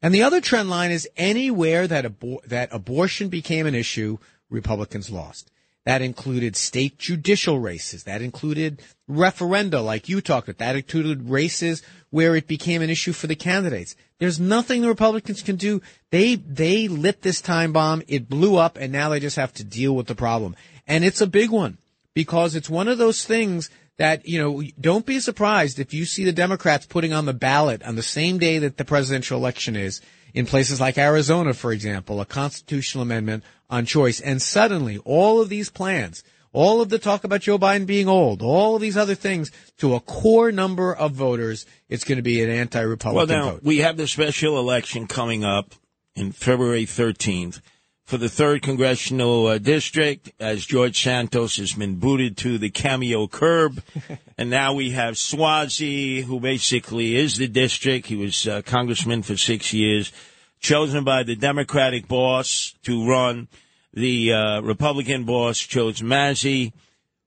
And 0.00 0.12
the 0.12 0.22
other 0.22 0.40
trend 0.40 0.68
line 0.68 0.90
is 0.90 1.08
anywhere 1.16 1.86
that 1.86 2.04
abor- 2.04 2.42
that 2.44 2.70
abortion 2.72 3.28
became 3.28 3.66
an 3.66 3.74
issue, 3.74 4.18
Republicans 4.52 5.10
lost. 5.10 5.50
That 5.84 6.00
included 6.00 6.54
state 6.54 6.98
judicial 6.98 7.58
races. 7.58 8.04
That 8.04 8.22
included 8.22 8.80
referenda, 9.10 9.84
like 9.84 10.08
you 10.08 10.20
talked 10.20 10.48
about. 10.48 10.58
That 10.58 10.76
included 10.76 11.28
races 11.28 11.82
where 12.10 12.36
it 12.36 12.46
became 12.46 12.82
an 12.82 12.90
issue 12.90 13.12
for 13.12 13.26
the 13.26 13.34
candidates. 13.34 13.96
There's 14.18 14.38
nothing 14.38 14.82
the 14.82 14.88
Republicans 14.88 15.42
can 15.42 15.56
do. 15.56 15.82
They 16.10 16.36
they 16.36 16.86
lit 16.86 17.22
this 17.22 17.40
time 17.40 17.72
bomb. 17.72 18.02
It 18.06 18.28
blew 18.28 18.56
up, 18.56 18.76
and 18.76 18.92
now 18.92 19.08
they 19.08 19.18
just 19.18 19.36
have 19.36 19.52
to 19.54 19.64
deal 19.64 19.96
with 19.96 20.06
the 20.06 20.14
problem. 20.14 20.54
And 20.86 21.04
it's 21.04 21.20
a 21.20 21.26
big 21.26 21.50
one 21.50 21.78
because 22.14 22.54
it's 22.54 22.70
one 22.70 22.86
of 22.86 22.98
those 22.98 23.24
things 23.24 23.68
that 23.98 24.28
you 24.28 24.38
know. 24.38 24.62
Don't 24.80 25.06
be 25.06 25.18
surprised 25.18 25.80
if 25.80 25.92
you 25.92 26.04
see 26.04 26.22
the 26.22 26.32
Democrats 26.32 26.86
putting 26.86 27.12
on 27.12 27.26
the 27.26 27.32
ballot 27.32 27.82
on 27.82 27.96
the 27.96 28.02
same 28.02 28.38
day 28.38 28.58
that 28.58 28.76
the 28.76 28.84
presidential 28.84 29.36
election 29.36 29.74
is 29.74 30.00
in 30.32 30.46
places 30.46 30.80
like 30.80 30.96
Arizona, 30.96 31.52
for 31.54 31.72
example, 31.72 32.20
a 32.20 32.24
constitutional 32.24 33.02
amendment 33.02 33.42
on 33.72 33.86
choice. 33.86 34.20
And 34.20 34.40
suddenly 34.40 34.98
all 34.98 35.40
of 35.40 35.48
these 35.48 35.70
plans, 35.70 36.22
all 36.52 36.80
of 36.80 36.90
the 36.90 36.98
talk 36.98 37.24
about 37.24 37.40
Joe 37.40 37.58
Biden 37.58 37.86
being 37.86 38.08
old, 38.08 38.42
all 38.42 38.76
of 38.76 38.82
these 38.82 38.96
other 38.96 39.14
things 39.16 39.50
to 39.78 39.94
a 39.94 40.00
core 40.00 40.52
number 40.52 40.94
of 40.94 41.12
voters, 41.12 41.66
it's 41.88 42.04
going 42.04 42.16
to 42.16 42.22
be 42.22 42.44
an 42.44 42.50
anti-Republican 42.50 43.28
well, 43.28 43.44
now, 43.44 43.52
vote. 43.52 43.62
We 43.64 43.78
have 43.78 43.96
the 43.96 44.06
special 44.06 44.58
election 44.58 45.06
coming 45.08 45.42
up 45.44 45.74
in 46.14 46.30
February 46.30 46.84
13th 46.84 47.60
for 48.04 48.18
the 48.18 48.28
third 48.28 48.60
congressional 48.60 49.46
uh, 49.46 49.58
district 49.58 50.32
as 50.38 50.66
George 50.66 51.02
Santos 51.02 51.56
has 51.56 51.72
been 51.72 51.96
booted 51.96 52.36
to 52.38 52.58
the 52.58 52.68
cameo 52.68 53.26
curb. 53.26 53.82
and 54.38 54.50
now 54.50 54.74
we 54.74 54.90
have 54.90 55.14
Suozzi, 55.14 56.22
who 56.22 56.38
basically 56.38 57.16
is 57.16 57.38
the 57.38 57.48
district. 57.48 58.08
He 58.08 58.16
was 58.16 58.46
uh, 58.46 58.60
congressman 58.62 59.22
for 59.22 59.38
six 59.38 59.72
years, 59.72 60.12
chosen 60.60 61.04
by 61.04 61.22
the 61.22 61.36
Democratic 61.36 62.06
boss 62.06 62.74
to 62.82 63.08
run. 63.08 63.48
The 63.92 64.32
uh, 64.32 64.60
Republican 64.62 65.24
boss 65.24 65.58
chose 65.58 66.00
Mazi 66.00 66.72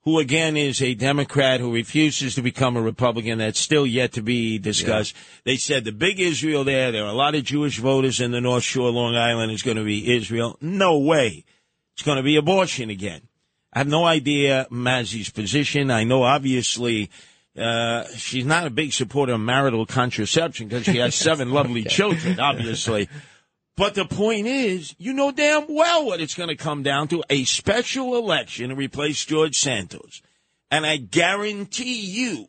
who 0.05 0.19
again 0.19 0.55
is 0.55 0.81
a 0.83 0.93
Democrat 0.93 1.59
who 1.59 1.73
refuses 1.73 2.35
to 2.35 2.41
become 2.43 2.77
a 2.77 2.81
Republican. 2.81 3.39
That's 3.39 3.59
still 3.59 3.87
yet 3.87 4.13
to 4.13 4.21
be 4.21 4.59
discussed. 4.59 5.15
Yeah. 5.15 5.21
They 5.45 5.57
said 5.57 5.83
the 5.83 5.91
big 5.91 6.19
Israel 6.19 6.63
there, 6.63 6.91
there 6.91 7.03
are 7.03 7.09
a 7.09 7.13
lot 7.13 7.33
of 7.33 7.43
Jewish 7.43 7.79
voters 7.79 8.21
in 8.21 8.31
the 8.31 8.39
North 8.39 8.63
Shore, 8.63 8.91
Long 8.91 9.15
Island, 9.15 9.51
is 9.51 9.63
going 9.63 9.77
to 9.77 9.83
be 9.83 10.15
Israel. 10.15 10.57
No 10.61 10.99
way. 10.99 11.43
It's 11.93 12.03
going 12.03 12.17
to 12.17 12.23
be 12.23 12.35
abortion 12.35 12.91
again. 12.91 13.21
I 13.73 13.79
have 13.79 13.87
no 13.87 14.05
idea 14.05 14.67
Mazi's 14.71 15.31
position. 15.31 15.89
I 15.89 16.03
know 16.03 16.21
obviously 16.21 17.09
uh, 17.57 18.03
she's 18.15 18.45
not 18.45 18.67
a 18.67 18.69
big 18.69 18.93
supporter 18.93 19.33
of 19.33 19.39
marital 19.39 19.87
contraception 19.87 20.67
because 20.67 20.85
she 20.85 20.97
has 20.97 21.15
seven 21.15 21.51
lovely 21.51 21.81
okay. 21.81 21.89
children, 21.89 22.39
obviously. 22.39 23.09
But 23.77 23.95
the 23.95 24.05
point 24.05 24.47
is, 24.47 24.95
you 24.97 25.13
know 25.13 25.31
damn 25.31 25.65
well 25.67 26.05
what 26.05 26.21
it's 26.21 26.35
going 26.35 26.49
to 26.49 26.55
come 26.55 26.81
down 26.81 27.09
to 27.09 27.23
a 27.29 27.43
special 27.43 28.15
election 28.15 28.69
to 28.69 28.75
replace 28.75 29.25
George 29.25 29.57
Santos. 29.57 30.21
And 30.71 30.85
I 30.85 30.97
guarantee 30.97 31.99
you 31.99 32.47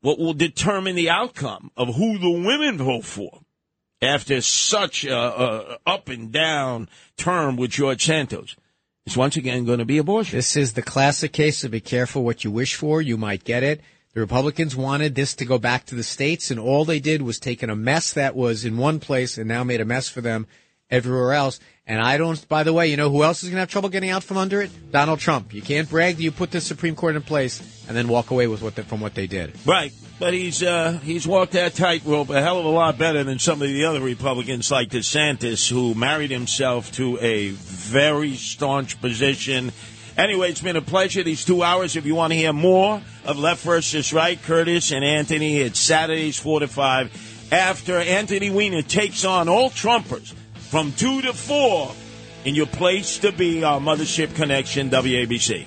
what 0.00 0.18
will 0.18 0.34
determine 0.34 0.94
the 0.94 1.10
outcome 1.10 1.70
of 1.76 1.96
who 1.96 2.18
the 2.18 2.30
women 2.30 2.78
vote 2.78 3.04
for 3.04 3.40
after 4.00 4.40
such 4.40 5.04
a, 5.04 5.16
a 5.16 5.78
up 5.86 6.08
and 6.08 6.32
down 6.32 6.88
term 7.16 7.56
with 7.56 7.72
George 7.72 8.04
Santos 8.04 8.56
is 9.06 9.16
once 9.16 9.36
again 9.36 9.64
going 9.64 9.78
to 9.78 9.84
be 9.84 9.98
abortion. 9.98 10.38
This 10.38 10.56
is 10.56 10.74
the 10.74 10.82
classic 10.82 11.32
case 11.32 11.64
of 11.64 11.72
be 11.72 11.80
careful 11.80 12.22
what 12.22 12.44
you 12.44 12.50
wish 12.50 12.76
for. 12.76 13.02
You 13.02 13.16
might 13.16 13.44
get 13.44 13.62
it. 13.62 13.80
The 14.12 14.20
Republicans 14.20 14.74
wanted 14.74 15.14
this 15.14 15.34
to 15.34 15.44
go 15.44 15.58
back 15.58 15.86
to 15.86 15.94
the 15.94 16.02
states, 16.02 16.50
and 16.50 16.58
all 16.58 16.84
they 16.84 16.98
did 16.98 17.22
was 17.22 17.38
taken 17.38 17.70
a 17.70 17.76
mess 17.76 18.12
that 18.14 18.34
was 18.34 18.64
in 18.64 18.76
one 18.76 18.98
place 18.98 19.38
and 19.38 19.46
now 19.46 19.62
made 19.62 19.80
a 19.80 19.84
mess 19.84 20.08
for 20.08 20.20
them 20.20 20.48
everywhere 20.90 21.32
else. 21.32 21.60
And 21.86 22.00
I 22.00 22.18
don't, 22.18 22.48
by 22.48 22.64
the 22.64 22.72
way, 22.72 22.88
you 22.88 22.96
know 22.96 23.10
who 23.10 23.22
else 23.22 23.42
is 23.42 23.48
going 23.48 23.56
to 23.56 23.60
have 23.60 23.70
trouble 23.70 23.88
getting 23.88 24.10
out 24.10 24.24
from 24.24 24.36
under 24.36 24.60
it? 24.62 24.92
Donald 24.92 25.20
Trump. 25.20 25.54
You 25.54 25.62
can't 25.62 25.88
brag 25.88 26.16
that 26.16 26.22
you 26.22 26.32
put 26.32 26.50
the 26.50 26.60
Supreme 26.60 26.96
Court 26.96 27.16
in 27.16 27.22
place 27.22 27.60
and 27.88 27.96
then 27.96 28.08
walk 28.08 28.30
away 28.30 28.48
with 28.48 28.62
what 28.62 28.74
the, 28.74 28.82
from 28.82 29.00
what 29.00 29.14
they 29.14 29.26
did. 29.28 29.54
Right. 29.64 29.92
But 30.18 30.34
he's, 30.34 30.62
uh, 30.62 30.98
he's 31.02 31.26
walked 31.26 31.52
that 31.52 31.74
tightrope 31.74 32.30
a 32.30 32.42
hell 32.42 32.58
of 32.58 32.64
a 32.64 32.68
lot 32.68 32.98
better 32.98 33.24
than 33.24 33.38
some 33.38 33.62
of 33.62 33.68
the 33.68 33.84
other 33.84 34.00
Republicans 34.00 34.70
like 34.70 34.90
DeSantis, 34.90 35.70
who 35.70 35.94
married 35.94 36.30
himself 36.30 36.92
to 36.92 37.18
a 37.20 37.50
very 37.50 38.34
staunch 38.34 39.00
position. 39.00 39.72
Anyway, 40.16 40.50
it's 40.50 40.62
been 40.62 40.76
a 40.76 40.82
pleasure 40.82 41.22
these 41.22 41.44
two 41.44 41.62
hours. 41.62 41.96
If 41.96 42.04
you 42.04 42.14
want 42.14 42.32
to 42.32 42.36
hear 42.36 42.52
more 42.52 43.00
of 43.24 43.38
Left 43.38 43.62
versus 43.64 44.12
Right, 44.12 44.40
Curtis 44.42 44.92
and 44.92 45.04
Anthony, 45.04 45.60
it's 45.60 45.78
Saturdays 45.78 46.38
4 46.38 46.60
to 46.60 46.68
5 46.68 47.48
after 47.52 47.98
Anthony 47.98 48.50
Weiner 48.50 48.82
takes 48.82 49.24
on 49.24 49.48
all 49.48 49.70
Trumpers 49.70 50.32
from 50.54 50.92
2 50.92 51.22
to 51.22 51.32
4 51.32 51.92
in 52.44 52.54
your 52.54 52.66
place 52.66 53.18
to 53.18 53.32
be, 53.32 53.64
our 53.64 53.80
Mothership 53.80 54.34
Connection, 54.34 54.90
WABC. 54.90 55.66